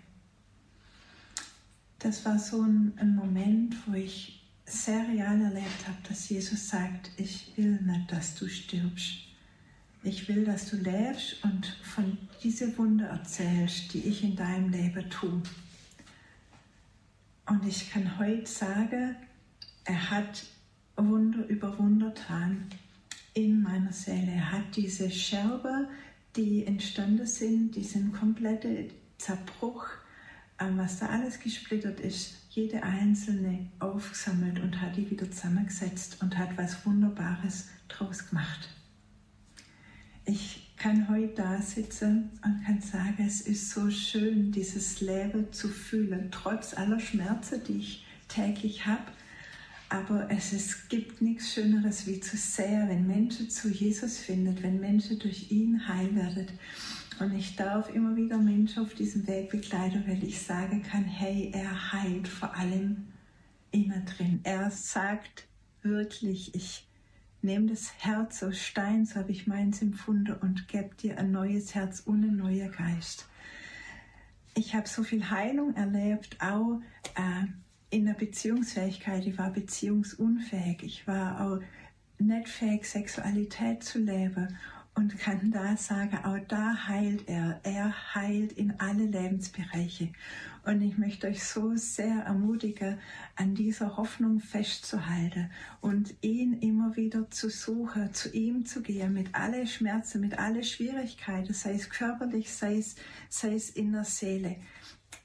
Das 2.00 2.24
war 2.24 2.38
so 2.38 2.62
ein, 2.62 2.92
ein 2.98 3.14
Moment, 3.14 3.76
wo 3.86 3.94
ich 3.94 4.43
sehr 4.66 5.06
real 5.08 5.40
erlebt 5.40 5.86
habe, 5.86 5.98
dass 6.08 6.28
Jesus 6.28 6.68
sagt, 6.68 7.10
ich 7.16 7.52
will 7.56 7.80
nicht, 7.82 8.10
dass 8.10 8.34
du 8.34 8.48
stirbst. 8.48 9.18
Ich 10.02 10.28
will, 10.28 10.44
dass 10.44 10.70
du 10.70 10.76
lebst 10.76 11.42
und 11.44 11.66
von 11.82 12.18
diese 12.42 12.76
Wunder 12.76 13.06
erzählst, 13.06 13.94
die 13.94 14.00
ich 14.00 14.22
in 14.22 14.36
deinem 14.36 14.70
Leben 14.70 15.08
tue. 15.08 15.42
Und 17.46 17.66
ich 17.66 17.90
kann 17.90 18.18
heute 18.18 18.46
sagen, 18.46 19.16
er 19.84 20.10
hat 20.10 20.44
Wunder 20.96 21.46
über 21.46 21.78
Wunder 21.78 22.08
getan 22.08 22.66
in 23.34 23.62
meiner 23.62 23.92
Seele. 23.92 24.32
Er 24.32 24.52
hat 24.52 24.76
diese 24.76 25.10
Scherbe, 25.10 25.88
die 26.36 26.66
entstanden 26.66 27.26
sind, 27.26 27.74
diesen 27.74 28.12
kompletten 28.12 28.90
Zerbruch, 29.18 29.86
was 30.58 30.98
da 30.98 31.06
alles 31.06 31.40
gesplittert 31.40 32.00
ist, 32.00 32.34
jede 32.50 32.82
einzelne 32.82 33.70
aufgesammelt 33.80 34.60
und 34.60 34.80
hat 34.80 34.96
die 34.96 35.10
wieder 35.10 35.30
zusammengesetzt 35.30 36.18
und 36.22 36.38
hat 36.38 36.56
was 36.56 36.86
Wunderbares 36.86 37.68
draus 37.88 38.28
gemacht. 38.28 38.68
Ich 40.24 40.72
kann 40.76 41.08
heute 41.08 41.34
da 41.34 41.60
sitzen 41.60 42.30
und 42.44 42.64
kann 42.64 42.80
sagen, 42.80 43.24
es 43.26 43.40
ist 43.42 43.70
so 43.70 43.90
schön, 43.90 44.52
dieses 44.52 45.00
Leben 45.00 45.52
zu 45.52 45.68
fühlen, 45.68 46.28
trotz 46.30 46.74
aller 46.74 47.00
Schmerzen, 47.00 47.62
die 47.64 47.78
ich 47.78 48.06
täglich 48.28 48.86
habe. 48.86 49.04
Aber 49.88 50.28
es 50.30 50.52
ist, 50.52 50.88
gibt 50.88 51.20
nichts 51.20 51.52
Schöneres, 51.52 52.06
wie 52.06 52.20
zu 52.20 52.36
sehen, 52.36 52.88
wenn 52.88 53.06
Menschen 53.06 53.50
zu 53.50 53.68
Jesus 53.68 54.18
finden, 54.18 54.62
wenn 54.62 54.80
Menschen 54.80 55.18
durch 55.18 55.50
ihn 55.50 55.86
heil 55.86 56.14
werden. 56.16 56.48
Und 57.20 57.32
ich 57.32 57.54
darf 57.54 57.88
immer 57.90 58.16
wieder 58.16 58.38
Menschen 58.38 58.82
auf 58.82 58.94
diesem 58.94 59.26
Weg 59.26 59.50
begleiten, 59.50 60.04
weil 60.06 60.22
ich 60.24 60.42
sagen 60.42 60.82
kann, 60.82 61.04
hey, 61.04 61.50
er 61.54 61.92
heilt 61.92 62.26
vor 62.26 62.54
allem 62.54 63.06
innen 63.70 64.04
drin. 64.04 64.40
Er 64.42 64.70
sagt 64.70 65.46
wirklich, 65.82 66.54
ich 66.54 66.86
nehme 67.42 67.66
das 67.66 67.92
Herz 67.98 68.42
aus 68.42 68.58
Stein, 68.58 69.04
so 69.04 69.16
habe 69.16 69.30
ich 69.30 69.46
meins 69.46 69.80
empfunden, 69.80 70.34
und 70.40 70.66
gebe 70.66 70.94
dir 70.96 71.18
ein 71.18 71.30
neues 71.30 71.74
Herz 71.74 72.00
und 72.00 72.24
ein 72.24 72.36
neuer 72.36 72.68
Geist. 72.68 73.28
Ich 74.56 74.74
habe 74.74 74.88
so 74.88 75.02
viel 75.02 75.30
Heilung 75.30 75.74
erlebt, 75.74 76.36
auch 76.40 76.80
äh, 77.16 77.46
in 77.90 78.06
der 78.06 78.14
Beziehungsfähigkeit. 78.14 79.26
Ich 79.26 79.38
war 79.38 79.50
beziehungsunfähig. 79.50 80.82
Ich 80.82 81.06
war 81.06 81.40
auch 81.40 81.60
nicht 82.18 82.48
fähig, 82.48 82.86
Sexualität 82.86 83.84
zu 83.84 83.98
leben 83.98 84.56
und 84.94 85.18
kann 85.18 85.50
da 85.50 85.76
sagen, 85.76 86.18
auch 86.24 86.38
da 86.46 86.86
heilt 86.86 87.28
er. 87.28 87.60
Er 87.64 88.14
heilt 88.14 88.52
in 88.52 88.78
alle 88.78 89.04
Lebensbereiche. 89.04 90.12
Und 90.64 90.80
ich 90.82 90.96
möchte 90.96 91.26
euch 91.26 91.44
so 91.44 91.74
sehr 91.76 92.22
ermutigen, 92.22 92.98
an 93.36 93.54
dieser 93.54 93.96
Hoffnung 93.96 94.40
festzuhalten 94.40 95.50
und 95.80 96.14
ihn 96.22 96.60
immer 96.60 96.96
wieder 96.96 97.28
zu 97.30 97.50
suchen, 97.50 98.14
zu 98.14 98.30
ihm 98.30 98.64
zu 98.64 98.82
gehen, 98.82 99.12
mit 99.12 99.34
alle 99.34 99.66
Schmerzen, 99.66 100.20
mit 100.20 100.38
alle 100.38 100.62
Schwierigkeiten, 100.62 101.52
sei 101.52 101.74
es 101.74 101.90
körperlich, 101.90 102.52
sei 102.52 102.78
es, 102.78 102.94
sei 103.28 103.54
es 103.54 103.70
in 103.70 103.92
der 103.92 104.04
Seele. 104.04 104.56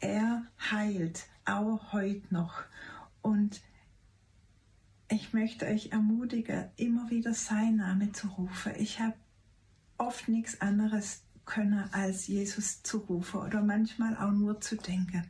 Er 0.02 0.44
heilt, 0.72 1.28
auch 1.46 1.94
heute 1.94 2.24
noch. 2.32 2.64
Und 3.22 3.62
ich 5.10 5.32
möchte 5.34 5.68
euch 5.68 5.92
ermutigen, 5.92 6.66
immer 6.76 7.10
wieder 7.10 7.34
sein 7.34 7.78
Name 7.78 8.12
zu 8.12 8.28
rufen. 8.28 8.74
Ich 8.78 9.00
habe 9.00 9.16
oft 10.00 10.28
nichts 10.28 10.60
anderes 10.62 11.22
können, 11.46 11.84
als 11.92 12.28
Jesus 12.28 12.82
zu 12.84 12.98
rufen 13.00 13.42
oder 13.42 13.62
manchmal 13.62 14.16
auch 14.18 14.32
nur 14.32 14.60
zu 14.62 14.76
denken. 14.76 15.24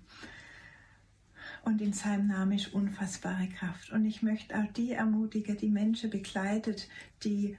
Und 1.64 1.82
in 1.82 1.94
seinem 1.94 2.28
Namen 2.28 2.54
ist 2.54 2.74
unfassbare 2.74 3.48
Kraft. 3.48 3.92
Und 3.92 4.06
ich 4.06 4.22
möchte 4.22 4.58
auch 4.58 4.72
die 4.74 4.94
ermutigen, 4.94 5.58
die 5.58 5.70
Menschen 5.70 6.10
begleitet, 6.10 6.88
die 7.24 7.58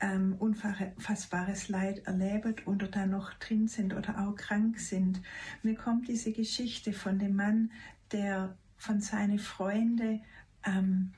ähm, 0.00 0.36
unfassbares 0.38 1.68
Leid 1.68 2.06
erleben 2.06 2.54
oder 2.66 2.86
da 2.88 3.06
noch 3.06 3.32
drin 3.34 3.68
sind 3.68 3.94
oder 3.94 4.20
auch 4.20 4.36
krank 4.36 4.78
sind. 4.78 5.20
Mir 5.62 5.74
kommt 5.74 6.08
diese 6.08 6.32
Geschichte 6.32 6.92
von 6.92 7.18
dem 7.18 7.36
Mann, 7.36 7.72
der 8.12 8.56
von 8.76 9.00
seinen 9.00 9.38
Freunden 9.38 10.20
ähm, 10.64 11.12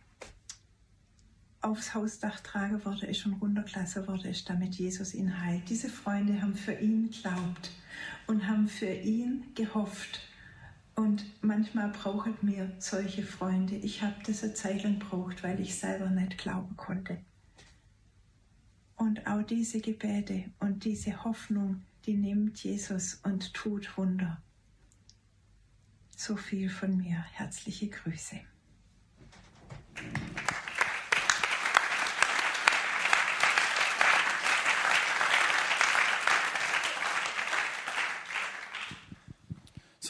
aufs 1.63 1.95
Hausdach 1.95 2.41
tragen 2.41 2.85
wurde 2.85 3.07
ist 3.07 3.27
und 3.27 3.35
runtergelassen 3.35 4.07
wurde 4.07 4.29
ist, 4.29 4.49
damit 4.49 4.77
Jesus 4.77 5.15
ihn 5.15 5.43
heilt. 5.43 5.69
Diese 5.69 5.89
Freunde 5.89 6.41
haben 6.41 6.55
für 6.55 6.73
ihn 6.73 7.11
geglaubt 7.11 7.71
und 8.27 8.47
haben 8.47 8.69
für 8.69 8.93
ihn 8.93 9.45
gehofft. 9.55 10.21
Und 10.95 11.25
manchmal 11.43 11.91
brauchen 11.91 12.35
mir 12.43 12.73
solche 12.79 13.23
Freunde. 13.23 13.77
Ich 13.77 14.03
habe 14.03 14.17
eine 14.27 14.55
Zeit 14.55 14.83
lang 14.83 14.99
braucht, 14.99 15.43
weil 15.43 15.61
ich 15.61 15.75
selber 15.75 16.11
nicht 16.11 16.39
glauben 16.39 16.77
konnte. 16.77 17.19
Und 18.97 19.27
auch 19.27 19.43
diese 19.43 19.81
Gebete 19.81 20.45
und 20.59 20.85
diese 20.85 21.25
Hoffnung, 21.25 21.83
die 22.05 22.15
nimmt 22.15 22.63
Jesus 22.63 23.15
und 23.23 23.55
tut 23.55 23.97
Wunder. 23.97 24.43
So 26.17 26.37
viel 26.37 26.69
von 26.69 26.99
mir. 26.99 27.25
Herzliche 27.33 27.89
Grüße. 27.89 28.41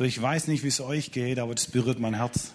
So, 0.01 0.07
ich 0.07 0.23
weiß 0.23 0.47
nicht, 0.47 0.65
wie 0.65 0.69
es 0.69 0.81
euch 0.81 1.13
geht, 1.13 1.39
aber 1.39 1.55
das 1.55 1.67
berührt 1.67 2.01
mein 2.01 2.15
Herz. 2.15 2.53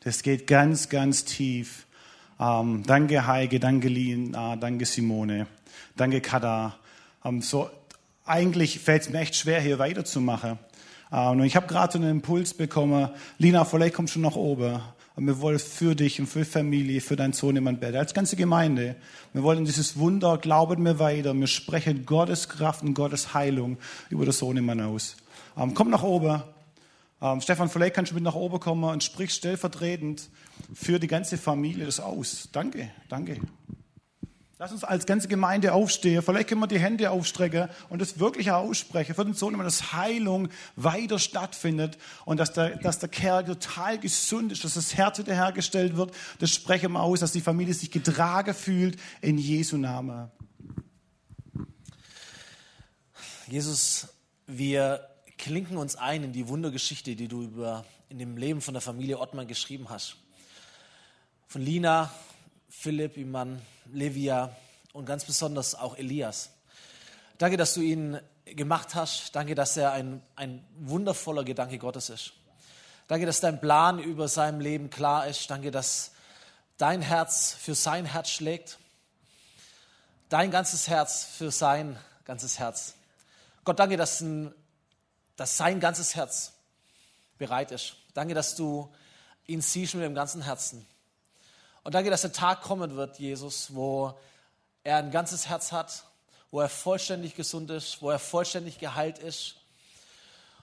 Das 0.00 0.24
geht 0.24 0.48
ganz, 0.48 0.88
ganz 0.88 1.24
tief. 1.24 1.86
Ähm, 2.40 2.82
danke 2.84 3.28
Heike, 3.28 3.60
danke 3.60 3.86
Lina, 3.86 4.56
danke 4.56 4.84
Simone, 4.84 5.46
danke 5.96 6.20
Kada. 6.20 6.76
Ähm, 7.24 7.42
so, 7.42 7.70
eigentlich 8.24 8.80
fällt 8.80 9.02
es 9.02 9.10
mir 9.10 9.20
echt 9.20 9.36
schwer, 9.36 9.60
hier 9.60 9.78
weiterzumachen. 9.78 10.58
Ähm, 11.12 11.28
und 11.28 11.44
ich 11.44 11.54
habe 11.54 11.68
gerade 11.68 11.94
einen 11.94 12.10
Impuls 12.10 12.54
bekommen. 12.54 13.10
Lina, 13.38 13.64
vielleicht 13.64 13.94
kommst 13.94 14.16
du 14.16 14.18
nach 14.18 14.34
oben. 14.34 14.80
Wir 15.14 15.40
wollen 15.40 15.60
für 15.60 15.94
dich 15.94 16.18
und 16.18 16.26
für 16.26 16.44
Familie, 16.44 17.00
für 17.00 17.14
deinen 17.14 17.34
Sohn 17.34 17.54
im 17.54 17.78
Bett, 17.78 17.94
als 17.94 18.14
ganze 18.14 18.34
Gemeinde. 18.34 18.96
Wir 19.32 19.44
wollen 19.44 19.64
dieses 19.64 19.96
Wunder, 19.96 20.38
glauben 20.38 20.84
wir 20.84 20.98
weiter. 20.98 21.34
Wir 21.34 21.46
sprechen 21.46 22.04
Gottes 22.04 22.48
Kraft 22.48 22.82
und 22.82 22.94
Gottes 22.94 23.32
Heilung 23.32 23.78
über 24.10 24.26
das 24.26 24.38
Sohn 24.38 24.56
im 24.56 24.68
aus. 24.80 25.14
Ähm, 25.56 25.74
komm 25.74 25.90
nach 25.90 26.02
oben. 26.02 26.42
Ähm, 27.20 27.40
Stefan, 27.40 27.68
vielleicht 27.68 27.94
kannst 27.94 28.10
du 28.10 28.14
mit 28.14 28.24
nach 28.24 28.34
oben 28.34 28.58
kommen 28.58 28.84
und 28.84 29.04
sprichst 29.04 29.36
stellvertretend 29.36 30.28
für 30.74 30.98
die 30.98 31.06
ganze 31.06 31.38
Familie 31.38 31.86
das 31.86 32.00
aus. 32.00 32.48
Danke, 32.52 32.90
danke. 33.08 33.40
Lass 34.62 34.70
uns 34.70 34.84
als 34.84 35.06
ganze 35.06 35.26
Gemeinde 35.26 35.72
aufstehen. 35.72 36.22
Vielleicht 36.22 36.48
können 36.48 36.60
wir 36.60 36.68
die 36.68 36.78
Hände 36.78 37.10
aufstrecken 37.10 37.68
und 37.88 38.00
das 38.00 38.20
wirklich 38.20 38.52
aussprechen 38.52 39.12
für 39.12 39.24
den 39.24 39.34
Sohn, 39.34 39.58
dass 39.58 39.92
Heilung 39.92 40.50
weiter 40.76 41.18
stattfindet 41.18 41.98
und 42.26 42.38
dass 42.38 42.52
der, 42.52 42.76
dass 42.76 43.00
der 43.00 43.08
Kerl 43.08 43.44
total 43.44 43.98
gesund 43.98 44.52
ist, 44.52 44.62
dass 44.62 44.74
das 44.74 44.94
Herz 44.94 45.18
wiederhergestellt 45.18 45.96
wird. 45.96 46.14
Das 46.38 46.50
sprechen 46.50 46.92
wir 46.92 47.02
aus, 47.02 47.18
dass 47.18 47.32
die 47.32 47.40
Familie 47.40 47.74
sich 47.74 47.90
getragen 47.90 48.54
fühlt 48.54 49.00
in 49.20 49.36
Jesu 49.36 49.78
Namen. 49.78 50.30
Jesus, 53.48 54.14
wir 54.46 55.11
klinken 55.42 55.76
uns 55.76 55.96
ein 55.96 56.22
in 56.22 56.32
die 56.32 56.46
Wundergeschichte, 56.46 57.16
die 57.16 57.26
du 57.26 57.42
über, 57.42 57.84
in 58.08 58.20
dem 58.20 58.36
Leben 58.36 58.60
von 58.60 58.74
der 58.74 58.80
Familie 58.80 59.18
Ottmann 59.18 59.48
geschrieben 59.48 59.90
hast. 59.90 60.14
von 61.48 61.62
Lina, 61.62 62.14
Philipp, 62.68 63.16
ihr 63.16 63.26
Mann, 63.26 63.60
Livia 63.92 64.54
und 64.92 65.04
ganz 65.04 65.24
besonders 65.24 65.74
auch 65.74 65.98
Elias. 65.98 66.50
Danke, 67.38 67.56
dass 67.56 67.74
du 67.74 67.80
ihn 67.80 68.20
gemacht 68.44 68.94
hast. 68.94 69.34
Danke, 69.34 69.56
dass 69.56 69.76
er 69.76 69.90
ein, 69.90 70.22
ein 70.36 70.64
wundervoller 70.78 71.42
Gedanke 71.42 71.76
Gottes 71.76 72.08
ist. 72.08 72.34
Danke, 73.08 73.26
dass 73.26 73.40
dein 73.40 73.60
Plan 73.60 73.98
über 73.98 74.28
seinem 74.28 74.60
Leben 74.60 74.90
klar 74.90 75.26
ist. 75.26 75.50
Danke, 75.50 75.72
dass 75.72 76.12
dein 76.78 77.02
Herz 77.02 77.52
für 77.52 77.74
sein 77.74 78.04
Herz 78.04 78.30
schlägt. 78.30 78.78
Dein 80.28 80.52
ganzes 80.52 80.86
Herz 80.86 81.24
für 81.24 81.50
sein 81.50 81.98
ganzes 82.24 82.60
Herz. 82.60 82.94
Gott, 83.64 83.80
danke, 83.80 83.96
dass, 83.96 84.20
ein, 84.20 84.54
dass 85.36 85.56
sein 85.56 85.80
ganzes 85.80 86.14
Herz 86.14 86.52
bereit 87.38 87.72
ist. 87.72 87.96
Danke, 88.14 88.34
dass 88.34 88.54
du 88.54 88.92
ihn 89.46 89.60
siehst 89.60 89.94
mit 89.94 90.04
dem 90.04 90.14
ganzen 90.14 90.42
Herzen. 90.42 90.86
Und 91.82 91.94
danke, 91.94 92.10
dass 92.10 92.20
der 92.20 92.32
Tag 92.32 92.62
kommen 92.62 92.96
wird, 92.96 93.18
Jesus, 93.18 93.74
wo 93.74 94.18
er 94.84 94.98
ein 94.98 95.10
ganzes 95.10 95.48
Herz 95.48 95.72
hat, 95.72 96.04
wo 96.50 96.60
er 96.60 96.68
vollständig 96.68 97.34
gesund 97.34 97.70
ist, 97.70 98.02
wo 98.02 98.10
er 98.10 98.18
vollständig 98.18 98.78
geheilt 98.78 99.18
ist, 99.18 99.56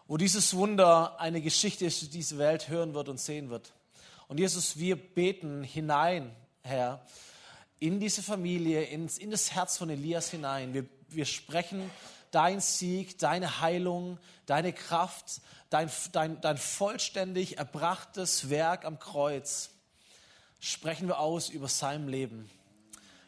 wo 0.07 0.17
dieses 0.17 0.55
Wunder 0.55 1.19
eine 1.19 1.41
Geschichte 1.41 1.85
ist, 1.85 2.01
die 2.01 2.09
diese 2.09 2.37
Welt 2.37 2.69
hören 2.69 2.93
wird 2.93 3.09
und 3.09 3.19
sehen 3.19 3.49
wird. 3.49 3.73
Und 4.27 4.39
Jesus, 4.39 4.77
wir 4.77 4.95
beten 4.95 5.63
hinein, 5.63 6.35
Herr, 6.61 7.05
in 7.79 7.99
diese 7.99 8.21
Familie, 8.21 8.83
ins, 8.83 9.17
in 9.17 9.31
das 9.31 9.51
Herz 9.51 9.77
von 9.77 9.89
Elias 9.89 10.29
hinein. 10.29 10.73
Wir, 10.73 10.85
wir 11.09 11.25
sprechen 11.25 11.89
dein 12.31 12.59
Sieg, 12.61 13.17
deine 13.19 13.61
Heilung, 13.61 14.19
deine 14.45 14.73
Kraft, 14.73 15.41
dein, 15.69 15.89
dein, 16.11 16.41
dein 16.41 16.57
vollständig 16.57 17.57
erbrachtes 17.57 18.49
Werk 18.49 18.85
am 18.85 18.99
Kreuz 18.99 19.71
sprechen 20.59 21.07
wir 21.07 21.19
aus 21.19 21.49
über 21.49 21.67
sein 21.67 22.07
Leben. 22.07 22.49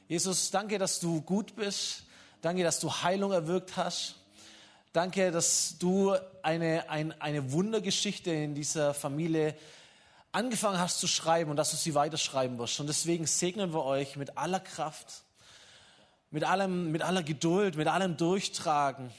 Jesus, 0.08 0.52
danke, 0.52 0.78
dass 0.78 1.00
du 1.00 1.22
gut 1.22 1.56
bist. 1.56 2.04
Danke, 2.42 2.64
dass 2.64 2.80
du 2.80 2.92
Heilung 2.92 3.32
erwirkt 3.32 3.78
hast. 3.78 4.16
Danke, 4.94 5.32
dass 5.32 5.78
du 5.80 6.16
eine, 6.42 6.90
ein, 6.90 7.20
eine 7.22 7.52
Wundergeschichte 7.54 8.32
in 8.32 8.56
dieser 8.56 8.94
Familie 8.94 9.56
angefangen 10.34 10.80
hast 10.80 11.00
zu 11.00 11.08
schreiben 11.08 11.50
und 11.50 11.58
dass 11.58 11.72
du 11.72 11.78
sie 11.78 11.96
weiterschreiben 11.96 12.58
wirst. 12.58 12.80
Und 12.80 12.88
deswegen 12.88 13.26
segnen 13.26 13.74
wir 13.74 13.86
euch 13.86 14.18
mit 14.18 14.38
aller 14.38 14.60
Kraft, 14.60 15.24
mit, 16.32 16.46
allem, 16.46 16.92
mit 16.92 17.02
aller 17.02 17.24
Geduld, 17.24 17.76
mit 17.76 17.88
allem 17.88 18.18
Durchtragen, 18.18 19.12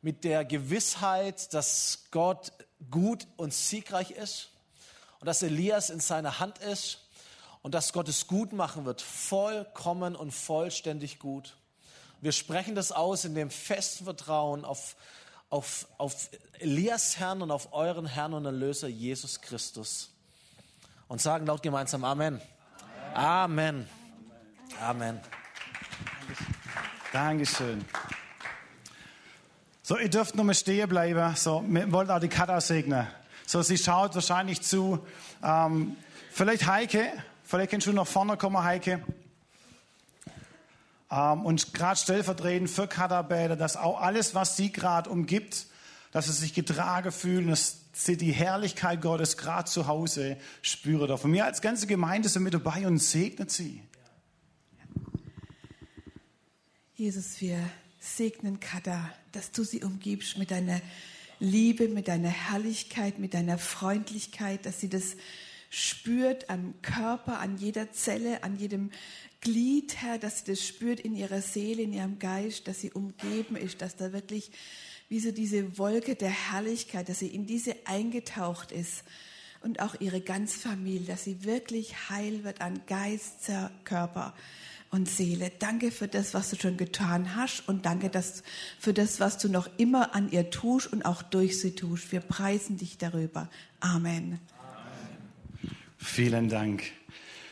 mit 0.00 0.24
der 0.24 0.44
Gewissheit, 0.44 1.52
dass 1.52 2.04
Gott 2.10 2.52
gut 2.90 3.26
und 3.36 3.52
siegreich 3.52 4.12
ist 4.12 4.48
und 5.20 5.26
dass 5.26 5.42
Elias 5.42 5.90
in 5.90 6.00
seiner 6.00 6.38
Hand 6.38 6.58
ist 6.58 6.98
und 7.62 7.74
dass 7.74 7.92
Gott 7.92 8.08
es 8.08 8.26
gut 8.26 8.52
machen 8.52 8.84
wird, 8.84 9.02
vollkommen 9.02 10.16
und 10.16 10.32
vollständig 10.32 11.18
gut. 11.18 11.56
Wir 12.20 12.32
sprechen 12.32 12.76
das 12.76 12.92
aus 12.92 13.24
in 13.24 13.34
dem 13.34 13.50
festen 13.50 14.04
Vertrauen 14.04 14.64
auf, 14.64 14.96
auf, 15.50 15.88
auf 15.98 16.30
Elias 16.60 17.18
Herrn 17.18 17.42
und 17.42 17.50
auf 17.50 17.72
euren 17.72 18.06
Herrn 18.06 18.32
und 18.32 18.44
Erlöser 18.44 18.88
Jesus 18.88 19.40
Christus. 19.40 20.10
Und 21.08 21.20
sagen 21.20 21.46
laut 21.46 21.62
gemeinsam 21.62 22.04
Amen. 22.04 22.40
Amen. 23.12 23.88
Amen. 24.80 25.20
Dankeschön. 27.12 27.84
So, 29.82 29.98
ihr 29.98 30.08
dürft 30.08 30.34
nur 30.34 30.44
mal 30.44 30.54
stehen 30.54 30.88
bleiben. 30.88 31.36
So, 31.36 31.64
wir 31.66 31.92
wollen 31.92 32.10
auch 32.10 32.20
die 32.20 32.28
Katze 32.28 32.60
segnen. 32.60 33.06
So, 33.46 33.62
sie 33.62 33.78
schaut 33.78 34.14
wahrscheinlich 34.14 34.62
zu. 34.62 34.98
Ähm, 35.42 35.96
vielleicht 36.30 36.66
Heike, 36.66 37.12
Vielleicht 37.52 37.70
kannst 37.70 37.86
du 37.86 37.92
nach 37.92 38.06
vorne 38.06 38.38
kommen, 38.38 38.64
Heike. 38.64 39.02
Ähm, 41.10 41.44
und 41.44 41.74
gerade 41.74 41.96
stellvertretend 42.00 42.70
für 42.70 42.86
Katabäder, 42.88 43.56
dass 43.56 43.76
auch 43.76 44.00
alles, 44.00 44.34
was 44.34 44.56
sie 44.56 44.72
gerade 44.72 45.10
umgibt, 45.10 45.66
dass 46.12 46.24
sie 46.24 46.32
sich 46.32 46.54
getragen 46.54 47.12
fühlen, 47.12 47.48
dass 47.48 47.80
sie 47.92 48.16
die 48.16 48.32
Herrlichkeit 48.32 49.02
Gottes 49.02 49.36
gerade 49.36 49.68
zu 49.68 49.86
Hause 49.86 50.38
spüren 50.62 51.08
dürfen. 51.08 51.30
Wir 51.30 51.44
als 51.44 51.60
ganze 51.60 51.86
Gemeinde 51.86 52.30
sind 52.30 52.42
mit 52.42 52.54
dabei 52.54 52.86
und 52.86 52.96
segnet 52.96 53.50
sie. 53.50 53.82
Jesus, 57.02 57.40
wir 57.40 57.58
segnen 57.98 58.60
Kada, 58.60 59.12
dass 59.32 59.50
du 59.50 59.64
sie 59.64 59.82
umgibst 59.82 60.38
mit 60.38 60.52
deiner 60.52 60.80
Liebe, 61.40 61.88
mit 61.88 62.06
deiner 62.06 62.28
Herrlichkeit, 62.28 63.18
mit 63.18 63.34
deiner 63.34 63.58
Freundlichkeit, 63.58 64.64
dass 64.66 64.78
sie 64.78 64.88
das 64.88 65.16
spürt 65.68 66.48
am 66.48 66.74
Körper, 66.80 67.40
an 67.40 67.58
jeder 67.58 67.90
Zelle, 67.90 68.44
an 68.44 68.56
jedem 68.56 68.92
Glied, 69.40 69.96
Herr, 69.96 70.18
dass 70.18 70.38
sie 70.38 70.52
das 70.52 70.64
spürt 70.64 71.00
in 71.00 71.16
ihrer 71.16 71.42
Seele, 71.42 71.82
in 71.82 71.92
ihrem 71.92 72.20
Geist, 72.20 72.68
dass 72.68 72.80
sie 72.80 72.92
umgeben 72.92 73.56
ist, 73.56 73.82
dass 73.82 73.96
da 73.96 74.12
wirklich 74.12 74.52
wie 75.08 75.18
so 75.18 75.32
diese 75.32 75.78
Wolke 75.78 76.14
der 76.14 76.30
Herrlichkeit, 76.30 77.08
dass 77.08 77.18
sie 77.18 77.34
in 77.34 77.46
diese 77.46 77.74
eingetaucht 77.84 78.70
ist. 78.70 79.02
Und 79.60 79.80
auch 79.80 80.00
ihre 80.00 80.20
ganze 80.20 80.56
Familie, 80.56 81.06
dass 81.08 81.24
sie 81.24 81.42
wirklich 81.42 82.10
heil 82.10 82.44
wird 82.44 82.60
an 82.60 82.80
Geist, 82.86 83.50
Körper 83.82 84.34
und 84.92 85.08
Seele. 85.08 85.50
Danke 85.58 85.90
für 85.90 86.06
das, 86.06 86.34
was 86.34 86.50
du 86.50 86.56
schon 86.56 86.76
getan 86.76 87.34
hast 87.34 87.66
und 87.66 87.86
danke 87.86 88.10
dass, 88.10 88.42
für 88.78 88.92
das, 88.92 89.18
was 89.18 89.38
du 89.38 89.48
noch 89.48 89.68
immer 89.78 90.14
an 90.14 90.30
ihr 90.30 90.50
tust 90.50 90.92
und 90.92 91.04
auch 91.04 91.22
durch 91.22 91.58
sie 91.60 91.74
tust. 91.74 92.12
Wir 92.12 92.20
preisen 92.20 92.76
dich 92.76 92.98
darüber. 92.98 93.48
Amen. 93.80 94.38
Vielen 95.96 96.48
Dank. 96.48 96.84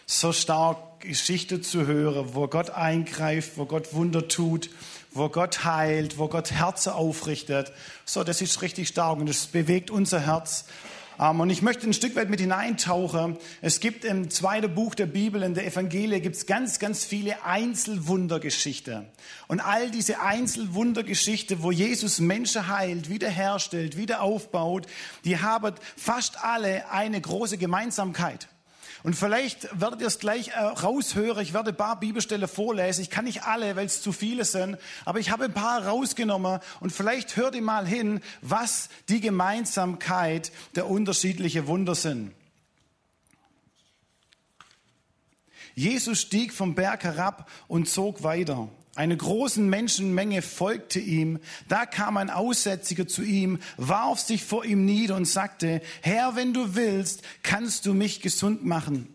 So 0.07 0.33
stark 0.33 1.01
Geschichte 1.01 1.63
zu 1.63 1.87
hören, 1.87 2.35
wo 2.35 2.47
Gott 2.47 2.71
eingreift, 2.71 3.53
wo 3.57 3.65
Gott 3.65 3.95
Wunder 3.95 4.29
tut, 4.29 4.69
wo 5.13 5.31
Gott 5.31 5.65
heilt, 5.65 6.19
wo 6.19 6.29
Gott 6.29 6.53
Herzen 6.53 6.93
aufrichtet. 6.93 7.73
So, 8.05 8.23
das 8.23 8.43
ist 8.43 8.61
richtig 8.61 8.89
stark 8.89 9.19
und 9.19 9.31
es 9.31 9.47
bewegt 9.47 9.91
unser 9.91 10.21
Herz. 10.21 10.67
Ähm, 11.21 11.41
und 11.41 11.51
ich 11.51 11.63
möchte 11.63 11.87
ein 11.87 11.93
Stück 11.93 12.17
weit 12.17 12.31
mit 12.31 12.41
hineintauchen. 12.41 13.37
Es 13.61 13.81
gibt 13.81 14.05
im 14.05 14.31
zweiten 14.31 14.75
Buch 14.75 14.95
der 14.95 15.07
Bibel, 15.07 15.43
in 15.43 15.55
der 15.55 15.67
Evangelie, 15.67 16.21
gibt 16.21 16.37
es 16.37 16.47
ganz, 16.47 16.79
ganz 16.79 17.05
viele 17.05 17.45
Einzelwundergeschichten. 17.45 19.07
Und 19.47 19.61
all 19.61 19.91
diese 19.91 20.21
Einzelwundergeschichten, 20.21 21.63
wo 21.63 21.71
Jesus 21.71 22.21
Menschen 22.21 22.69
heilt, 22.69 23.11
wiederherstellt, 23.11 23.97
wieder 23.97 24.23
aufbaut, 24.23 24.87
die 25.25 25.39
haben 25.39 25.75
fast 25.97 26.43
alle 26.43 26.91
eine 26.91 27.21
große 27.21 27.59
Gemeinsamkeit. 27.59 28.49
Und 29.03 29.15
vielleicht 29.15 29.81
werdet 29.81 30.01
ihr 30.01 30.07
es 30.07 30.19
gleich 30.19 30.49
äh, 30.49 30.61
raushören. 30.61 31.43
Ich 31.43 31.55
werde 31.55 31.71
ein 31.71 31.77
paar 31.77 31.99
Bibelstelle 31.99 32.49
vorlesen. 32.49 33.03
Ich 33.03 33.11
kann 33.11 33.25
nicht 33.25 33.45
alle, 33.45 33.77
weil 33.77 33.87
es 33.87 34.03
zu 34.03 34.13
viele 34.13 34.45
sind. 34.45 34.77
Aber 35.05 35.19
ich 35.19 35.31
habe 35.31 35.45
ein 35.45 35.55
paar 35.55 35.87
rausgenommen. 35.87 36.61
Und 36.81 36.93
vielleicht 36.93 37.37
hört 37.37 37.55
ihr 37.55 37.63
mal 37.63 37.87
hin, 37.87 38.21
was 38.43 38.89
die 39.09 39.21
Gemeinsamkeit 39.21 40.53
der 40.75 40.89
unterschiedlichen 40.89 41.67
Wunder 41.67 41.95
sind. 41.95 42.33
Jesus 45.75 46.21
stieg 46.21 46.53
vom 46.53 46.75
Berg 46.75 47.05
herab 47.05 47.49
und 47.69 47.89
zog 47.89 48.23
weiter. 48.23 48.69
Eine 49.01 49.17
große 49.17 49.63
Menschenmenge 49.63 50.43
folgte 50.43 51.01
ihm. 51.01 51.39
Da 51.69 51.87
kam 51.87 52.19
ein 52.19 52.29
Aussätziger 52.29 53.09
zu 53.09 53.23
ihm, 53.23 53.59
warf 53.79 54.21
sich 54.21 54.45
vor 54.45 54.63
ihm 54.67 54.85
nieder 54.85 55.17
und 55.17 55.25
sagte, 55.25 55.81
Herr, 56.03 56.37
wenn 56.37 56.53
du 56.53 56.75
willst, 56.75 57.23
kannst 57.43 57.87
du 57.87 57.95
mich 57.95 58.21
gesund 58.21 58.67
machen. 58.67 59.09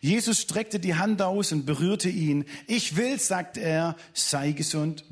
Jesus 0.00 0.42
streckte 0.42 0.78
die 0.78 0.94
Hand 0.94 1.20
aus 1.22 1.50
und 1.50 1.66
berührte 1.66 2.08
ihn. 2.08 2.44
Ich 2.68 2.94
will, 2.94 3.18
sagte 3.18 3.58
er, 3.58 3.96
sei 4.14 4.52
gesund. 4.52 5.04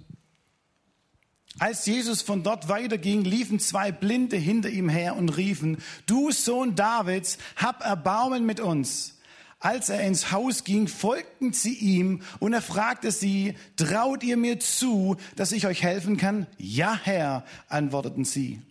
Als 1.59 1.85
Jesus 1.87 2.22
von 2.22 2.45
dort 2.45 2.68
weiterging, 2.68 3.24
liefen 3.24 3.59
zwei 3.59 3.91
Blinde 3.91 4.37
hinter 4.37 4.68
ihm 4.68 4.89
her 4.89 5.16
und 5.16 5.31
riefen, 5.31 5.78
du 6.07 6.31
Sohn 6.31 6.76
Davids, 6.76 7.37
hab 7.57 7.85
Erbarmen 7.85 8.47
mit 8.47 8.61
uns. 8.61 9.20
Als 9.61 9.91
er 9.91 10.01
ins 10.01 10.33
Haus 10.33 10.65
ging, 10.65 10.89
folgten 10.89 11.53
sie 11.53 11.75
ihm 11.75 12.23
und 12.39 12.55
er 12.55 12.63
fragte 12.63 13.13
sie, 13.13 13.55
traut 13.77 14.25
ihr 14.25 14.39
mir 14.39 14.59
zu, 14.59 15.17
dass 15.37 15.53
ich 15.53 15.67
euch 15.67 15.83
helfen 15.83 16.17
kann? 16.17 16.47
Ja, 16.57 16.99
Herr, 17.03 17.45
antworteten 17.69 18.25
sie. 18.25 18.63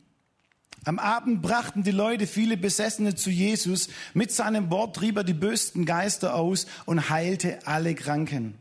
Am 0.86 0.98
Abend 0.98 1.44
brachten 1.44 1.84
die 1.84 1.92
Leute 1.92 2.26
viele 2.26 2.58
Besessene 2.58 3.14
zu 3.14 3.30
Jesus. 3.30 3.90
Mit 4.16 4.32
seinem 4.32 4.72
Wort 4.72 4.96
trieb 4.96 5.18
er 5.18 5.24
die 5.24 5.34
bösten 5.34 5.86
Geister 5.86 6.34
aus 6.34 6.66
und 6.86 7.12
heilte 7.12 7.60
alle 7.68 7.94
Kranken. 7.94 8.56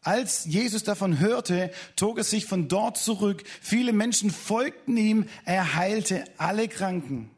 Als 0.00 0.46
Jesus 0.46 0.82
davon 0.82 1.18
hörte, 1.18 1.70
zog 1.94 2.18
er 2.18 2.24
sich 2.24 2.46
von 2.46 2.68
dort 2.68 2.96
zurück. 2.96 3.44
Viele 3.60 3.92
Menschen 3.92 4.30
folgten 4.30 4.96
ihm. 4.96 5.26
Er 5.44 5.74
heilte 5.74 6.24
alle 6.38 6.68
Kranken. 6.68 7.30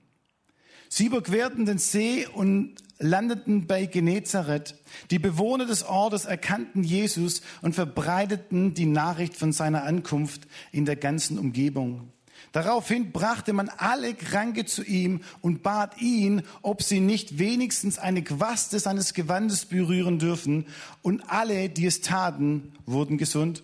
Sie 0.88 1.06
überquerten 1.06 1.66
den 1.66 1.78
See 1.78 2.26
und 2.26 2.76
landeten 3.04 3.66
bei 3.66 3.84
Genezareth. 3.84 4.76
Die 5.10 5.18
Bewohner 5.18 5.66
des 5.66 5.84
Ortes 5.84 6.24
erkannten 6.24 6.82
Jesus 6.82 7.42
und 7.60 7.74
verbreiteten 7.74 8.72
die 8.72 8.86
Nachricht 8.86 9.36
von 9.36 9.52
seiner 9.52 9.84
Ankunft 9.84 10.48
in 10.72 10.86
der 10.86 10.96
ganzen 10.96 11.38
Umgebung. 11.38 12.10
Daraufhin 12.52 13.12
brachte 13.12 13.52
man 13.52 13.68
alle 13.68 14.14
Kranke 14.14 14.64
zu 14.64 14.82
ihm 14.82 15.20
und 15.40 15.62
bat 15.62 16.00
ihn, 16.00 16.42
ob 16.62 16.82
sie 16.82 17.00
nicht 17.00 17.38
wenigstens 17.38 17.98
eine 17.98 18.22
Quaste 18.22 18.78
seines 18.78 19.12
Gewandes 19.12 19.66
berühren 19.66 20.18
dürfen. 20.18 20.66
Und 21.02 21.28
alle, 21.28 21.68
die 21.68 21.86
es 21.86 22.00
taten, 22.00 22.72
wurden 22.86 23.18
gesund. 23.18 23.62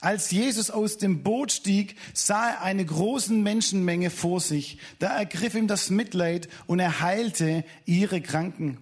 Als 0.00 0.30
Jesus 0.30 0.70
aus 0.70 0.96
dem 0.96 1.24
Boot 1.24 1.50
stieg, 1.50 1.96
sah 2.14 2.50
er 2.50 2.62
eine 2.62 2.84
große 2.84 3.32
Menschenmenge 3.32 4.10
vor 4.10 4.40
sich. 4.40 4.78
Da 5.00 5.08
ergriff 5.08 5.54
ihm 5.54 5.66
das 5.66 5.90
Mitleid 5.90 6.48
und 6.66 6.78
er 6.78 7.00
heilte 7.00 7.64
ihre 7.84 8.20
Kranken. 8.20 8.78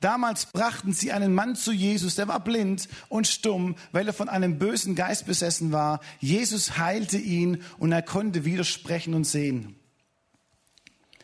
Damals 0.00 0.46
brachten 0.46 0.92
sie 0.92 1.12
einen 1.12 1.34
Mann 1.34 1.56
zu 1.56 1.72
Jesus, 1.72 2.14
der 2.14 2.28
war 2.28 2.40
blind 2.40 2.88
und 3.08 3.26
stumm, 3.26 3.76
weil 3.92 4.06
er 4.06 4.12
von 4.12 4.28
einem 4.28 4.58
bösen 4.58 4.94
Geist 4.94 5.26
besessen 5.26 5.72
war. 5.72 6.00
Jesus 6.20 6.78
heilte 6.78 7.18
ihn 7.18 7.62
und 7.78 7.92
er 7.92 8.02
konnte 8.02 8.44
wieder 8.44 8.64
sprechen 8.64 9.14
und 9.14 9.24
sehen. 9.24 9.76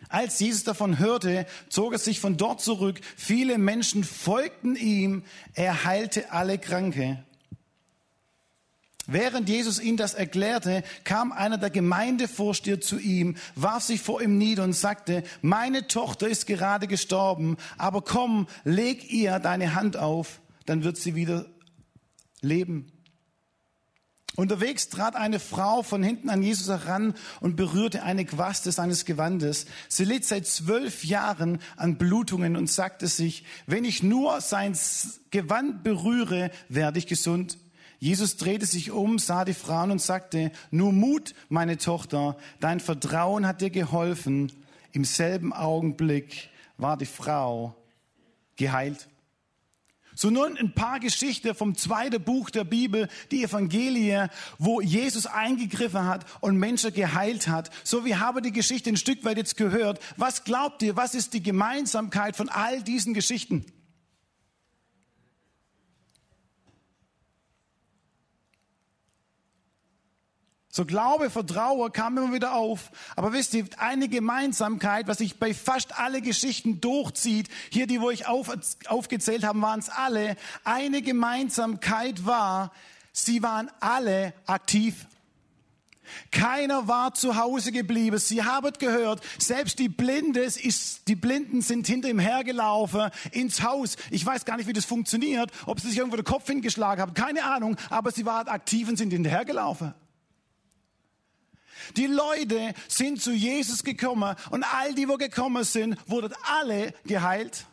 Als 0.08 0.40
Jesus 0.40 0.64
davon 0.64 0.98
hörte, 0.98 1.46
zog 1.68 1.92
er 1.92 1.98
sich 1.98 2.20
von 2.20 2.36
dort 2.36 2.60
zurück. 2.60 3.00
Viele 3.16 3.58
Menschen 3.58 4.02
folgten 4.02 4.76
ihm. 4.76 5.24
Er 5.54 5.84
heilte 5.84 6.32
alle 6.32 6.58
Kranke. 6.58 7.24
Während 9.10 9.48
Jesus 9.48 9.80
ihm 9.80 9.96
das 9.96 10.14
erklärte, 10.14 10.84
kam 11.02 11.32
einer 11.32 11.58
der 11.58 11.70
Gemeindevorsteher 11.70 12.80
zu 12.80 12.98
ihm, 12.98 13.36
warf 13.56 13.82
sich 13.82 14.00
vor 14.00 14.22
ihm 14.22 14.38
nieder 14.38 14.62
und 14.62 14.72
sagte, 14.72 15.24
meine 15.42 15.88
Tochter 15.88 16.28
ist 16.28 16.46
gerade 16.46 16.86
gestorben, 16.86 17.56
aber 17.76 18.02
komm, 18.02 18.46
leg 18.62 19.10
ihr 19.10 19.40
deine 19.40 19.74
Hand 19.74 19.96
auf, 19.96 20.40
dann 20.64 20.84
wird 20.84 20.96
sie 20.96 21.16
wieder 21.16 21.46
leben. 22.40 22.92
Unterwegs 24.36 24.88
trat 24.88 25.16
eine 25.16 25.40
Frau 25.40 25.82
von 25.82 26.04
hinten 26.04 26.30
an 26.30 26.40
Jesus 26.40 26.68
heran 26.68 27.14
und 27.40 27.56
berührte 27.56 28.04
eine 28.04 28.24
Quaste 28.24 28.70
seines 28.70 29.04
Gewandes. 29.04 29.66
Sie 29.88 30.04
litt 30.04 30.24
seit 30.24 30.46
zwölf 30.46 31.04
Jahren 31.04 31.58
an 31.76 31.98
Blutungen 31.98 32.56
und 32.56 32.70
sagte 32.70 33.08
sich, 33.08 33.44
wenn 33.66 33.84
ich 33.84 34.04
nur 34.04 34.40
sein 34.40 34.78
Gewand 35.32 35.82
berühre, 35.82 36.52
werde 36.68 37.00
ich 37.00 37.08
gesund. 37.08 37.58
Jesus 38.00 38.38
drehte 38.38 38.64
sich 38.64 38.90
um, 38.90 39.18
sah 39.18 39.44
die 39.44 39.54
Frauen 39.54 39.90
und 39.90 40.00
sagte, 40.00 40.52
nur 40.70 40.90
Mut, 40.90 41.34
meine 41.50 41.76
Tochter, 41.76 42.36
dein 42.58 42.80
Vertrauen 42.80 43.46
hat 43.46 43.60
dir 43.60 43.68
geholfen. 43.68 44.50
Im 44.92 45.04
selben 45.04 45.52
Augenblick 45.52 46.48
war 46.78 46.96
die 46.96 47.06
Frau 47.06 47.76
geheilt. 48.56 49.06
So 50.14 50.30
nun 50.30 50.56
ein 50.56 50.74
paar 50.74 50.98
Geschichten 50.98 51.54
vom 51.54 51.76
zweiten 51.76 52.22
Buch 52.22 52.48
der 52.48 52.64
Bibel, 52.64 53.08
die 53.30 53.44
Evangelie, 53.44 54.30
wo 54.58 54.80
Jesus 54.80 55.26
eingegriffen 55.26 56.06
hat 56.06 56.24
und 56.40 56.56
Menschen 56.56 56.94
geheilt 56.94 57.48
hat. 57.48 57.70
So, 57.84 58.06
wir 58.06 58.18
haben 58.18 58.42
die 58.42 58.52
Geschichte 58.52 58.90
ein 58.90 58.96
Stück 58.96 59.24
weit 59.24 59.36
jetzt 59.36 59.58
gehört. 59.58 60.00
Was 60.16 60.44
glaubt 60.44 60.82
ihr, 60.82 60.96
was 60.96 61.14
ist 61.14 61.34
die 61.34 61.42
Gemeinsamkeit 61.42 62.34
von 62.34 62.48
all 62.48 62.82
diesen 62.82 63.12
Geschichten? 63.12 63.66
So 70.80 70.86
Glaube, 70.86 71.28
Vertrauen 71.28 71.92
kam 71.92 72.16
immer 72.16 72.32
wieder 72.32 72.54
auf. 72.54 72.90
Aber 73.14 73.34
wisst 73.34 73.52
ihr, 73.52 73.66
eine 73.76 74.08
Gemeinsamkeit, 74.08 75.08
was 75.08 75.18
sich 75.18 75.38
bei 75.38 75.52
fast 75.52 75.98
alle 75.98 76.22
Geschichten 76.22 76.80
durchzieht, 76.80 77.50
hier 77.68 77.86
die, 77.86 78.00
wo 78.00 78.08
ich 78.08 78.26
auf, 78.26 78.50
aufgezählt 78.86 79.44
habe, 79.44 79.60
waren 79.60 79.80
es 79.80 79.90
alle. 79.90 80.36
Eine 80.64 81.02
Gemeinsamkeit 81.02 82.24
war, 82.24 82.72
sie 83.12 83.42
waren 83.42 83.70
alle 83.80 84.32
aktiv. 84.46 85.04
Keiner 86.30 86.88
war 86.88 87.12
zu 87.12 87.36
Hause 87.36 87.72
geblieben. 87.72 88.16
Sie 88.16 88.42
haben 88.42 88.72
gehört, 88.78 89.20
selbst 89.36 89.78
die 89.80 89.90
Blinde, 89.90 90.40
ist, 90.40 91.08
die 91.08 91.14
Blinden 91.14 91.60
sind 91.60 91.88
hinter 91.88 92.08
ihm 92.08 92.18
hergelaufen 92.18 93.10
ins 93.32 93.62
Haus. 93.62 93.96
Ich 94.10 94.24
weiß 94.24 94.46
gar 94.46 94.56
nicht, 94.56 94.66
wie 94.66 94.72
das 94.72 94.86
funktioniert, 94.86 95.50
ob 95.66 95.78
sie 95.78 95.88
sich 95.88 95.98
irgendwo 95.98 96.16
den 96.16 96.24
Kopf 96.24 96.46
hingeschlagen 96.46 97.02
haben, 97.02 97.12
keine 97.12 97.44
Ahnung, 97.44 97.76
aber 97.90 98.12
sie 98.12 98.24
waren 98.24 98.48
aktiv 98.48 98.88
und 98.88 98.96
sind 98.96 99.10
hinterhergelaufen. 99.10 99.92
Die 101.96 102.06
Leute 102.06 102.74
sind 102.88 103.20
zu 103.20 103.32
Jesus 103.32 103.84
gekommen 103.84 104.36
und 104.50 104.64
all 104.64 104.94
die, 104.94 105.08
wo 105.08 105.16
gekommen 105.16 105.64
sind, 105.64 105.96
wurden 106.08 106.34
alle 106.44 106.94
geheilt. 107.04 107.66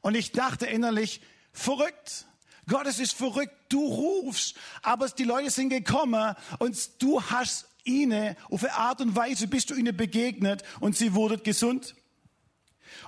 Und 0.00 0.14
ich 0.14 0.32
dachte 0.32 0.66
innerlich, 0.66 1.20
verrückt. 1.52 2.26
Gott, 2.68 2.86
es 2.86 2.98
ist 2.98 3.14
verrückt. 3.14 3.54
Du 3.68 3.84
rufst, 3.86 4.56
aber 4.82 5.08
die 5.08 5.24
Leute 5.24 5.50
sind 5.50 5.70
gekommen 5.70 6.34
und 6.58 7.02
du 7.02 7.22
hast 7.22 7.66
ihnen, 7.84 8.36
auf 8.50 8.64
eine 8.64 8.74
Art 8.74 9.00
und 9.00 9.14
Weise 9.14 9.46
bist 9.46 9.70
du 9.70 9.74
ihnen 9.74 9.96
begegnet 9.96 10.62
und 10.80 10.96
sie 10.96 11.14
wurden 11.14 11.42
gesund. 11.42 11.94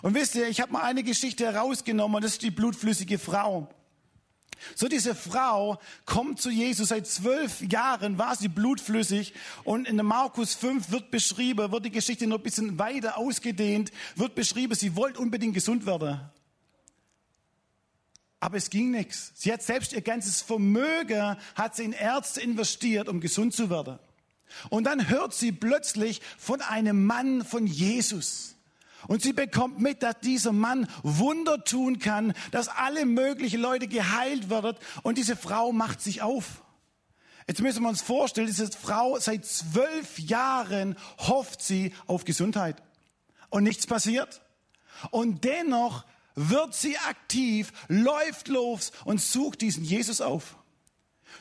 Und 0.03 0.15
wisst 0.15 0.35
ihr, 0.35 0.49
ich 0.49 0.61
habe 0.61 0.73
mal 0.73 0.83
eine 0.83 1.03
Geschichte 1.03 1.45
herausgenommen, 1.45 2.23
das 2.23 2.33
ist 2.33 2.43
die 2.43 2.51
blutflüssige 2.51 3.19
Frau. 3.19 3.69
So 4.75 4.89
diese 4.89 5.15
Frau 5.15 5.79
kommt 6.05 6.41
zu 6.41 6.51
Jesus. 6.51 6.89
Seit 6.89 7.07
zwölf 7.07 7.61
Jahren 7.61 8.19
war 8.19 8.37
sie 8.37 8.49
blutflüssig. 8.49 9.35
Und 9.65 9.87
in 9.87 9.97
Markus 9.97 10.55
5 10.55 10.91
wird 10.91 11.11
beschrieben, 11.11 11.71
wird 11.73 11.85
die 11.85 11.91
Geschichte 11.91 12.27
noch 12.27 12.39
ein 12.39 12.43
bisschen 12.43 12.79
weiter 12.79 13.19
ausgedehnt, 13.19 13.93
wird 14.17 14.35
beschrieben, 14.35 14.75
sie 14.75 14.97
wollte 14.97 15.21
unbedingt 15.21 15.55
gesund 15.55 15.87
werden. 15.87 16.21
Aber 18.41 18.57
es 18.57 18.71
ging 18.71 18.91
nichts. 18.91 19.33
Sie 19.35 19.53
hat 19.53 19.63
selbst 19.63 19.93
ihr 19.93 20.03
ganzes 20.03 20.43
Vermögen, 20.43 21.37
hat 21.55 21.77
sie 21.77 21.85
in 21.85 21.93
Ärzte 21.93 22.41
investiert, 22.41 23.09
um 23.09 23.21
gesund 23.21 23.55
zu 23.55 23.71
werden. 23.71 23.99
Und 24.69 24.85
dann 24.85 25.09
hört 25.09 25.35
sie 25.35 25.53
plötzlich 25.53 26.21
von 26.39 26.61
einem 26.61 27.05
Mann 27.05 27.45
von 27.45 27.67
Jesus. 27.67 28.56
Und 29.09 29.23
sie 29.23 29.33
bekommt 29.33 29.81
mit, 29.81 30.03
dass 30.03 30.21
dieser 30.21 30.53
Mann 30.53 30.89
Wunder 31.03 31.65
tun 31.65 31.99
kann, 31.99 32.33
dass 32.51 32.69
alle 32.69 33.07
möglichen 33.07 33.61
Leute 33.61 33.89
geheilt 33.89 34.51
werden. 34.51 34.77
Und 35.03 35.19
diese 35.19 35.37
Frau 35.37 35.73
macht 35.73 36.01
sich 36.01 36.23
auf. 36.23 36.63
Jetzt 37.47 37.61
müssen 37.63 37.83
wir 37.83 37.89
uns 37.89 38.03
vorstellen, 38.03 38.49
diese 38.49 38.71
Frau 38.73 39.19
seit 39.19 39.47
zwölf 39.47 40.19
Jahren 40.19 40.97
hofft 41.19 41.63
sie 41.63 41.93
auf 42.07 42.25
Gesundheit. 42.25 42.83
Und 43.51 43.63
nichts 43.63 43.87
passiert. 43.87 44.43
Und 45.11 45.45
dennoch 45.45 46.05
wird 46.35 46.75
sie 46.75 46.99
aktiv, 46.99 47.73
läuft 47.89 48.49
los 48.49 48.93
und 49.05 49.21
sucht 49.21 49.61
diesen 49.61 49.85
Jesus 49.85 50.21
auf. 50.21 50.57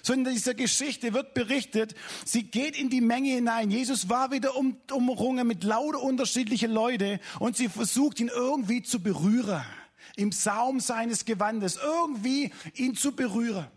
So 0.02 0.14
in 0.14 0.24
dieser 0.24 0.54
Geschichte 0.54 1.14
wird 1.14 1.34
berichtet, 1.34 1.96
sie 2.26 2.44
geht 2.44 2.78
in 2.78 2.90
die 2.90 3.02
Menge 3.02 3.30
hinein. 3.30 3.72
Jesus 3.72 4.10
war 4.10 4.32
wieder 4.32 4.56
um, 4.56 4.78
umrungen 4.92 5.48
mit 5.48 5.64
lauter 5.64 6.02
unterschiedlichen 6.02 6.72
Leute 6.72 7.20
und 7.40 7.58
sie 7.58 7.70
versucht 7.70 8.20
ihn 8.20 8.32
irgendwie 8.34 8.82
zu 8.84 9.00
berühren. 9.02 9.64
Im 10.16 10.32
Saum 10.32 10.80
seines 10.80 11.26
Gewandes. 11.26 11.78
Irgendwie 11.82 12.52
ihn 12.76 12.96
zu 12.96 13.14
berühren. 13.14 13.68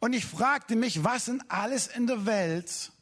Und 0.00 0.14
ich 0.14 0.24
fragte 0.24 0.76
mich, 0.76 1.04
was 1.04 1.26
denn 1.26 1.42
alles 1.48 1.86
in 1.86 2.06
der 2.06 2.26
Welt 2.26 2.92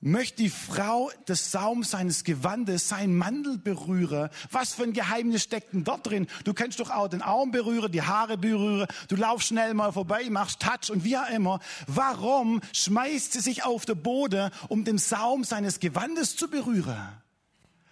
möchte 0.00 0.42
die 0.42 0.50
Frau 0.50 1.10
des 1.26 1.50
Saum 1.50 1.82
seines 1.82 2.24
Gewandes, 2.24 2.88
sein 2.88 3.16
Mandel 3.16 3.58
berühren. 3.58 4.30
Was 4.50 4.74
für 4.74 4.84
ein 4.84 4.92
Geheimnis 4.92 5.42
steckt 5.42 5.72
denn 5.72 5.84
dort 5.84 6.06
drin? 6.06 6.28
Du 6.44 6.54
kannst 6.54 6.78
doch 6.80 6.90
auch 6.90 7.08
den 7.08 7.22
Arm 7.22 7.50
berühren, 7.50 7.90
die 7.90 8.02
Haare 8.02 8.38
berühren, 8.38 8.86
du 9.08 9.16
laufst 9.16 9.48
schnell 9.48 9.74
mal 9.74 9.92
vorbei, 9.92 10.28
machst 10.30 10.60
Touch 10.60 10.90
und 10.90 11.04
wie 11.04 11.16
auch 11.16 11.28
immer. 11.30 11.60
Warum 11.86 12.60
schmeißt 12.72 13.32
sie 13.32 13.40
sich 13.40 13.64
auf 13.64 13.84
den 13.84 14.00
Boden, 14.00 14.50
um 14.68 14.84
den 14.84 14.98
Saum 14.98 15.44
seines 15.44 15.80
Gewandes 15.80 16.36
zu 16.36 16.48
berühren? 16.48 17.08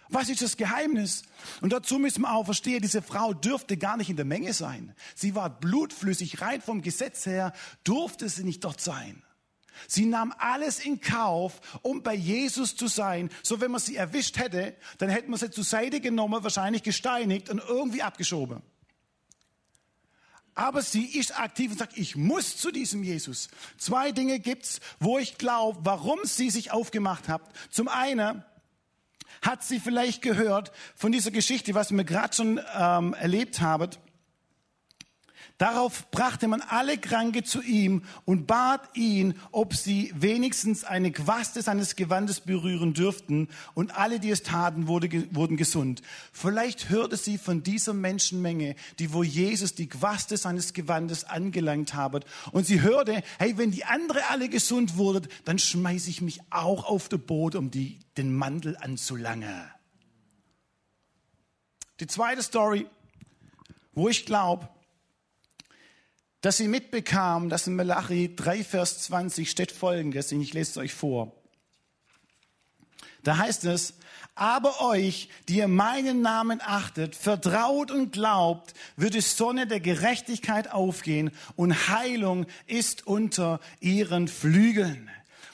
Was 0.09 0.29
ist 0.29 0.41
das 0.41 0.55
Geheimnis? 0.55 1.23
Und 1.59 1.73
dazu 1.73 1.99
müssen 1.99 2.21
wir 2.21 2.33
auch 2.33 2.45
verstehen, 2.45 2.81
diese 2.81 3.01
Frau 3.01 3.33
dürfte 3.33 3.75
gar 3.75 3.97
nicht 3.97 4.09
in 4.09 4.15
der 4.15 4.23
Menge 4.23 4.53
sein. 4.53 4.95
Sie 5.15 5.35
war 5.35 5.49
blutflüssig, 5.49 6.41
rein 6.41 6.61
vom 6.61 6.81
Gesetz 6.81 7.25
her 7.25 7.51
durfte 7.83 8.29
sie 8.29 8.45
nicht 8.45 8.63
dort 8.63 8.79
sein. 8.79 9.21
Sie 9.87 10.05
nahm 10.05 10.33
alles 10.37 10.79
in 10.79 11.01
Kauf, 11.01 11.59
um 11.81 12.03
bei 12.03 12.13
Jesus 12.13 12.75
zu 12.75 12.87
sein. 12.87 13.29
So, 13.43 13.61
wenn 13.61 13.71
man 13.71 13.81
sie 13.81 13.95
erwischt 13.95 14.37
hätte, 14.37 14.75
dann 14.97 15.09
hätte 15.09 15.29
man 15.29 15.39
sie 15.39 15.51
zur 15.51 15.63
Seite 15.63 16.01
genommen, 16.01 16.43
wahrscheinlich 16.43 16.83
gesteinigt 16.83 17.49
und 17.49 17.61
irgendwie 17.67 18.01
abgeschoben. 18.01 18.61
Aber 20.57 20.81
sie 20.81 21.05
ist 21.05 21.39
aktiv 21.39 21.71
und 21.71 21.77
sagt, 21.77 21.97
ich 21.97 22.15
muss 22.15 22.57
zu 22.57 22.71
diesem 22.71 23.03
Jesus. 23.03 23.49
Zwei 23.77 24.11
Dinge 24.11 24.39
gibt's, 24.39 24.79
wo 24.99 25.19
ich 25.19 25.37
glaube, 25.37 25.79
warum 25.83 26.19
sie 26.23 26.49
sich 26.49 26.71
aufgemacht 26.71 27.29
hat. 27.29 27.43
Zum 27.69 27.87
einen 27.87 28.43
hat 29.43 29.63
sie 29.63 29.79
vielleicht 29.79 30.23
gehört 30.23 30.71
von 30.95 31.11
dieser 31.11 31.29
Geschichte, 31.29 31.75
was 31.75 31.91
wir 31.91 32.03
gerade 32.03 32.35
schon 32.35 32.59
ähm, 32.75 33.13
erlebt 33.13 33.61
haben, 33.61 33.91
Darauf 35.57 36.11
brachte 36.11 36.47
man 36.47 36.61
alle 36.61 36.99
Kranke 36.99 37.43
zu 37.43 37.63
ihm 37.63 38.03
und 38.25 38.45
bat 38.45 38.95
ihn, 38.95 39.33
ob 39.51 39.73
sie 39.73 40.13
wenigstens 40.15 40.83
eine 40.83 41.11
Quaste 41.11 41.63
seines 41.63 41.95
Gewandes 41.95 42.41
berühren 42.41 42.93
dürften. 42.93 43.49
Und 43.73 43.97
alle, 43.97 44.19
die 44.19 44.29
es 44.29 44.43
taten, 44.43 44.87
wurde, 44.87 45.09
wurden 45.33 45.57
gesund. 45.57 46.03
Vielleicht 46.31 46.89
hörte 46.89 47.17
sie 47.17 47.39
von 47.39 47.63
dieser 47.63 47.95
Menschenmenge, 47.95 48.75
die 48.99 49.13
wo 49.13 49.23
Jesus 49.23 49.73
die 49.73 49.89
Quaste 49.89 50.37
seines 50.37 50.73
Gewandes 50.73 51.23
angelangt 51.23 51.95
habe. 51.95 52.19
Und 52.51 52.67
sie 52.67 52.81
hörte, 52.81 53.23
hey, 53.39 53.57
wenn 53.57 53.71
die 53.71 53.83
andere 53.83 54.27
alle 54.29 54.49
gesund 54.49 54.95
wurden, 54.95 55.27
dann 55.43 55.57
schmeiße 55.57 56.11
ich 56.11 56.21
mich 56.21 56.39
auch 56.51 56.85
auf 56.85 57.09
das 57.09 57.19
Boot, 57.19 57.55
um 57.55 57.71
die, 57.71 57.97
den 58.15 58.31
Mantel 58.31 58.77
anzulangen. 58.77 59.71
Die 61.99 62.05
zweite 62.05 62.43
Story, 62.43 62.85
wo 63.93 64.07
ich 64.07 64.27
glaube, 64.27 64.69
dass 66.41 66.57
sie 66.57 66.67
mitbekamen, 66.67 67.49
dass 67.49 67.67
in 67.67 67.75
Malachi 67.75 68.35
3, 68.35 68.63
Vers 68.63 68.99
20 69.03 69.49
steht 69.49 69.71
folgendes, 69.71 70.31
ich 70.31 70.53
lese 70.53 70.71
es 70.71 70.77
euch 70.77 70.93
vor. 70.93 71.33
Da 73.23 73.37
heißt 73.37 73.65
es, 73.65 73.95
aber 74.35 74.81
euch, 74.81 75.29
die 75.49 75.57
ihr 75.57 75.67
meinen 75.67 76.21
Namen 76.21 76.61
achtet, 76.63 77.15
vertraut 77.15 77.89
und 77.89 78.11
glaubt, 78.11 78.73
wird 78.95 79.15
die 79.15 79.21
Sonne 79.21 79.65
der 79.65 79.79
Gerechtigkeit 79.79 80.71
aufgehen 80.71 81.31
und 81.55 81.89
Heilung 81.89 82.45
ist 82.67 83.07
unter 83.07 83.59
ihren 83.79 84.27
Flügeln. 84.27 85.09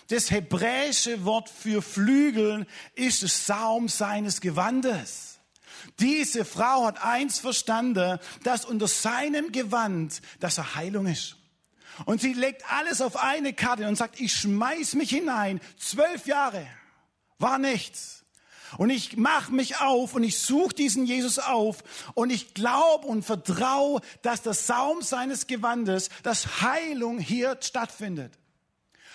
Das 0.10 0.32
hebräische 0.32 1.24
Wort 1.24 1.50
für 1.50 1.82
Flügeln 1.82 2.66
ist 2.94 3.24
das 3.24 3.46
Saum 3.46 3.88
seines 3.88 4.42
Gewandes. 4.42 5.33
Diese 6.00 6.46
Frau 6.46 6.86
hat 6.86 7.04
eins 7.04 7.40
verstanden, 7.40 8.20
dass 8.44 8.66
unter 8.66 8.88
seinem 8.88 9.52
Gewand, 9.52 10.22
dass 10.40 10.58
er 10.58 10.76
Heilung 10.76 11.08
ist. 11.08 11.38
Und 12.06 12.22
sie 12.22 12.34
legt 12.34 12.64
alles 12.72 13.02
auf 13.02 13.18
eine 13.18 13.54
Karte 13.54 13.88
und 13.88 13.96
sagt, 13.96 14.20
ich 14.20 14.34
schmeiß 14.34 14.96
mich 14.96 15.12
hinein. 15.12 15.62
Zwölf 15.78 16.26
Jahre 16.26 16.66
war 17.38 17.60
nichts. 17.60 18.24
Und 18.78 18.90
ich 18.90 19.18
mache 19.18 19.52
mich 19.52 19.78
auf 19.82 20.16
und 20.16 20.24
ich 20.24 20.40
suche 20.40 20.74
diesen 20.74 21.06
Jesus 21.06 21.38
auf 21.38 21.84
und 22.16 22.32
ich 22.32 22.56
glaube 22.56 23.06
und 23.08 23.24
vertraue, 23.24 24.02
dass 24.24 24.42
der 24.42 24.56
Saum 24.56 25.04
seines 25.04 25.46
Gewandes, 25.46 26.10
dass 26.24 26.62
Heilung 26.62 27.20
hier 27.20 27.58
stattfindet. 27.62 28.34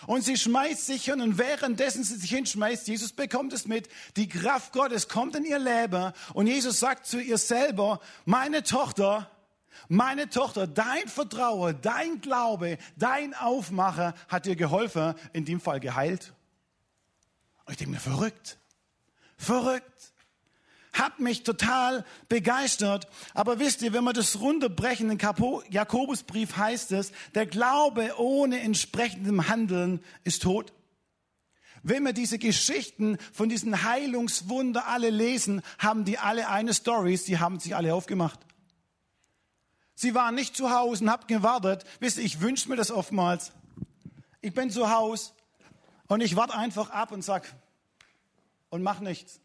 Und 0.07 0.23
sie 0.23 0.37
schmeißt 0.37 0.87
sich 0.87 1.05
hin 1.05 1.21
und 1.21 1.39
währenddessen 1.39 2.05
sie 2.05 2.17
sich 2.17 2.31
hinschmeißt, 2.31 2.89
Jesus 2.89 3.13
bekommt 3.13 3.53
es 3.53 3.67
mit, 3.67 3.89
die 4.17 4.29
Kraft 4.29 4.73
Gottes 4.73 5.09
kommt 5.09 5.37
in 5.37 5.45
ihr 5.45 5.59
Leben 5.59 6.13
und 6.35 6.47
Jesus 6.47 6.81
sagt 6.81 7.07
zu 7.07 7.21
ihr 7.21 7.39
selber, 7.39 8.01
meine 8.25 8.63
Tochter, 8.63 9.31
meine 9.89 10.29
Tochter, 10.29 10.67
dein 10.67 11.09
Vertrauen, 11.09 11.79
dein 11.83 12.21
Glaube, 12.21 12.79
dein 12.97 13.35
Aufmacher 13.35 14.15
hat 14.29 14.47
dir 14.47 14.57
geholfen, 14.57 15.15
in 15.33 15.45
dem 15.45 15.61
Fall 15.61 15.81
geheilt. 15.81 16.33
Und 17.65 17.73
ich 17.73 17.79
denke 17.79 17.93
mir, 17.93 18.01
verrückt, 18.01 18.59
verrückt 19.37 20.13
hat 20.99 21.21
mich 21.21 21.43
total 21.43 22.05
begeistert. 22.29 23.09
Aber 23.35 23.59
wisst 23.59 23.83
ihr, 23.83 23.93
wenn 23.93 24.05
wir 24.05 24.13
das 24.13 24.41
runterbrechen, 24.41 25.11
im 25.11 25.19
Jakobusbrief 25.71 26.57
heißt 26.57 26.93
es, 26.93 27.13
der 27.35 27.47
Glaube 27.47 28.19
ohne 28.19 28.61
entsprechendem 28.61 29.49
Handeln 29.49 30.01
ist 30.25 30.43
tot. 30.43 30.73
Wenn 31.83 32.03
wir 32.03 32.13
diese 32.13 32.39
Geschichten 32.39 33.19
von 33.33 33.49
diesen 33.49 33.85
Heilungswunder 33.85 34.87
alle 34.89 35.11
lesen, 35.11 35.63
haben 35.79 36.05
die 36.05 36.19
alle 36.19 36.49
eine 36.49 36.75
Story, 36.75 37.19
die 37.27 37.39
haben 37.39 37.61
sich 37.61 37.77
alle 37.77 37.95
aufgemacht. 37.95 38.41
Sie 39.95 40.15
waren 40.15 40.35
nicht 40.35 40.57
zu 40.57 40.71
Hause 40.71 41.05
und 41.05 41.11
haben 41.11 41.27
gewartet. 41.27 41.85
Wisst 41.99 42.19
ihr, 42.19 42.25
ich 42.25 42.41
wünsche 42.41 42.69
mir 42.69 42.77
das 42.77 42.91
oftmals. 42.91 43.53
Ich 44.41 44.55
bin 44.55 44.71
zu 44.71 44.91
Hause 44.91 45.33
und 46.07 46.21
ich 46.21 46.37
warte 46.37 46.55
einfach 46.55 46.91
ab 46.91 47.11
und 47.11 47.23
sag 47.23 47.53
und 48.71 48.83
mach 48.83 49.01
nichts. 49.01 49.41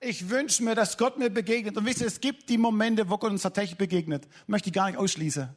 Ich 0.00 0.30
wünsche 0.30 0.62
mir, 0.62 0.74
dass 0.74 0.96
Gott 0.96 1.18
mir 1.18 1.28
begegnet. 1.28 1.76
Und 1.76 1.84
wisst 1.84 2.00
ihr, 2.00 2.06
es 2.06 2.20
gibt 2.20 2.48
die 2.48 2.56
Momente, 2.56 3.10
wo 3.10 3.18
Gott 3.18 3.30
uns 3.30 3.42
tatsächlich 3.42 3.76
begegnet. 3.76 4.26
Möchte 4.46 4.70
ich 4.70 4.74
gar 4.74 4.86
nicht 4.86 4.98
ausschließen. 4.98 5.50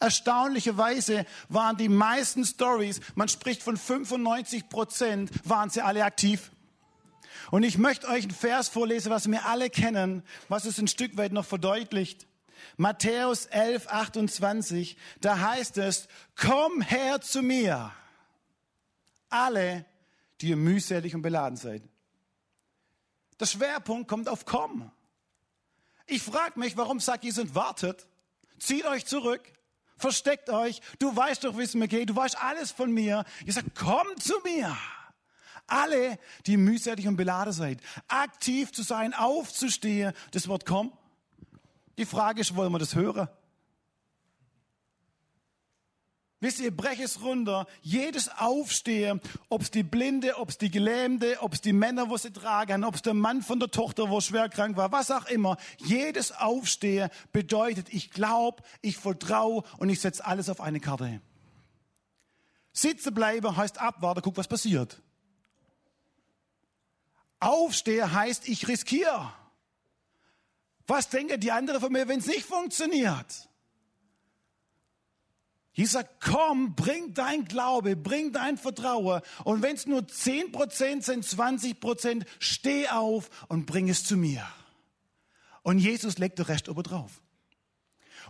Erstaunlicherweise 0.00 1.24
waren 1.48 1.76
die 1.76 1.88
meisten 1.88 2.44
Stories, 2.44 3.00
man 3.14 3.28
spricht 3.28 3.62
von 3.62 3.76
95 3.76 4.68
Prozent, 4.68 5.30
waren 5.48 5.70
sie 5.70 5.80
alle 5.80 6.04
aktiv. 6.04 6.50
Und 7.52 7.62
ich 7.62 7.78
möchte 7.78 8.08
euch 8.08 8.24
einen 8.24 8.32
Vers 8.32 8.68
vorlesen, 8.68 9.10
was 9.10 9.30
wir 9.30 9.46
alle 9.46 9.70
kennen, 9.70 10.24
was 10.48 10.64
es 10.64 10.78
ein 10.78 10.88
Stück 10.88 11.16
weit 11.16 11.32
noch 11.32 11.44
verdeutlicht. 11.44 12.26
Matthäus 12.76 13.46
11, 13.46 13.86
28, 13.86 14.96
da 15.20 15.38
heißt 15.38 15.78
es, 15.78 16.08
komm 16.34 16.80
her 16.80 17.20
zu 17.20 17.42
mir, 17.42 17.92
alle, 19.28 19.84
die 20.40 20.48
ihr 20.48 20.56
mühselig 20.56 21.14
und 21.14 21.22
beladen 21.22 21.56
seid. 21.56 21.82
Der 23.42 23.46
Schwerpunkt 23.48 24.06
kommt 24.06 24.28
auf 24.28 24.44
Komm. 24.44 24.92
Ich 26.06 26.22
frage 26.22 26.60
mich, 26.60 26.76
warum 26.76 27.00
sagt 27.00 27.24
Jesus, 27.24 27.56
wartet, 27.56 28.06
zieht 28.60 28.84
euch 28.84 29.04
zurück, 29.04 29.40
versteckt 29.96 30.48
euch, 30.48 30.80
du 31.00 31.16
weißt 31.16 31.42
doch, 31.42 31.58
wie 31.58 31.64
es 31.64 31.74
mir 31.74 31.88
geht, 31.88 32.08
du 32.08 32.14
weißt 32.14 32.40
alles 32.40 32.70
von 32.70 32.92
mir. 32.92 33.24
Ihr 33.44 33.52
sagt, 33.52 33.70
komm 33.74 34.06
zu 34.20 34.34
mir. 34.44 34.76
Alle, 35.66 36.20
die 36.46 36.56
mühselig 36.56 37.08
und 37.08 37.16
beladen 37.16 37.52
seid, 37.52 37.80
aktiv 38.06 38.70
zu 38.70 38.84
sein, 38.84 39.12
aufzustehen, 39.12 40.12
das 40.30 40.46
Wort 40.46 40.64
komm. 40.64 40.92
Die 41.98 42.06
Frage 42.06 42.42
ist, 42.42 42.54
wollen 42.54 42.70
wir 42.70 42.78
das 42.78 42.94
hören? 42.94 43.26
Wisst 46.42 46.58
ihr, 46.58 46.76
brech 46.76 46.98
es 46.98 47.22
runter. 47.22 47.68
Jedes 47.82 48.28
Aufstehen, 48.28 49.20
ob 49.48 49.62
es 49.62 49.70
die 49.70 49.84
Blinde, 49.84 50.38
ob 50.38 50.48
es 50.48 50.58
die 50.58 50.72
Gelähmte, 50.72 51.36
ob 51.40 51.52
es 51.52 51.60
die 51.60 51.72
Männer, 51.72 52.10
wo 52.10 52.16
sie 52.16 52.32
tragen, 52.32 52.82
ob 52.82 52.96
es 52.96 53.02
der 53.02 53.14
Mann 53.14 53.42
von 53.42 53.60
der 53.60 53.70
Tochter, 53.70 54.10
wo 54.10 54.20
schwer 54.20 54.48
krank 54.48 54.76
war, 54.76 54.90
was 54.90 55.12
auch 55.12 55.26
immer. 55.26 55.56
Jedes 55.76 56.32
Aufstehen 56.32 57.10
bedeutet, 57.30 57.94
ich 57.94 58.10
glaube, 58.10 58.64
ich 58.80 58.96
vertraue 58.96 59.62
und 59.78 59.88
ich 59.88 60.00
setze 60.00 60.26
alles 60.26 60.48
auf 60.48 60.60
eine 60.60 60.80
Karte. 60.80 61.20
Sitze 62.72 63.12
bleiben 63.12 63.56
heißt 63.56 63.80
abwarten, 63.80 64.22
guck, 64.22 64.36
was 64.36 64.48
passiert. 64.48 65.00
Aufstehen 67.38 68.12
heißt, 68.12 68.48
ich 68.48 68.66
riskiere. 68.66 69.32
Was 70.88 71.08
denken 71.08 71.38
die 71.38 71.52
anderen 71.52 71.80
von 71.80 71.92
mir, 71.92 72.08
wenn 72.08 72.18
es 72.18 72.26
nicht 72.26 72.46
funktioniert? 72.46 73.48
Jesus 75.74 75.92
sagt, 75.92 76.20
komm, 76.20 76.74
bring 76.74 77.14
dein 77.14 77.46
Glaube, 77.46 77.96
bring 77.96 78.32
dein 78.32 78.58
Vertrauen. 78.58 79.22
Und 79.44 79.62
wenn 79.62 79.74
es 79.74 79.86
nur 79.86 80.00
10% 80.00 81.02
sind, 81.02 81.24
20%, 81.24 82.26
steh 82.38 82.88
auf 82.88 83.30
und 83.48 83.64
bring 83.64 83.88
es 83.88 84.04
zu 84.04 84.16
mir. 84.16 84.46
Und 85.62 85.78
Jesus 85.78 86.18
legt 86.18 86.38
den 86.38 86.46
Rest 86.46 86.68
oben 86.68 86.82
drauf. 86.82 87.22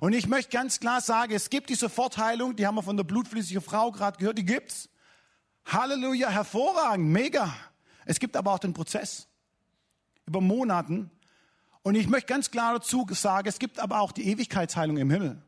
Und 0.01 0.13
ich 0.13 0.29
möchte 0.29 0.51
ganz 0.51 0.79
klar 0.79 1.01
sagen, 1.01 1.33
es 1.33 1.51
gibt 1.51 1.69
die 1.71 1.75
Sofortheilung, 1.75 2.55
die 2.57 2.67
haben 2.67 2.77
wir 2.77 2.83
von 2.83 2.97
der 2.97 3.05
blutflüssigen 3.05 3.63
Frau 3.63 3.91
gerade 3.91 4.19
gehört, 4.19 4.39
die 4.39 4.45
gibt's. 4.45 4.89
Halleluja, 5.65 6.29
hervorragend, 6.29 7.09
mega. 7.09 7.55
Es 8.05 8.21
gibt 8.21 8.37
aber 8.37 8.53
auch 8.53 8.59
den 8.59 8.73
Prozess 8.73 9.29
über 10.27 10.41
Monaten. 10.41 11.11
Und 11.83 11.97
ich 11.97 12.09
möchte 12.09 12.33
ganz 12.33 12.51
klar 12.51 12.75
dazu 12.75 13.07
sagen, 13.11 13.49
es 13.49 13.59
gibt 13.59 13.81
aber 13.81 14.01
auch 14.01 14.13
die 14.13 14.29
Ewigkeitsheilung 14.29 14.97
im 14.97 15.11
Himmel. 15.11 15.43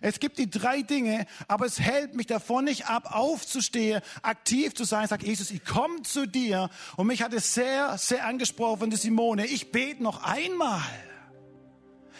Es 0.00 0.20
gibt 0.20 0.38
die 0.38 0.50
drei 0.50 0.82
Dinge, 0.82 1.26
aber 1.46 1.66
es 1.66 1.80
hält 1.80 2.14
mich 2.14 2.26
davon 2.26 2.64
nicht 2.64 2.86
ab, 2.86 3.14
aufzustehen, 3.14 4.00
aktiv 4.22 4.74
zu 4.74 4.84
sein. 4.84 5.08
Sage, 5.08 5.26
Jesus, 5.26 5.50
ich 5.50 5.64
komme 5.64 6.02
zu 6.02 6.26
dir. 6.26 6.70
Und 6.96 7.06
mich 7.06 7.22
hat 7.22 7.32
es 7.32 7.54
sehr, 7.54 7.96
sehr 7.98 8.26
angesprochen 8.26 8.90
der 8.90 8.98
Simone. 8.98 9.46
Ich 9.46 9.72
bete 9.72 10.02
noch 10.02 10.22
einmal. 10.22 10.82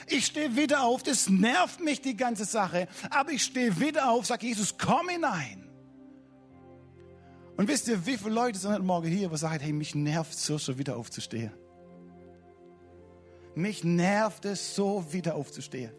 Ich 0.07 0.27
stehe 0.27 0.57
wieder 0.57 0.83
auf. 0.83 1.03
Das 1.03 1.29
nervt 1.29 1.81
mich, 1.81 2.01
die 2.01 2.17
ganze 2.17 2.45
Sache. 2.45 2.89
Aber 3.11 3.33
ich 3.33 3.43
stehe 3.43 3.79
wieder 3.81 4.11
auf, 4.11 4.27
sage 4.27 4.47
Jesus, 4.47 4.77
komm 4.79 5.09
hinein. 5.09 5.69
Und 7.57 7.67
wisst 7.67 7.89
ihr, 7.89 8.07
wie 8.07 8.17
viele 8.17 8.31
Leute 8.31 8.59
sind 8.59 8.71
heute 8.73 8.83
Morgen 8.83 9.09
hier, 9.09 9.29
die 9.29 9.37
sagen, 9.37 9.59
hey, 9.61 9.73
mich 9.73 9.95
nervt 9.95 10.33
es 10.33 10.47
so, 10.47 10.59
schon 10.59 10.79
wieder 10.79 10.97
aufzustehen. 10.97 11.53
Mich 13.57 13.83
nervt 13.83 14.45
es 14.45 14.77
so, 14.77 15.13
wieder 15.13 15.35
aufzustehen. 15.35 15.93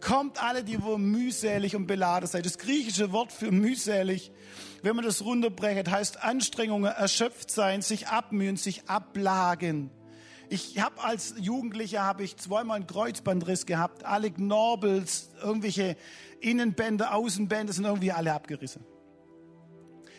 Kommt 0.00 0.42
alle, 0.42 0.62
die 0.62 0.82
wo 0.82 0.96
mühselig 0.96 1.74
und 1.74 1.86
beladen 1.86 2.28
seid. 2.28 2.46
Das 2.46 2.58
griechische 2.58 3.12
Wort 3.12 3.32
für 3.32 3.50
mühselig, 3.50 4.30
wenn 4.82 4.94
man 4.94 5.04
das 5.04 5.24
runterbrecht, 5.24 5.90
heißt 5.90 6.22
Anstrengungen, 6.22 6.92
erschöpft 6.92 7.50
sein, 7.50 7.82
sich 7.82 8.08
abmühen, 8.08 8.56
sich 8.56 8.88
ablagen. 8.88 9.90
Ich 10.50 10.80
habe 10.80 11.02
als 11.02 11.34
Jugendlicher 11.38 12.02
habe 12.02 12.22
ich 12.22 12.36
zweimal 12.36 12.76
einen 12.76 12.86
Kreuzbandriss 12.86 13.66
gehabt, 13.66 14.04
alle 14.04 14.30
Knorpels, 14.30 15.30
irgendwelche 15.42 15.96
Innenbänder, 16.40 17.14
Außenbänder 17.14 17.72
sind 17.72 17.84
irgendwie 17.84 18.12
alle 18.12 18.32
abgerissen. 18.32 18.84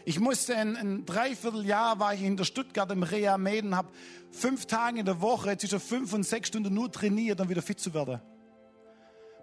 Ich 0.06 0.20
musste 0.20 0.56
ein, 0.56 0.76
ein 0.76 1.06
Dreivierteljahr 1.06 2.00
war 2.00 2.14
ich 2.14 2.22
in 2.22 2.38
der 2.38 2.44
Stuttgart 2.44 2.92
im 2.92 3.04
Rea 3.04 3.38
Meden, 3.38 3.76
habe 3.76 3.90
fünf 4.32 4.66
Tage 4.66 5.00
in 5.00 5.06
der 5.06 5.22
Woche 5.22 5.58
zwischen 5.58 5.80
fünf 5.80 6.14
und 6.14 6.24
sechs 6.24 6.50
Stunden 6.50 6.74
nur 6.74 6.92
trainiert, 6.92 7.42
um 7.42 7.50
wieder 7.50 7.62
fit 7.62 7.80
zu 7.80 7.94
werden. 7.94 8.22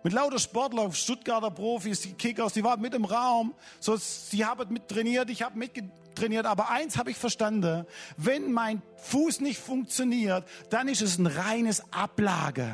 Mit 0.07 0.13
lauter 0.13 0.39
Sportler, 0.39 0.93
Stuttgarter 0.93 1.51
Profis, 1.51 2.03
die 2.03 2.13
Kickers, 2.13 2.53
die 2.53 2.63
waren 2.63 2.81
mit 2.81 2.95
im 2.95 3.05
Raum. 3.05 3.57
So, 3.81 3.97
sie 3.97 4.45
haben 4.45 4.73
mit 4.73 4.87
trainiert, 4.87 5.31
ich 5.31 5.43
habe 5.43 5.59
mittrainiert. 5.59 6.47
Aber 6.47 6.71
eins 6.71 6.97
habe 6.97 7.11
ich 7.11 7.17
verstanden. 7.17 7.85
Wenn 8.17 8.53
mein 8.53 8.83
Fuß 8.99 9.41
nicht 9.41 9.59
funktioniert, 9.59 10.47
dann 10.71 10.87
ist 10.87 11.03
es 11.03 11.19
ein 11.19 11.27
reines 11.27 11.83
Ablage. 11.93 12.73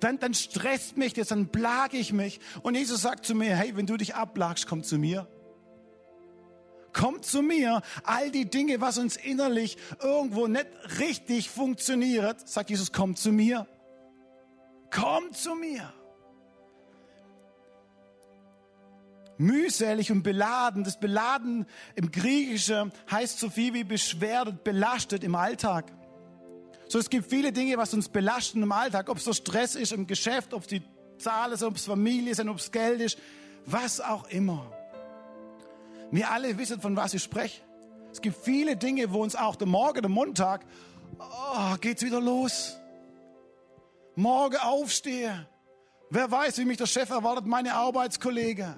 Dann, 0.00 0.18
dann 0.18 0.32
stresst 0.32 0.96
mich 0.96 1.12
das, 1.12 1.28
dann 1.28 1.48
plage 1.48 1.98
ich 1.98 2.14
mich. 2.14 2.40
Und 2.62 2.74
Jesus 2.74 3.02
sagt 3.02 3.26
zu 3.26 3.34
mir, 3.34 3.54
hey, 3.54 3.76
wenn 3.76 3.84
du 3.84 3.98
dich 3.98 4.14
ablagst, 4.14 4.66
komm 4.66 4.82
zu 4.82 4.96
mir. 4.96 5.26
Komm 6.94 7.22
zu 7.22 7.42
mir. 7.42 7.82
All 8.04 8.30
die 8.30 8.48
Dinge, 8.48 8.80
was 8.80 8.96
uns 8.96 9.16
innerlich 9.16 9.76
irgendwo 10.02 10.46
nicht 10.46 10.68
richtig 11.00 11.50
funktioniert, 11.50 12.48
sagt 12.48 12.70
Jesus, 12.70 12.92
komm 12.92 13.14
zu 13.14 13.30
mir. 13.30 13.66
Komm 14.94 15.32
zu 15.32 15.56
mir. 15.56 15.92
Mühselig 19.36 20.12
und 20.12 20.22
beladen. 20.22 20.84
Das 20.84 21.00
Beladen 21.00 21.66
im 21.96 22.12
Griechischen 22.12 22.92
heißt 23.10 23.40
so 23.40 23.50
viel 23.50 23.74
wie 23.74 23.82
beschwert, 23.82 24.62
belastet 24.62 25.24
im 25.24 25.34
Alltag. 25.34 25.90
So, 26.86 27.00
es 27.00 27.10
gibt 27.10 27.28
viele 27.28 27.50
Dinge, 27.50 27.76
was 27.76 27.92
uns 27.92 28.08
belasten 28.08 28.62
im 28.62 28.70
Alltag. 28.70 29.08
Ob 29.08 29.16
es 29.16 29.24
der 29.24 29.32
Stress 29.32 29.74
ist 29.74 29.92
im 29.92 30.06
Geschäft, 30.06 30.54
ob 30.54 30.62
es 30.62 30.68
die 30.68 30.82
Zahlen 31.18 31.56
sind, 31.56 31.66
ob 31.66 31.76
es 31.76 31.86
Familie 31.86 32.30
ist, 32.30 32.40
ob 32.40 32.58
es 32.58 32.70
Geld 32.70 33.00
ist, 33.00 33.18
was 33.66 34.00
auch 34.00 34.28
immer. 34.28 34.70
Wir 36.12 36.30
alle 36.30 36.56
wissen, 36.56 36.80
von 36.80 36.94
was 36.94 37.14
ich 37.14 37.22
spreche. 37.22 37.62
Es 38.12 38.20
gibt 38.20 38.36
viele 38.36 38.76
Dinge, 38.76 39.12
wo 39.12 39.24
uns 39.24 39.34
auch 39.34 39.56
der 39.56 39.66
Morgen, 39.66 40.02
der 40.02 40.10
Montag, 40.10 40.64
oh, 41.18 41.74
geht's 41.80 42.04
wieder 42.04 42.20
los 42.20 42.76
morgen 44.16 44.56
aufstehe. 44.56 45.48
Wer 46.10 46.30
weiß, 46.30 46.58
wie 46.58 46.64
mich 46.64 46.76
der 46.76 46.86
Chef 46.86 47.10
erwartet, 47.10 47.46
meine 47.46 47.74
Arbeitskollegen. 47.74 48.76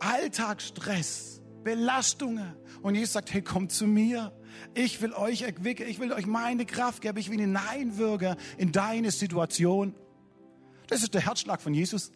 Alltagsstress, 0.00 1.40
Belastungen. 1.62 2.56
Und 2.82 2.94
Jesus 2.94 3.12
sagt, 3.12 3.32
hey, 3.32 3.42
kommt 3.42 3.72
zu 3.72 3.86
mir. 3.86 4.32
Ich 4.74 5.00
will 5.00 5.12
euch 5.12 5.42
erquicken, 5.42 5.86
ich 5.88 5.98
will 5.98 6.12
euch 6.12 6.26
meine 6.26 6.66
Kraft 6.66 7.00
geben, 7.00 7.18
ich 7.18 7.30
will 7.30 7.40
hineinwirken 7.40 8.36
in 8.58 8.72
deine 8.72 9.10
Situation. 9.10 9.94
Das 10.88 11.02
ist 11.02 11.14
der 11.14 11.22
Herzschlag 11.22 11.62
von 11.62 11.72
Jesus. 11.72 12.12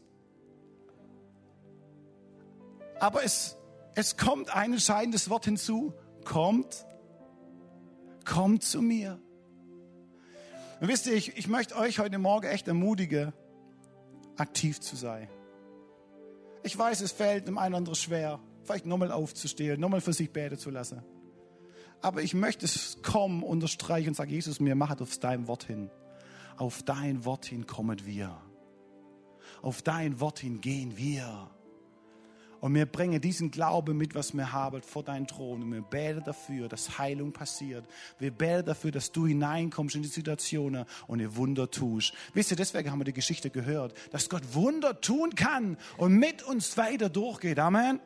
Aber 3.01 3.25
es, 3.25 3.57
es 3.95 4.17
kommt 4.17 4.55
ein 4.55 4.73
entscheidendes 4.73 5.31
Wort 5.31 5.45
hinzu. 5.45 5.95
Kommt, 6.25 6.87
kommt 8.25 8.65
zu 8.65 8.83
mir. 8.83 9.21
Und 10.81 10.89
wisst 10.89 11.07
ihr, 11.07 11.15
ich, 11.15 11.37
ich 11.37 11.49
möchte 11.49 11.77
euch 11.77 11.99
heute 11.99 12.19
Morgen 12.19 12.47
echt 12.47 12.69
ermutigen, 12.69 13.33
aktiv 14.37 14.81
zu 14.81 14.97
sein. 14.97 15.29
Ich 16.63 16.77
weiß, 16.77 17.01
es 17.01 17.13
fällt 17.13 17.49
dem 17.49 17.59
einen 17.59 17.75
oder 17.75 17.79
anderen 17.79 17.97
schwer, 17.97 18.41
vielleicht 18.65 18.87
nochmal 18.87 19.13
aufzustehen, 19.13 19.81
nochmal 19.81 20.01
für 20.01 20.13
sich 20.13 20.33
beten 20.33 20.59
zu 20.59 20.71
lassen. 20.71 21.03
Aber 22.03 22.23
ich 22.23 22.35
möchte 22.35 22.67
es 22.67 22.99
kommen, 23.03 23.43
unterstreichen 23.43 24.09
und 24.09 24.15
sagen, 24.15 24.31
Jesus, 24.31 24.61
mir 24.61 24.75
macht 24.75 25.01
auf 25.01 25.17
dein 25.19 25.49
Wort 25.49 25.65
hin. 25.65 25.91
Auf 26.57 26.83
dein 26.83 27.25
Wort 27.25 27.47
hin 27.47 27.67
kommen 27.67 28.05
wir. 28.05 28.37
Auf 29.63 29.83
dein 29.83 30.21
Wort 30.21 30.41
hin 30.41 30.61
gehen 30.61 30.97
wir. 30.97 31.51
Und 32.61 32.75
wir 32.75 32.87
bringen 32.87 33.21
diesen 33.21 33.51
Glauben 33.51 33.97
mit, 33.97 34.15
was 34.15 34.35
wir 34.35 34.53
haben, 34.53 34.83
vor 34.83 35.03
deinen 35.03 35.27
Thron. 35.27 35.63
Und 35.63 35.73
wir 35.73 35.83
beten 35.83 36.23
dafür, 36.25 36.69
dass 36.69 36.99
Heilung 36.99 37.33
passiert. 37.33 37.85
Wir 38.19 38.31
beten 38.31 38.67
dafür, 38.67 38.91
dass 38.91 39.13
du 39.13 39.27
hineinkommst 39.27 39.95
in 39.95 40.03
die 40.03 40.09
Situationen 40.09 40.85
und 41.07 41.21
ihr 41.21 41.37
Wunder 41.37 41.71
tust. 41.71 42.15
Wisst 42.35 42.51
ihr, 42.51 42.57
deswegen 42.57 42.91
haben 42.91 43.01
wir 43.01 43.05
die 43.05 43.13
Geschichte 43.13 43.51
gehört, 43.51 43.95
dass 44.11 44.29
Gott 44.29 44.55
Wunder 44.55 45.01
tun 45.01 45.35
kann 45.35 45.77
und 45.97 46.15
mit 46.15 46.43
uns 46.43 46.77
weiter 46.77 47.09
durchgeht. 47.09 47.59
Amen. 47.59 48.01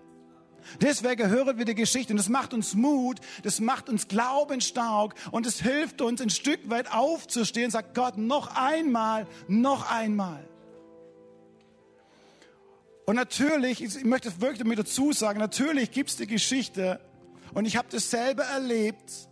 Deswegen 0.81 1.29
hören 1.29 1.57
wir 1.59 1.65
die 1.65 1.75
Geschichte 1.75 2.13
und 2.13 2.19
das 2.19 2.29
macht 2.29 2.53
uns 2.53 2.75
Mut, 2.75 3.21
das 3.43 3.61
macht 3.61 3.89
uns 3.89 4.09
Glauben 4.09 4.61
stark 4.61 5.15
und 5.31 5.47
es 5.47 5.61
hilft 5.61 6.03
uns 6.03 6.21
ein 6.21 6.29
Stück 6.31 6.69
weit 6.69 6.93
aufzustehen, 6.93 7.71
sagt 7.71 7.95
Gott 7.95 8.19
noch 8.19 8.55
einmal, 8.57 9.27
noch 9.49 9.91
einmal. 9.91 10.50
Und 13.11 13.17
natürlich, 13.17 13.83
ich 13.83 14.05
möchte 14.05 14.41
wirklich 14.41 14.61
damit 14.61 14.79
dazu 14.79 15.13
sagen, 15.13 15.41
natürlich 15.41 15.91
gibt 15.91 16.11
es 16.11 16.17
die 16.17 16.29
Geschichte, 16.29 17.01
und 17.53 17.65
ich 17.65 17.77
habe 17.77 17.89
das 17.91 18.09
selber 18.09 18.45
erlebt, 18.45 19.29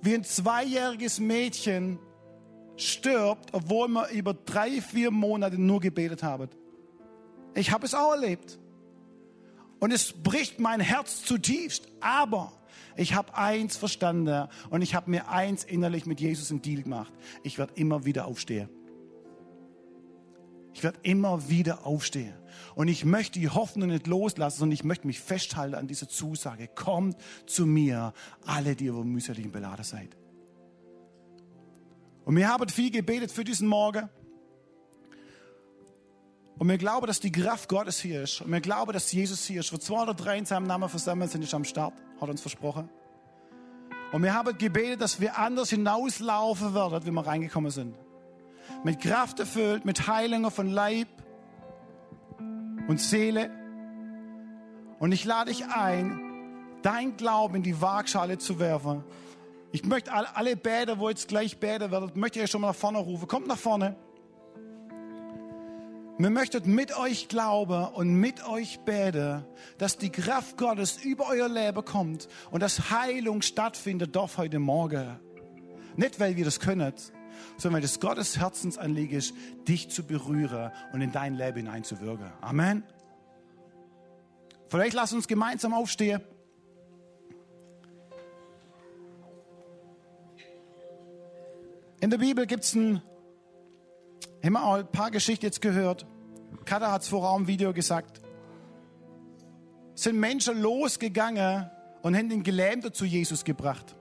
wie 0.00 0.14
ein 0.14 0.24
zweijähriges 0.24 1.20
Mädchen 1.20 1.98
stirbt, 2.78 3.52
obwohl 3.52 3.88
man 3.88 4.08
über 4.12 4.32
drei, 4.32 4.80
vier 4.80 5.10
Monate 5.10 5.60
nur 5.60 5.80
gebetet 5.80 6.22
haben. 6.22 6.48
Ich 7.54 7.72
habe 7.72 7.84
es 7.84 7.92
auch 7.92 8.12
erlebt. 8.12 8.58
Und 9.78 9.92
es 9.92 10.14
bricht 10.14 10.58
mein 10.58 10.80
Herz 10.80 11.24
zutiefst. 11.26 11.88
Aber 12.00 12.54
ich 12.96 13.12
habe 13.12 13.36
eins 13.36 13.76
verstanden 13.76 14.48
und 14.70 14.80
ich 14.80 14.94
habe 14.94 15.10
mir 15.10 15.28
eins 15.28 15.62
innerlich 15.62 16.06
mit 16.06 16.22
Jesus 16.22 16.50
im 16.50 16.62
Deal 16.62 16.80
gemacht. 16.80 17.12
Ich 17.42 17.58
werde 17.58 17.74
immer 17.74 18.06
wieder 18.06 18.24
aufstehen. 18.24 18.70
Ich 20.74 20.82
werde 20.82 20.98
immer 21.02 21.48
wieder 21.48 21.86
aufstehen. 21.86 22.34
Und 22.74 22.88
ich 22.88 23.04
möchte 23.04 23.38
die 23.38 23.48
Hoffnung 23.48 23.90
nicht 23.90 24.06
loslassen, 24.06 24.60
sondern 24.60 24.74
ich 24.74 24.84
möchte 24.84 25.06
mich 25.06 25.20
festhalten 25.20 25.74
an 25.74 25.86
dieser 25.86 26.08
Zusage. 26.08 26.68
Kommt 26.68 27.16
zu 27.46 27.66
mir, 27.66 28.14
alle, 28.46 28.74
die 28.74 28.86
ihr 28.86 28.92
mühseligen 28.92 29.52
beladen 29.52 29.84
seid. 29.84 30.16
Und 32.24 32.36
wir 32.36 32.48
haben 32.48 32.68
viel 32.68 32.90
gebetet 32.90 33.32
für 33.32 33.44
diesen 33.44 33.68
Morgen. 33.68 34.08
Und 36.58 36.68
wir 36.68 36.78
glauben, 36.78 37.06
dass 37.06 37.20
die 37.20 37.32
Kraft 37.32 37.68
Gottes 37.68 38.00
hier 38.00 38.22
ist. 38.22 38.40
Und 38.40 38.52
wir 38.52 38.60
glauben, 38.60 38.92
dass 38.92 39.10
Jesus 39.10 39.44
hier 39.44 39.60
ist. 39.60 39.72
Wo 39.72 39.76
zwei 39.76 40.02
oder 40.02 40.14
drei 40.14 40.38
in 40.38 40.46
seinem 40.46 40.66
Namen 40.66 40.88
versammelt 40.88 41.30
sind, 41.30 41.42
ist 41.42 41.52
am 41.54 41.64
Start. 41.64 41.94
Hat 42.20 42.28
uns 42.28 42.40
versprochen. 42.40 42.88
Und 44.12 44.22
wir 44.22 44.32
haben 44.32 44.56
gebetet, 44.56 45.00
dass 45.00 45.20
wir 45.20 45.38
anders 45.38 45.70
hinauslaufen 45.70 46.74
werden, 46.74 47.04
wie 47.04 47.10
wir 47.10 47.26
reingekommen 47.26 47.70
sind 47.70 47.94
mit 48.84 49.00
Kraft 49.00 49.40
erfüllt, 49.40 49.84
mit 49.84 50.06
Heilung 50.06 50.50
von 50.50 50.68
Leib 50.68 51.08
und 52.88 53.00
Seele. 53.00 53.50
Und 54.98 55.12
ich 55.12 55.24
lade 55.24 55.50
dich 55.50 55.66
ein, 55.66 56.20
dein 56.82 57.16
Glauben 57.16 57.56
in 57.56 57.62
die 57.62 57.80
Waagschale 57.80 58.38
zu 58.38 58.58
werfen. 58.58 59.04
Ich 59.72 59.84
möchte 59.84 60.12
alle, 60.12 60.56
Bäder, 60.56 60.98
wo 60.98 61.08
jetzt 61.08 61.28
gleich 61.28 61.58
Bäder 61.58 61.90
werden, 61.90 62.10
möchte 62.14 62.40
ich 62.40 62.50
schon 62.50 62.60
mal 62.60 62.68
nach 62.68 62.74
vorne 62.74 62.98
rufen. 62.98 63.26
Kommt 63.26 63.46
nach 63.46 63.58
vorne. 63.58 63.96
Wir 66.18 66.30
möchten 66.30 66.72
mit 66.72 66.96
euch 66.96 67.28
glauben 67.28 67.86
und 67.94 68.14
mit 68.14 68.46
euch 68.46 68.80
beten, 68.80 69.44
dass 69.78 69.96
die 69.96 70.10
Kraft 70.10 70.58
Gottes 70.58 71.02
über 71.02 71.26
euer 71.28 71.48
Leben 71.48 71.84
kommt 71.84 72.28
und 72.50 72.62
dass 72.62 72.90
Heilung 72.90 73.42
stattfindet 73.42 74.14
darf 74.14 74.36
heute 74.36 74.58
Morgen. 74.58 75.18
Nicht, 75.96 76.20
weil 76.20 76.36
wir 76.36 76.44
das 76.44 76.60
können, 76.60 76.92
sondern 77.62 77.80
weil 77.80 77.84
es 77.84 78.00
Gottes 78.00 78.38
Herzensanliegen 78.38 79.16
ist, 79.16 79.34
dich 79.68 79.88
zu 79.88 80.02
berühren 80.04 80.72
und 80.92 81.00
in 81.00 81.12
dein 81.12 81.34
Leben 81.34 81.58
hineinzuwirken. 81.58 82.32
Amen. 82.40 82.82
Vielleicht 84.68 84.94
lass 84.94 85.12
uns 85.12 85.28
gemeinsam 85.28 85.72
aufstehen. 85.72 86.20
In 92.00 92.10
der 92.10 92.18
Bibel 92.18 92.46
gibt 92.46 92.64
es 92.64 92.74
ein, 92.74 93.00
haben 94.42 94.52
wir 94.54 94.64
auch 94.64 94.74
ein 94.74 94.90
paar 94.90 95.12
Geschichten 95.12 95.44
jetzt 95.46 95.60
gehört. 95.60 96.04
Kada 96.64 96.90
hat 96.90 97.02
es 97.02 97.08
vorher 97.08 97.36
im 97.36 97.46
Video 97.46 97.72
gesagt. 97.72 98.20
Sind 99.94 100.18
Menschen 100.18 100.60
losgegangen 100.60 101.70
und 102.02 102.16
haben 102.16 102.28
den 102.28 102.42
Gelähmten 102.42 102.92
zu 102.92 103.04
Jesus 103.04 103.44
gebracht. 103.44 103.94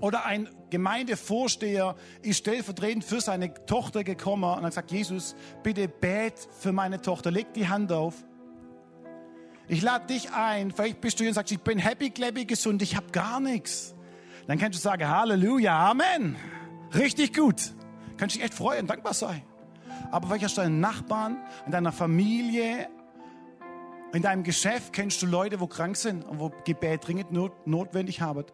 Oder 0.00 0.24
ein 0.24 0.48
Gemeindevorsteher 0.70 1.96
ist 2.22 2.38
stellvertretend 2.38 3.04
für 3.04 3.20
seine 3.20 3.52
Tochter 3.66 4.04
gekommen 4.04 4.44
und 4.44 4.62
hat 4.62 4.70
gesagt, 4.70 4.92
Jesus, 4.92 5.34
bitte 5.62 5.88
bet 5.88 6.34
für 6.58 6.72
meine 6.72 7.00
Tochter, 7.00 7.30
leg 7.30 7.52
die 7.54 7.68
Hand 7.68 7.90
auf. 7.90 8.14
Ich 9.66 9.82
lade 9.82 10.06
dich 10.06 10.32
ein, 10.32 10.70
vielleicht 10.70 11.00
bist 11.00 11.18
du 11.18 11.24
hier 11.24 11.30
und 11.30 11.34
sagst, 11.34 11.52
ich 11.52 11.60
bin 11.60 11.78
happy, 11.78 12.10
clappy, 12.10 12.44
gesund, 12.44 12.80
ich 12.80 12.96
habe 12.96 13.10
gar 13.12 13.40
nichts. 13.40 13.94
Dann 14.46 14.58
kannst 14.58 14.78
du 14.78 14.82
sagen, 14.82 15.06
Halleluja, 15.08 15.90
Amen. 15.90 16.36
Richtig 16.94 17.34
gut. 17.34 17.74
Kannst 18.16 18.36
dich 18.36 18.42
echt 18.42 18.54
freuen, 18.54 18.86
dankbar 18.86 19.14
sein. 19.14 19.42
Aber 20.10 20.28
vielleicht 20.28 20.44
hast 20.44 20.56
du 20.56 20.62
deinen 20.62 20.80
Nachbarn, 20.80 21.36
in 21.66 21.72
deiner 21.72 21.92
Familie, 21.92 22.88
in 24.14 24.22
deinem 24.22 24.42
Geschäft 24.42 24.94
kennst 24.94 25.20
du 25.20 25.26
Leute, 25.26 25.60
wo 25.60 25.66
krank 25.66 25.96
sind 25.96 26.24
und 26.24 26.40
wo 26.40 26.50
Gebet 26.64 27.06
dringend 27.06 27.30
not, 27.30 27.66
notwendig 27.66 28.22
haben. 28.22 28.44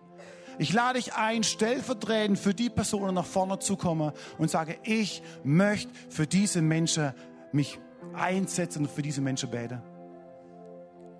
Ich 0.59 0.72
lade 0.72 0.98
dich 0.98 1.14
ein, 1.14 1.42
stellvertretend 1.42 2.38
für 2.38 2.55
die 2.55 2.70
Personen 2.70 3.14
nach 3.14 3.26
vorne 3.26 3.59
zu 3.59 3.76
kommen 3.76 4.12
und 4.38 4.50
sage, 4.50 4.78
ich 4.84 5.22
möchte 5.42 5.92
für 6.09 6.26
diese 6.26 6.62
Menschen 6.62 7.12
mich 7.52 7.78
einsetzen 8.14 8.84
und 8.84 8.90
für 8.90 9.02
diese 9.02 9.20
Menschen 9.20 9.50
beten. 9.50 9.82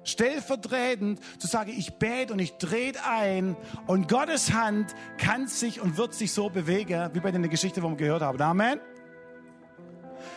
Stellvertretend 0.05 1.18
zu 1.39 1.47
sagen, 1.47 1.72
ich 1.76 1.95
bete 1.95 2.32
und 2.32 2.39
ich 2.39 2.59
drehe 2.59 2.93
ein 3.09 3.57
und 3.87 4.09
Gottes 4.09 4.53
Hand 4.53 4.95
kann 5.16 5.47
sich 5.47 5.80
und 5.80 5.97
wird 5.97 6.14
sich 6.14 6.32
so 6.32 6.51
bewegen, 6.51 7.11
wie 7.14 7.20
bei 7.20 7.30
der 7.30 7.41
Geschichte, 7.49 7.80
die 7.80 7.87
wir 7.87 7.97
gehört 7.97 8.22
haben. 8.22 8.41
Amen. 8.41 8.80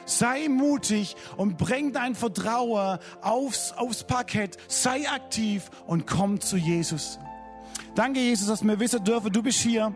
Sei 0.06 0.48
mutig 0.48 1.18
und 1.36 1.58
bring 1.58 1.92
dein 1.92 2.16
Vertrauen 2.16 3.00
aufs, 3.22 3.74
aufs 3.74 4.06
Parkett. 4.06 4.58
Sei 4.70 5.08
aktiv 5.10 5.70
und 5.86 6.08
komm 6.08 6.40
zu 6.40 6.56
Jesus. 6.56 7.20
Danke, 7.98 8.20
Jesus, 8.20 8.48
dass 8.48 8.64
wir 8.64 8.80
wissen 8.80 9.04
dürfen, 9.04 9.32
du 9.32 9.42
bist 9.42 9.58
hier. 9.58 9.92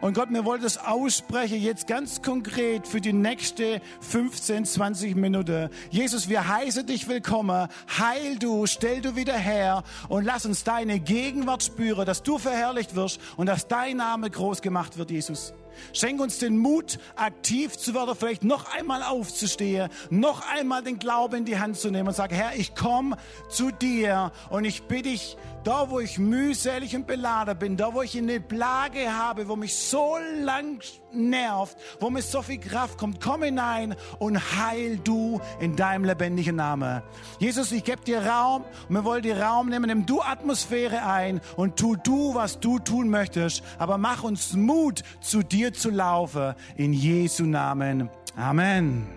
Und 0.00 0.14
Gott, 0.14 0.30
mir 0.30 0.44
wollte 0.44 0.64
es 0.64 0.78
aussprechen, 0.78 1.60
jetzt 1.60 1.88
ganz 1.88 2.22
konkret 2.22 2.86
für 2.86 3.00
die 3.00 3.12
nächste 3.12 3.80
15, 4.00 4.64
20 4.64 5.16
Minuten. 5.16 5.70
Jesus, 5.90 6.28
wir 6.28 6.46
heißen 6.46 6.86
dich 6.86 7.08
willkommen. 7.08 7.66
Heil 7.98 8.38
du, 8.38 8.66
stell 8.66 9.00
du 9.00 9.16
wieder 9.16 9.34
her 9.34 9.82
und 10.08 10.24
lass 10.24 10.46
uns 10.46 10.62
deine 10.62 11.00
Gegenwart 11.00 11.64
spüren, 11.64 12.06
dass 12.06 12.22
du 12.22 12.38
verherrlicht 12.38 12.94
wirst 12.94 13.20
und 13.36 13.46
dass 13.46 13.66
dein 13.66 13.96
Name 13.96 14.30
groß 14.30 14.62
gemacht 14.62 14.96
wird, 14.96 15.10
Jesus. 15.10 15.52
Schenk 15.92 16.20
uns 16.20 16.38
den 16.38 16.58
Mut, 16.58 16.98
aktiv 17.16 17.78
zu 17.78 17.94
werden, 17.94 18.14
vielleicht 18.18 18.44
noch 18.44 18.74
einmal 18.74 19.02
aufzustehen, 19.02 19.90
noch 20.10 20.42
einmal 20.52 20.82
den 20.82 20.98
Glauben 20.98 21.36
in 21.36 21.44
die 21.44 21.58
Hand 21.58 21.78
zu 21.78 21.90
nehmen 21.90 22.08
und 22.08 22.14
sagen, 22.14 22.34
Herr, 22.34 22.56
ich 22.56 22.74
komme 22.74 23.16
zu 23.48 23.70
dir 23.70 24.32
und 24.50 24.64
ich 24.64 24.82
bitte 24.84 25.04
dich, 25.04 25.36
da 25.64 25.90
wo 25.90 26.00
ich 26.00 26.18
mühselig 26.18 26.94
und 26.94 27.06
beladen 27.06 27.58
bin, 27.58 27.76
da 27.76 27.94
wo 27.94 28.02
ich 28.02 28.16
eine 28.16 28.40
Plage 28.40 29.14
habe, 29.14 29.48
wo 29.48 29.56
mich 29.56 29.74
so 29.74 30.16
lang 30.42 30.80
nervt, 31.12 31.76
wo 32.00 32.10
mir 32.10 32.22
so 32.22 32.42
viel 32.42 32.58
Kraft 32.58 32.98
kommt, 32.98 33.20
komm 33.20 33.42
hinein 33.42 33.94
und 34.18 34.38
heil 34.56 34.98
du 34.98 35.40
in 35.60 35.76
deinem 35.76 36.04
lebendigen 36.04 36.56
Namen. 36.56 37.02
Jesus, 37.38 37.72
ich 37.72 37.84
gebe 37.84 38.02
dir 38.02 38.26
Raum 38.26 38.64
und 38.88 38.94
wir 38.94 39.04
wollen 39.04 39.22
dir 39.22 39.40
Raum 39.40 39.68
nehmen, 39.68 39.86
nimm 39.86 40.06
du 40.06 40.20
Atmosphäre 40.20 41.04
ein 41.04 41.40
und 41.56 41.76
tu 41.76 41.96
du, 41.96 42.34
was 42.34 42.60
du 42.60 42.78
tun 42.78 43.08
möchtest, 43.08 43.62
aber 43.78 43.96
mach 43.96 44.22
uns 44.22 44.54
Mut, 44.54 45.02
zu 45.20 45.42
dir 45.64 45.72
zu 45.72 45.90
laufen, 45.90 46.54
in 46.76 46.92
Jesu 46.92 47.44
Namen. 47.44 48.10
Amen. 48.36 49.13